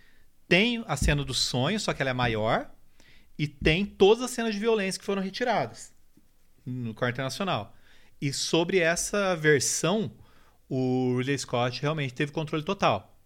Tem 0.48 0.84
a 0.88 0.98
cena 0.98 1.24
do 1.24 1.34
sonho, 1.34 1.80
só 1.80 1.94
que 1.94 2.02
ela 2.02 2.12
é 2.12 2.14
maior, 2.14 2.70
e 3.38 3.48
tem 3.48 3.86
todas 3.86 4.24
as 4.24 4.32
cenas 4.32 4.54
de 4.54 4.60
violência 4.60 5.00
que 5.00 5.06
foram 5.06 5.22
retiradas 5.22 5.94
no 6.66 6.94
corte 6.94 7.14
internacional. 7.16 7.76
E 8.22 8.32
sobre 8.34 8.80
essa 8.80 9.36
versão, 9.36 10.12
o 10.70 11.18
Ridley 11.18 11.38
Scott 11.38 11.82
realmente 11.82 12.14
teve 12.14 12.32
controle 12.32 12.64
total. 12.64 13.18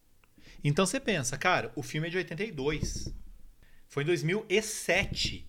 Então 0.64 0.86
você 0.86 1.00
pensa, 1.00 1.38
cara, 1.38 1.72
o 1.76 1.84
filme 1.84 2.08
é 2.08 2.12
de 2.12 2.18
82. 2.18 3.14
Foi 3.98 4.04
em 4.04 4.06
2007 4.06 5.44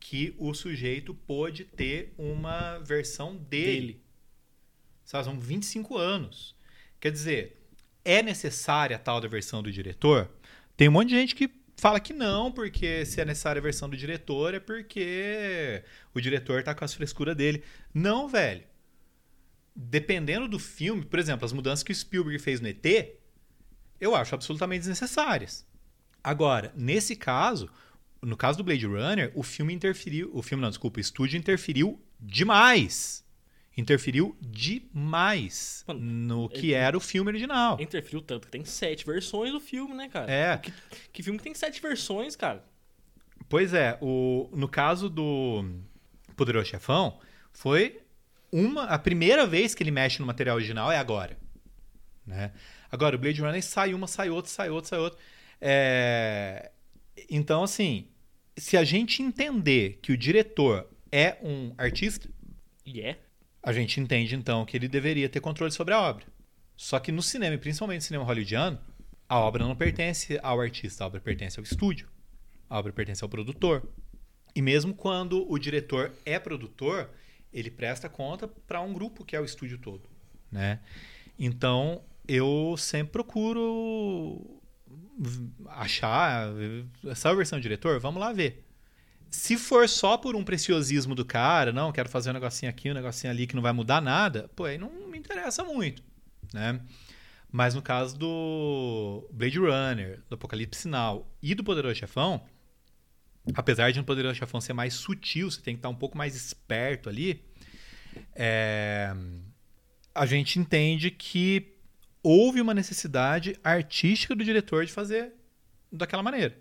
que 0.00 0.34
o 0.38 0.54
sujeito 0.54 1.12
pôde 1.12 1.66
ter 1.66 2.14
uma 2.16 2.78
versão 2.78 3.36
dele. 3.36 3.66
Dele. 3.66 4.04
Sabe, 5.04 5.24
são 5.26 5.38
25 5.38 5.98
anos. 5.98 6.56
Quer 6.98 7.12
dizer, 7.12 7.68
é 8.02 8.22
necessária 8.22 8.96
a 8.96 8.98
tal 8.98 9.20
da 9.20 9.28
versão 9.28 9.62
do 9.62 9.70
diretor? 9.70 10.30
Tem 10.74 10.88
um 10.88 10.92
monte 10.92 11.10
de 11.10 11.16
gente 11.16 11.34
que 11.34 11.50
fala 11.76 12.00
que 12.00 12.14
não, 12.14 12.50
porque 12.50 13.04
se 13.04 13.20
é 13.20 13.26
necessária 13.26 13.60
a 13.60 13.62
versão 13.62 13.90
do 13.90 13.96
diretor 13.98 14.54
é 14.54 14.58
porque 14.58 15.84
o 16.14 16.20
diretor 16.22 16.62
tá 16.62 16.74
com 16.74 16.86
as 16.86 16.94
frescuras 16.94 17.36
dele. 17.36 17.62
Não, 17.92 18.26
velho. 18.26 18.64
Dependendo 19.76 20.48
do 20.48 20.58
filme, 20.58 21.04
por 21.04 21.18
exemplo, 21.18 21.44
as 21.44 21.52
mudanças 21.52 21.82
que 21.82 21.92
o 21.92 21.94
Spielberg 21.94 22.38
fez 22.38 22.58
no 22.58 22.68
ET, 22.68 22.86
eu 24.00 24.14
acho 24.14 24.34
absolutamente 24.34 24.80
desnecessárias. 24.80 25.70
Agora, 26.22 26.72
nesse 26.76 27.16
caso, 27.16 27.68
no 28.20 28.36
caso 28.36 28.58
do 28.58 28.64
Blade 28.64 28.86
Runner, 28.86 29.32
o 29.34 29.42
filme 29.42 29.72
interferiu, 29.74 30.30
o 30.32 30.42
filme 30.42 30.62
não, 30.62 30.68
desculpa, 30.68 30.98
o 30.98 31.00
estúdio 31.00 31.36
interferiu 31.38 32.00
demais. 32.20 33.22
Interferiu 33.76 34.36
demais 34.40 35.82
Mano, 35.88 36.00
no 36.00 36.48
que 36.48 36.66
ele- 36.68 36.72
era 36.74 36.96
o 36.96 37.00
filme 37.00 37.30
original. 37.30 37.80
Interferiu 37.80 38.20
tanto 38.20 38.46
que 38.46 38.52
tem 38.52 38.64
sete 38.64 39.04
versões 39.06 39.50
do 39.52 39.58
filme, 39.60 39.94
né, 39.94 40.08
cara? 40.08 40.30
É. 40.30 40.58
Que, 40.58 40.72
que 41.12 41.22
filme 41.22 41.38
que 41.38 41.44
tem 41.44 41.54
sete 41.54 41.80
versões, 41.80 42.36
cara? 42.36 42.64
Pois 43.48 43.72
é, 43.74 43.98
o, 44.00 44.48
no 44.54 44.68
caso 44.68 45.08
do 45.08 45.64
Poderoso 46.36 46.66
Chefão, 46.68 47.18
foi 47.52 48.00
uma 48.50 48.84
a 48.84 48.98
primeira 48.98 49.46
vez 49.46 49.74
que 49.74 49.82
ele 49.82 49.90
mexe 49.90 50.20
no 50.20 50.26
material 50.26 50.56
original 50.56 50.92
é 50.92 50.98
agora. 50.98 51.36
Né? 52.26 52.52
Agora, 52.90 53.16
o 53.16 53.18
Blade 53.18 53.40
Runner 53.40 53.62
sai 53.62 53.94
uma, 53.94 54.06
sai 54.06 54.30
outra, 54.30 54.50
sai 54.50 54.70
outra, 54.70 54.90
sai 54.90 54.98
outra. 54.98 55.18
É, 55.64 56.72
Então, 57.30 57.62
assim, 57.62 58.08
se 58.56 58.76
a 58.76 58.82
gente 58.84 59.22
entender 59.22 59.98
que 60.02 60.12
o 60.12 60.16
diretor 60.16 60.88
é 61.10 61.38
um 61.42 61.72
artista, 61.78 62.28
E 62.84 63.00
é. 63.00 63.20
a 63.62 63.72
gente 63.72 64.00
entende 64.00 64.34
então 64.34 64.66
que 64.66 64.76
ele 64.76 64.88
deveria 64.88 65.28
ter 65.28 65.40
controle 65.40 65.70
sobre 65.72 65.94
a 65.94 66.00
obra. 66.00 66.26
Só 66.76 66.98
que 66.98 67.12
no 67.12 67.22
cinema, 67.22 67.54
e 67.54 67.58
principalmente 67.58 68.00
no 68.00 68.06
cinema 68.06 68.24
hollywoodiano, 68.24 68.78
a 69.28 69.38
obra 69.38 69.64
não 69.64 69.76
pertence 69.76 70.38
ao 70.42 70.60
artista, 70.60 71.04
a 71.04 71.06
obra 71.06 71.20
pertence 71.20 71.58
ao 71.60 71.64
estúdio. 71.64 72.08
A 72.68 72.78
obra 72.78 72.92
pertence 72.92 73.22
ao 73.22 73.30
produtor. 73.30 73.88
E 74.54 74.60
mesmo 74.60 74.94
quando 74.94 75.48
o 75.50 75.58
diretor 75.58 76.12
é 76.26 76.38
produtor, 76.38 77.08
ele 77.52 77.70
presta 77.70 78.08
conta 78.08 78.48
para 78.48 78.80
um 78.80 78.92
grupo 78.92 79.24
que 79.24 79.36
é 79.36 79.40
o 79.40 79.44
estúdio 79.44 79.78
todo, 79.78 80.08
né? 80.50 80.80
Então, 81.38 82.02
eu 82.26 82.74
sempre 82.76 83.12
procuro 83.12 84.60
achar 85.68 86.48
essa 87.06 87.34
versão 87.34 87.58
do 87.58 87.62
diretor, 87.62 88.00
vamos 88.00 88.20
lá 88.20 88.32
ver. 88.32 88.64
Se 89.30 89.56
for 89.56 89.88
só 89.88 90.18
por 90.18 90.36
um 90.36 90.44
preciosismo 90.44 91.14
do 91.14 91.24
cara, 91.24 91.72
não, 91.72 91.90
quero 91.90 92.08
fazer 92.08 92.30
um 92.30 92.34
negocinho 92.34 92.68
aqui, 92.68 92.90
um 92.90 92.94
negocinho 92.94 93.30
ali 93.32 93.46
que 93.46 93.54
não 93.54 93.62
vai 93.62 93.72
mudar 93.72 94.02
nada, 94.02 94.50
pô, 94.54 94.64
aí 94.64 94.76
não 94.76 95.08
me 95.08 95.18
interessa 95.18 95.64
muito, 95.64 96.02
né? 96.52 96.80
Mas 97.50 97.74
no 97.74 97.82
caso 97.82 98.18
do 98.18 99.28
Blade 99.32 99.58
Runner, 99.58 100.22
do 100.28 100.34
Apocalipse 100.34 100.88
Now 100.88 101.30
e 101.42 101.54
do 101.54 101.64
Poderoso 101.64 101.94
Chefão, 101.94 102.42
apesar 103.54 103.90
de 103.90 103.98
no 103.98 104.04
Poderoso 104.04 104.34
Chefão 104.34 104.60
ser 104.60 104.72
mais 104.72 104.94
sutil, 104.94 105.50
você 105.50 105.60
tem 105.60 105.74
que 105.74 105.78
estar 105.78 105.88
um 105.88 105.94
pouco 105.94 106.16
mais 106.16 106.34
esperto 106.34 107.08
ali, 107.08 107.42
é, 108.34 109.14
a 110.14 110.26
gente 110.26 110.58
entende 110.58 111.10
que 111.10 111.71
houve 112.22 112.60
uma 112.60 112.74
necessidade 112.74 113.58
artística 113.64 114.34
do 114.34 114.44
diretor 114.44 114.84
de 114.86 114.92
fazer 114.92 115.32
daquela 115.90 116.22
maneira. 116.22 116.56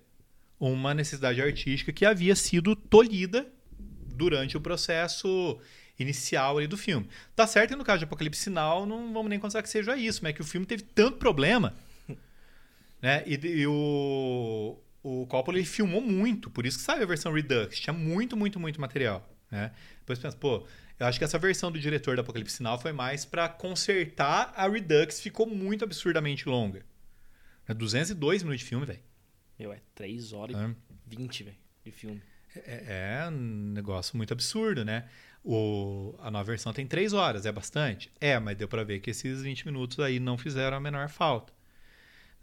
Uma 0.60 0.94
necessidade 0.94 1.42
artística 1.42 1.92
que 1.92 2.06
havia 2.06 2.36
sido 2.36 2.76
tolhida 2.76 3.48
durante 4.16 4.58
o 4.58 4.62
processo 4.62 5.60
inicial 5.98 6.58
ali 6.58 6.68
do 6.68 6.78
filme. 6.78 7.08
Tá 7.36 7.46
certo 7.46 7.72
que 7.72 7.76
no 7.76 7.84
caso 7.84 8.00
de 8.00 8.06
Apocalipse 8.06 8.42
Sinal 8.42 8.86
não 8.86 9.14
vamos 9.14 9.30
nem 9.30 9.40
considerar 9.40 9.64
que 9.64 9.70
seja 9.70 9.96
isso, 9.96 10.22
mas 10.24 10.32
é 10.32 10.34
que 10.34 10.42
o 10.42 10.46
filme 10.46 10.66
teve 10.66 10.84
tanto 10.84 11.18
problema, 11.18 11.76
né? 13.02 13.24
E, 13.26 13.36
e 13.36 13.68
o, 13.68 14.78
o 15.04 15.26
Coppola 15.28 15.58
ele 15.58 15.66
filmou 15.66 16.02
muito, 16.02 16.50
por 16.50 16.66
isso 16.66 16.78
que 16.78 16.84
saiu 16.84 17.04
a 17.04 17.08
versão 17.08 17.32
Redux. 17.32 17.80
Tinha 17.80 17.94
muito, 17.94 18.36
muito, 18.36 18.60
muito 18.60 18.80
material. 18.80 19.28
Né? 19.50 19.72
Depois 20.00 20.18
pensa, 20.18 20.38
pô, 20.38 20.66
eu 21.02 21.08
acho 21.08 21.18
que 21.18 21.26
essa 21.26 21.40
versão 21.40 21.72
do 21.72 21.80
diretor 21.80 22.16
da 22.16 22.22
Apocalipse 22.22 22.58
Sinal 22.58 22.80
foi 22.80 22.92
mais 22.92 23.26
para 23.26 23.50
consertar 23.50 24.54
a 24.56 24.68
Redux, 24.70 25.20
ficou 25.20 25.48
muito 25.48 25.84
absurdamente 25.84 26.48
longa. 26.48 26.86
202 27.74 28.44
minutos 28.44 28.60
de 28.62 28.68
filme, 28.68 28.86
velho. 28.86 29.00
Meu, 29.58 29.74
é 29.74 29.82
3 29.96 30.32
horas 30.32 30.56
e 30.56 30.76
20, 31.08 31.44
velho, 31.44 31.58
de 31.84 31.92
filme. 31.92 32.22
É, 32.56 33.24
é, 33.24 33.30
um 33.30 33.72
negócio 33.74 34.16
muito 34.16 34.32
absurdo, 34.32 34.86
né? 34.86 35.10
O, 35.44 36.14
a 36.20 36.30
nova 36.30 36.44
versão 36.44 36.72
tem 36.72 36.86
3 36.86 37.14
horas, 37.14 37.48
é 37.48 37.52
bastante? 37.52 38.12
É, 38.22 38.38
mas 38.38 38.56
deu 38.56 38.68
para 38.68 38.84
ver 38.84 39.00
que 39.00 39.10
esses 39.10 39.42
20 39.42 39.66
minutos 39.66 40.00
aí 40.00 40.20
não 40.20 40.38
fizeram 40.38 40.78
a 40.78 40.80
menor 40.80 41.10
falta. 41.10 41.52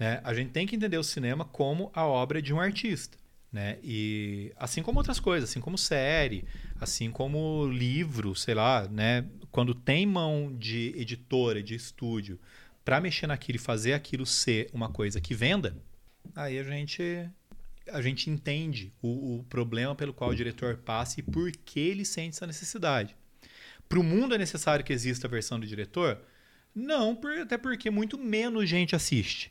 Né? 0.00 0.20
A 0.24 0.34
gente 0.34 0.50
tem 0.50 0.66
que 0.66 0.74
entender 0.74 0.98
o 0.98 1.04
cinema 1.04 1.44
como 1.44 1.92
a 1.94 2.04
obra 2.04 2.42
de 2.42 2.52
um 2.52 2.60
artista. 2.60 3.16
Né? 3.50 3.78
E 3.82 4.52
assim 4.56 4.82
como 4.82 4.98
outras 4.98 5.18
coisas, 5.18 5.48
assim 5.48 5.60
como 5.60 5.78
série, 5.78 6.44
assim 6.78 7.10
como 7.10 7.66
livro, 7.66 8.34
sei 8.34 8.54
lá, 8.54 8.86
né? 8.86 9.24
Quando 9.50 9.74
tem 9.74 10.04
mão 10.04 10.54
de 10.58 10.92
editora, 10.96 11.62
de 11.62 11.74
estúdio, 11.74 12.38
para 12.84 13.00
mexer 13.00 13.26
naquilo 13.26 13.56
e 13.56 13.60
fazer 13.60 13.94
aquilo 13.94 14.26
ser 14.26 14.68
uma 14.72 14.90
coisa 14.90 15.20
que 15.20 15.34
venda, 15.34 15.76
aí 16.34 16.58
a 16.58 16.62
gente 16.62 17.30
a 17.90 18.02
gente 18.02 18.28
entende 18.28 18.92
o, 19.00 19.38
o 19.38 19.44
problema 19.44 19.94
pelo 19.94 20.12
qual 20.12 20.30
o 20.30 20.34
diretor 20.34 20.76
passa 20.76 21.20
e 21.20 21.22
por 21.22 21.50
que 21.50 21.80
ele 21.80 22.04
sente 22.04 22.36
essa 22.36 22.46
necessidade. 22.46 23.16
Para 23.88 23.98
o 23.98 24.04
mundo 24.04 24.34
é 24.34 24.38
necessário 24.38 24.84
que 24.84 24.92
exista 24.92 25.26
a 25.26 25.30
versão 25.30 25.58
do 25.58 25.66
diretor? 25.66 26.20
Não, 26.74 27.16
por, 27.16 27.32
até 27.38 27.56
porque 27.56 27.90
muito 27.90 28.18
menos 28.18 28.68
gente 28.68 28.94
assiste. 28.94 29.50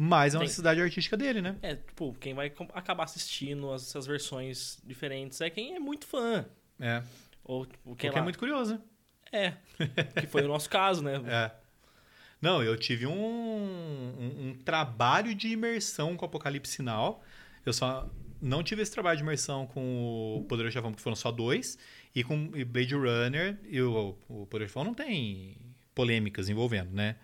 Mas 0.00 0.32
é 0.32 0.38
uma 0.38 0.44
necessidade 0.44 0.80
artística 0.80 1.16
dele, 1.16 1.42
né? 1.42 1.56
É, 1.60 1.74
tipo, 1.74 2.14
quem 2.20 2.32
vai 2.32 2.52
acabar 2.72 3.02
assistindo 3.02 3.74
essas 3.74 4.06
versões 4.06 4.78
diferentes 4.84 5.40
é 5.40 5.50
quem 5.50 5.74
é 5.74 5.80
muito 5.80 6.06
fã. 6.06 6.46
É. 6.78 7.02
Ou 7.42 7.66
tipo, 7.66 7.96
quem 7.96 8.08
é 8.08 8.20
muito 8.22 8.38
curioso, 8.38 8.74
né? 8.74 8.80
É. 9.32 9.54
que 10.20 10.28
foi 10.28 10.44
o 10.44 10.48
nosso 10.48 10.70
caso, 10.70 11.02
né? 11.02 11.20
É. 11.26 11.50
Não, 12.40 12.62
eu 12.62 12.76
tive 12.76 13.08
um, 13.08 13.12
um, 13.12 14.50
um, 14.50 14.54
trabalho 14.64 15.34
de 15.34 15.48
imersão 15.48 16.16
com 16.16 16.24
o 16.24 16.28
Apocalipse 16.28 16.74
Sinal. 16.74 17.20
Eu 17.66 17.72
só 17.72 18.08
não 18.40 18.62
tive 18.62 18.82
esse 18.82 18.92
trabalho 18.92 19.16
de 19.16 19.24
imersão 19.24 19.66
com 19.66 20.36
o 20.38 20.44
Poderoso 20.44 20.74
Chefão, 20.74 20.92
porque 20.92 21.02
foram 21.02 21.16
só 21.16 21.32
dois. 21.32 21.76
E 22.14 22.22
com 22.22 22.52
Blade 22.68 22.94
Runner, 22.94 23.58
e 23.64 23.82
o, 23.82 24.16
o 24.28 24.46
Poderoso 24.46 24.68
Chefão 24.68 24.84
não 24.84 24.94
tem 24.94 25.56
polêmicas 25.92 26.48
envolvendo, 26.48 26.92
né? 26.92 27.16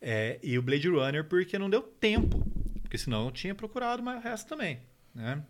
É, 0.00 0.38
e 0.42 0.58
o 0.58 0.62
Blade 0.62 0.88
Runner 0.88 1.24
porque 1.24 1.58
não 1.58 1.70
deu 1.70 1.82
tempo. 1.82 2.44
Porque 2.82 2.98
senão 2.98 3.26
eu 3.26 3.30
tinha 3.32 3.54
procurado 3.54 4.02
mais 4.02 4.22
resto 4.22 4.48
também. 4.48 4.80
Né? 5.14 5.42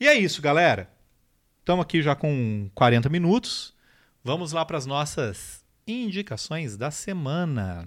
E 0.00 0.06
é 0.06 0.14
isso, 0.14 0.42
galera. 0.42 0.90
Estamos 1.60 1.84
aqui 1.84 2.02
já 2.02 2.14
com 2.14 2.70
40 2.74 3.08
minutos. 3.08 3.74
Vamos 4.24 4.52
lá 4.52 4.64
para 4.64 4.78
as 4.78 4.86
nossas 4.86 5.64
indicações 5.86 6.76
da 6.76 6.90
semana. 6.90 7.86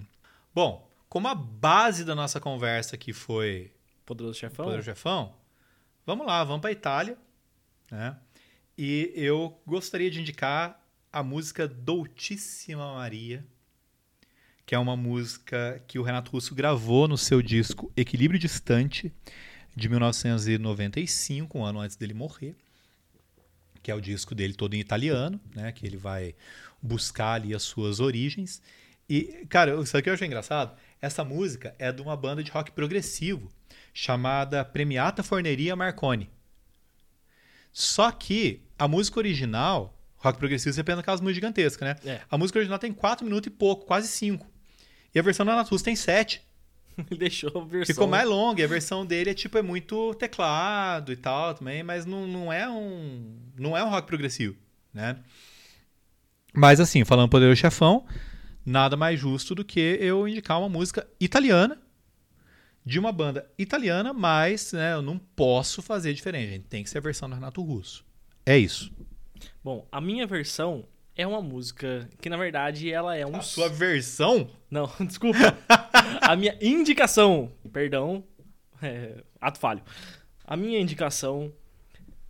Bom, 0.54 0.90
como 1.08 1.28
a 1.28 1.34
base 1.34 2.04
da 2.04 2.14
nossa 2.14 2.40
conversa 2.40 2.94
aqui 2.94 3.12
foi 3.12 3.72
Poderoso 4.04 4.38
Chefão, 4.38 4.64
Poderoso 4.66 4.86
Chefão 4.86 5.34
vamos 6.06 6.24
lá, 6.24 6.44
vamos 6.44 6.60
para 6.60 6.70
a 6.70 6.72
Itália. 6.72 7.18
Né? 7.90 8.16
E 8.78 9.12
eu 9.14 9.60
gostaria 9.66 10.10
de 10.10 10.20
indicar 10.20 10.80
a 11.12 11.22
música 11.22 11.66
Doutíssima 11.66 12.94
Maria, 12.94 13.44
que 14.66 14.74
é 14.74 14.78
uma 14.78 14.96
música 14.96 15.80
que 15.86 15.96
o 15.96 16.02
Renato 16.02 16.32
Russo 16.32 16.52
gravou 16.52 17.06
no 17.06 17.16
seu 17.16 17.40
disco 17.40 17.92
Equilíbrio 17.96 18.38
Distante, 18.38 19.12
de 19.76 19.88
1995, 19.88 21.56
um 21.56 21.64
ano 21.64 21.80
antes 21.80 21.96
dele 21.96 22.14
morrer, 22.14 22.56
que 23.82 23.90
é 23.90 23.94
o 23.94 24.00
disco 24.00 24.34
dele 24.34 24.54
todo 24.54 24.74
em 24.74 24.80
italiano, 24.80 25.40
né, 25.54 25.70
que 25.70 25.86
ele 25.86 25.96
vai 25.96 26.34
buscar 26.82 27.34
ali 27.34 27.54
as 27.54 27.62
suas 27.62 28.00
origens. 28.00 28.60
E, 29.08 29.46
cara, 29.48 29.80
isso 29.80 29.96
aqui 29.96 30.08
eu 30.08 30.14
achei 30.14 30.26
engraçado. 30.26 30.76
Essa 31.00 31.22
música 31.22 31.74
é 31.78 31.92
de 31.92 32.02
uma 32.02 32.16
banda 32.16 32.42
de 32.42 32.50
rock 32.50 32.72
progressivo 32.72 33.48
chamada 33.94 34.64
Premiata 34.64 35.22
Forneria 35.22 35.76
Marconi. 35.76 36.28
Só 37.70 38.10
que 38.10 38.62
a 38.76 38.88
música 38.88 39.20
original, 39.20 39.96
rock 40.16 40.38
progressivo, 40.38 40.74
você 40.74 40.82
pensa 40.82 41.00
aquelas 41.00 41.20
músicas 41.20 41.36
gigantescas, 41.36 41.88
né? 41.88 41.96
É. 42.10 42.20
A 42.28 42.36
música 42.36 42.58
original 42.58 42.78
tem 42.78 42.92
4 42.92 43.24
minutos 43.24 43.46
e 43.46 43.50
pouco, 43.50 43.86
quase 43.86 44.08
5. 44.08 44.55
E 45.16 45.18
a 45.18 45.22
versão 45.22 45.46
da 45.46 45.56
Natus 45.56 45.80
tem 45.80 45.96
7. 45.96 46.42
Ele 47.10 47.18
deixou 47.18 47.50
a 47.54 47.64
versão. 47.64 47.94
Ficou 47.94 48.06
mais 48.06 48.28
longa. 48.28 48.60
E 48.60 48.64
a 48.64 48.66
versão 48.66 49.06
dele 49.06 49.30
é 49.30 49.34
tipo 49.34 49.56
é 49.56 49.62
muito 49.62 50.14
teclado 50.16 51.10
e 51.10 51.16
tal 51.16 51.54
também, 51.54 51.82
mas 51.82 52.04
não, 52.04 52.26
não 52.26 52.52
é 52.52 52.68
um 52.68 53.34
não 53.58 53.74
é 53.74 53.82
um 53.82 53.88
rock 53.88 54.06
progressivo, 54.06 54.54
né? 54.92 55.16
Mas 56.52 56.80
assim, 56.80 57.02
falando 57.02 57.30
Poderoso 57.30 57.58
Chefão, 57.58 58.04
nada 58.62 58.94
mais 58.94 59.18
justo 59.18 59.54
do 59.54 59.64
que 59.64 59.80
eu 59.98 60.28
indicar 60.28 60.58
uma 60.58 60.68
música 60.68 61.08
italiana 61.18 61.80
de 62.84 62.98
uma 62.98 63.10
banda 63.10 63.50
italiana, 63.56 64.12
mas 64.12 64.74
né, 64.74 64.92
eu 64.92 65.00
não 65.00 65.18
posso 65.18 65.80
fazer 65.80 66.12
diferente. 66.12 66.50
Gente. 66.50 66.64
Tem 66.64 66.84
que 66.84 66.90
ser 66.90 66.98
a 66.98 67.00
versão 67.00 67.26
do 67.26 67.34
Renato 67.34 67.62
Russo. 67.62 68.04
É 68.44 68.58
isso. 68.58 68.92
Bom, 69.64 69.88
a 69.90 69.98
minha 69.98 70.26
versão 70.26 70.86
é 71.16 71.26
uma 71.26 71.40
música 71.40 72.08
que, 72.20 72.28
na 72.28 72.36
verdade, 72.36 72.92
ela 72.92 73.16
é 73.16 73.26
um. 73.26 73.36
A 73.36 73.42
sua 73.42 73.68
versão? 73.68 74.50
Não, 74.70 74.90
desculpa. 75.00 75.38
a 76.20 76.36
minha 76.36 76.56
indicação, 76.60 77.50
perdão, 77.72 78.22
é, 78.82 79.24
ato 79.40 79.58
falho. 79.58 79.82
A 80.44 80.56
minha 80.56 80.78
indicação 80.78 81.52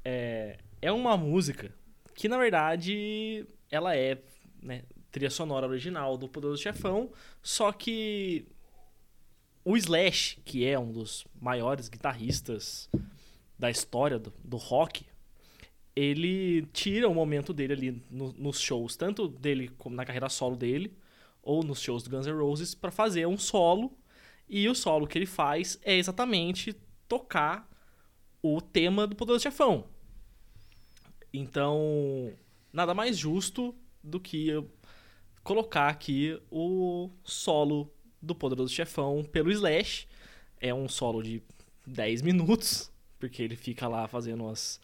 é, 0.05 0.59
é 0.81 0.93
uma 0.93 1.17
música 1.17 1.75
que, 2.15 2.29
na 2.29 2.39
verdade, 2.39 3.45
ela 3.71 3.97
é 3.97 4.19
né, 4.63 4.85
trilha 5.11 5.31
sonora 5.31 5.67
original 5.67 6.17
do 6.17 6.29
Poderoso 6.29 6.63
Chefão, 6.63 7.11
só 7.43 7.73
que 7.73 8.47
o 9.65 9.77
Slash, 9.77 10.39
que 10.45 10.65
é 10.65 10.79
um 10.79 10.93
dos 10.93 11.27
maiores 11.41 11.89
guitarristas 11.89 12.89
da 13.59 13.69
história 13.69 14.19
do, 14.19 14.33
do 14.45 14.57
rock, 14.57 15.05
ele 15.97 16.67
tira 16.75 17.09
o 17.09 17.15
momento 17.15 17.55
dele 17.55 17.73
ali 17.73 18.03
no, 18.11 18.31
nos 18.35 18.61
shows, 18.61 18.97
tanto 18.97 19.27
dele 19.27 19.71
como 19.79 19.97
na 19.97 20.05
carreira 20.05 20.29
solo 20.29 20.55
dele, 20.55 20.95
ou 21.43 21.65
nos 21.65 21.81
shows 21.81 22.03
do 22.03 22.11
Guns 22.11 22.27
N' 22.27 22.39
Roses, 22.39 22.75
para 22.75 22.91
fazer 22.91 23.27
um 23.27 23.39
solo. 23.39 23.97
E 24.47 24.69
o 24.69 24.75
solo 24.75 25.07
que 25.07 25.17
ele 25.17 25.27
faz 25.27 25.81
é 25.83 25.97
exatamente 25.97 26.77
tocar 27.09 27.69
o 28.43 28.61
tema 28.61 29.07
do 29.07 29.17
Poderoso 29.17 29.43
Chefão. 29.43 29.87
Então, 31.33 32.33
nada 32.73 32.95
mais 32.95 33.17
justo 33.17 33.75
do 34.03 34.21
que 34.21 34.51
colocar 35.43 35.89
aqui 35.89 36.39
o 36.51 37.11
solo 37.25 37.91
do 38.21 38.35
Poderoso 38.35 38.73
Chefão 38.73 39.25
pelo 39.25 39.51
Slash. 39.51 40.07
É 40.61 40.75
um 40.75 40.89
solo 40.89 41.23
de 41.23 41.43
10 41.87 42.23
minutos, 42.23 42.93
porque 43.19 43.43
ele 43.43 43.57
fica 43.57 43.89
lá 43.89 44.07
fazendo 44.07 44.47
as 44.47 44.81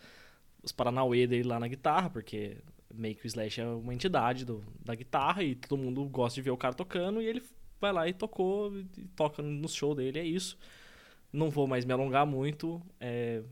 os 0.62 0.72
paranauê 0.72 1.26
dele 1.26 1.44
lá 1.48 1.58
na 1.58 1.68
guitarra, 1.68 2.08
porque 2.10 2.56
meio 2.94 3.14
que 3.16 3.24
o 3.24 3.26
Slash 3.26 3.60
é 3.60 3.66
uma 3.66 3.94
entidade 3.94 4.44
do, 4.44 4.62
da 4.84 4.94
guitarra 4.94 5.42
e 5.42 5.54
todo 5.54 5.80
mundo 5.82 6.04
gosta 6.04 6.34
de 6.36 6.42
ver 6.42 6.50
o 6.50 6.56
cara 6.56 6.74
tocando 6.74 7.20
e 7.22 7.26
ele 7.26 7.42
vai 7.80 7.92
lá 7.92 8.08
e 8.08 8.12
tocou, 8.12 8.72
e 8.76 9.04
toca 9.16 9.42
no 9.42 9.68
show 9.68 9.94
dele, 9.94 10.18
é 10.18 10.24
isso. 10.24 10.56
Não 11.32 11.50
vou 11.50 11.66
mais 11.66 11.84
me 11.84 11.92
alongar 11.92 12.26
muito, 12.26 12.80
é, 13.00 13.42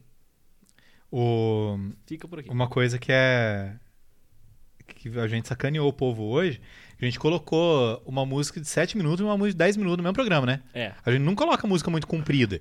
O, 1.11 1.77
fica 2.07 2.29
por 2.29 2.39
aqui. 2.39 2.51
uma 2.51 2.69
coisa 2.69 2.99
que 2.99 3.11
é. 3.11 3.75
que 4.87 5.09
a 5.19 5.27
gente 5.27 5.49
sacaneou 5.49 5.89
o 5.89 5.93
povo 5.93 6.25
hoje. 6.25 6.61
A 7.01 7.05
gente 7.05 7.19
colocou 7.19 8.03
uma 8.05 8.27
música 8.27 8.61
de 8.61 8.69
7 8.69 8.97
minutos 8.97 9.21
e 9.21 9.25
uma 9.25 9.37
música 9.37 9.53
de 9.53 9.59
10 9.59 9.77
minutos 9.79 9.97
no 9.97 10.03
mesmo 10.03 10.15
programa, 10.15 10.47
né? 10.47 10.63
É, 10.75 10.93
A 11.05 11.11
gente 11.11 11.23
não 11.23 11.35
coloca 11.35 11.67
música 11.67 11.91
muito 11.91 12.07
comprida. 12.07 12.61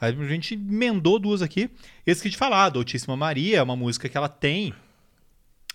A 0.00 0.10
gente 0.10 0.54
emendou 0.54 1.18
duas 1.18 1.42
aqui. 1.42 1.68
Esse 2.06 2.22
que 2.22 2.30
te 2.30 2.36
falar, 2.36 2.70
Doutíssima 2.70 3.16
Maria, 3.16 3.58
é 3.58 3.62
uma 3.62 3.76
música 3.76 4.08
que 4.08 4.16
ela 4.16 4.28
tem. 4.28 4.72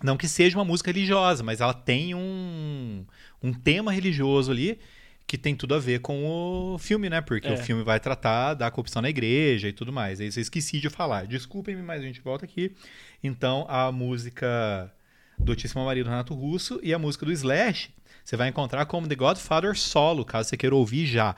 Não 0.04 0.18
que 0.18 0.28
seja 0.28 0.58
uma 0.58 0.66
música 0.66 0.92
religiosa, 0.92 1.44
mas 1.44 1.62
ela 1.62 1.74
tem 1.74 2.16
um, 2.16 3.06
um 3.42 3.54
tema 3.54 3.92
religioso 3.92 4.52
ali 4.52 4.80
que 5.28 5.38
tem 5.38 5.56
tudo 5.56 5.74
a 5.74 5.80
ver 5.80 6.02
com 6.02 6.24
o 6.26 6.78
filme, 6.78 7.10
né? 7.10 7.20
Porque 7.22 7.48
É. 7.48 7.54
o 7.54 7.58
filme 7.58 7.84
vai 7.84 8.00
tratar 8.00 8.54
da 8.54 8.70
corrupção 8.70 9.02
na 9.02 9.10
igreja 9.10 9.68
e 9.68 9.74
tudo 9.74 9.92
mais. 9.92 10.20
Isso 10.20 10.38
eu 10.40 10.42
esqueci 10.42 10.80
de 10.80 10.90
falar. 10.90 11.26
Desculpem-me, 11.26 11.82
mas 11.82 12.02
a 12.02 12.06
gente 12.06 12.22
volta 12.22 12.46
aqui. 12.46 12.76
Então, 13.24 13.66
a 13.70 13.92
música 13.92 14.92
Doutíssima 15.40 15.84
Maria 15.84 16.04
do 16.04 16.10
Renato 16.10 16.34
Russo 16.34 16.80
e 16.84 16.94
a 16.94 17.00
música 17.00 17.26
do 17.26 17.32
Slash 17.32 17.90
você 18.24 18.36
vai 18.36 18.50
encontrar 18.50 18.88
como 18.88 19.08
The 19.08 19.16
Godfather 19.16 19.78
Solo, 19.78 20.26
caso 20.26 20.50
você 20.50 20.58
queira 20.58 20.76
ouvir 20.76 21.06
já. 21.06 21.36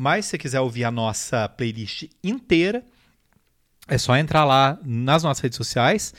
Mas 0.00 0.26
se 0.26 0.30
você 0.30 0.38
quiser 0.38 0.60
ouvir 0.60 0.84
a 0.84 0.92
nossa 0.92 1.48
playlist 1.48 2.04
inteira, 2.22 2.84
é 3.88 3.98
só 3.98 4.16
entrar 4.16 4.44
lá 4.44 4.78
nas 4.84 5.24
nossas 5.24 5.42
redes 5.42 5.56
sociais, 5.56 6.14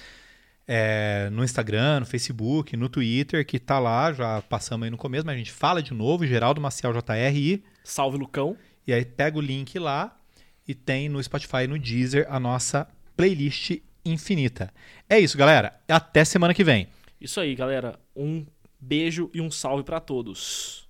é, 0.67 1.29
no 1.31 1.45
Instagram, 1.45 2.01
no 2.01 2.05
Facebook, 2.05 2.75
no 2.75 2.89
Twitter, 2.89 3.45
que 3.45 3.57
tá 3.57 3.79
lá, 3.79 4.11
já 4.11 4.41
passamos 4.41 4.83
aí 4.83 4.91
no 4.91 4.97
começo, 4.97 5.25
mas 5.25 5.35
a 5.35 5.37
gente 5.37 5.53
fala 5.53 5.81
de 5.81 5.93
novo, 5.93 6.27
Geraldo 6.27 6.59
Maciel 6.59 6.91
JRI, 6.91 7.63
salve 7.81 8.17
Lucão. 8.17 8.57
e 8.85 8.91
aí 8.91 9.05
pega 9.05 9.37
o 9.37 9.41
link 9.41 9.79
lá 9.79 10.13
e 10.67 10.75
tem 10.75 11.07
no 11.07 11.23
Spotify 11.23 11.63
e 11.63 11.67
no 11.67 11.79
Deezer 11.79 12.27
a 12.29 12.37
nossa 12.37 12.85
playlist 13.15 13.77
infinita. 14.03 14.73
É 15.09 15.17
isso, 15.17 15.37
galera. 15.37 15.79
Até 15.87 16.25
semana 16.25 16.53
que 16.53 16.65
vem. 16.65 16.89
Isso 17.21 17.39
aí, 17.39 17.55
galera. 17.55 17.97
Um 18.13 18.45
beijo 18.77 19.31
e 19.33 19.39
um 19.39 19.49
salve 19.49 19.83
pra 19.83 20.01
todos. 20.01 20.88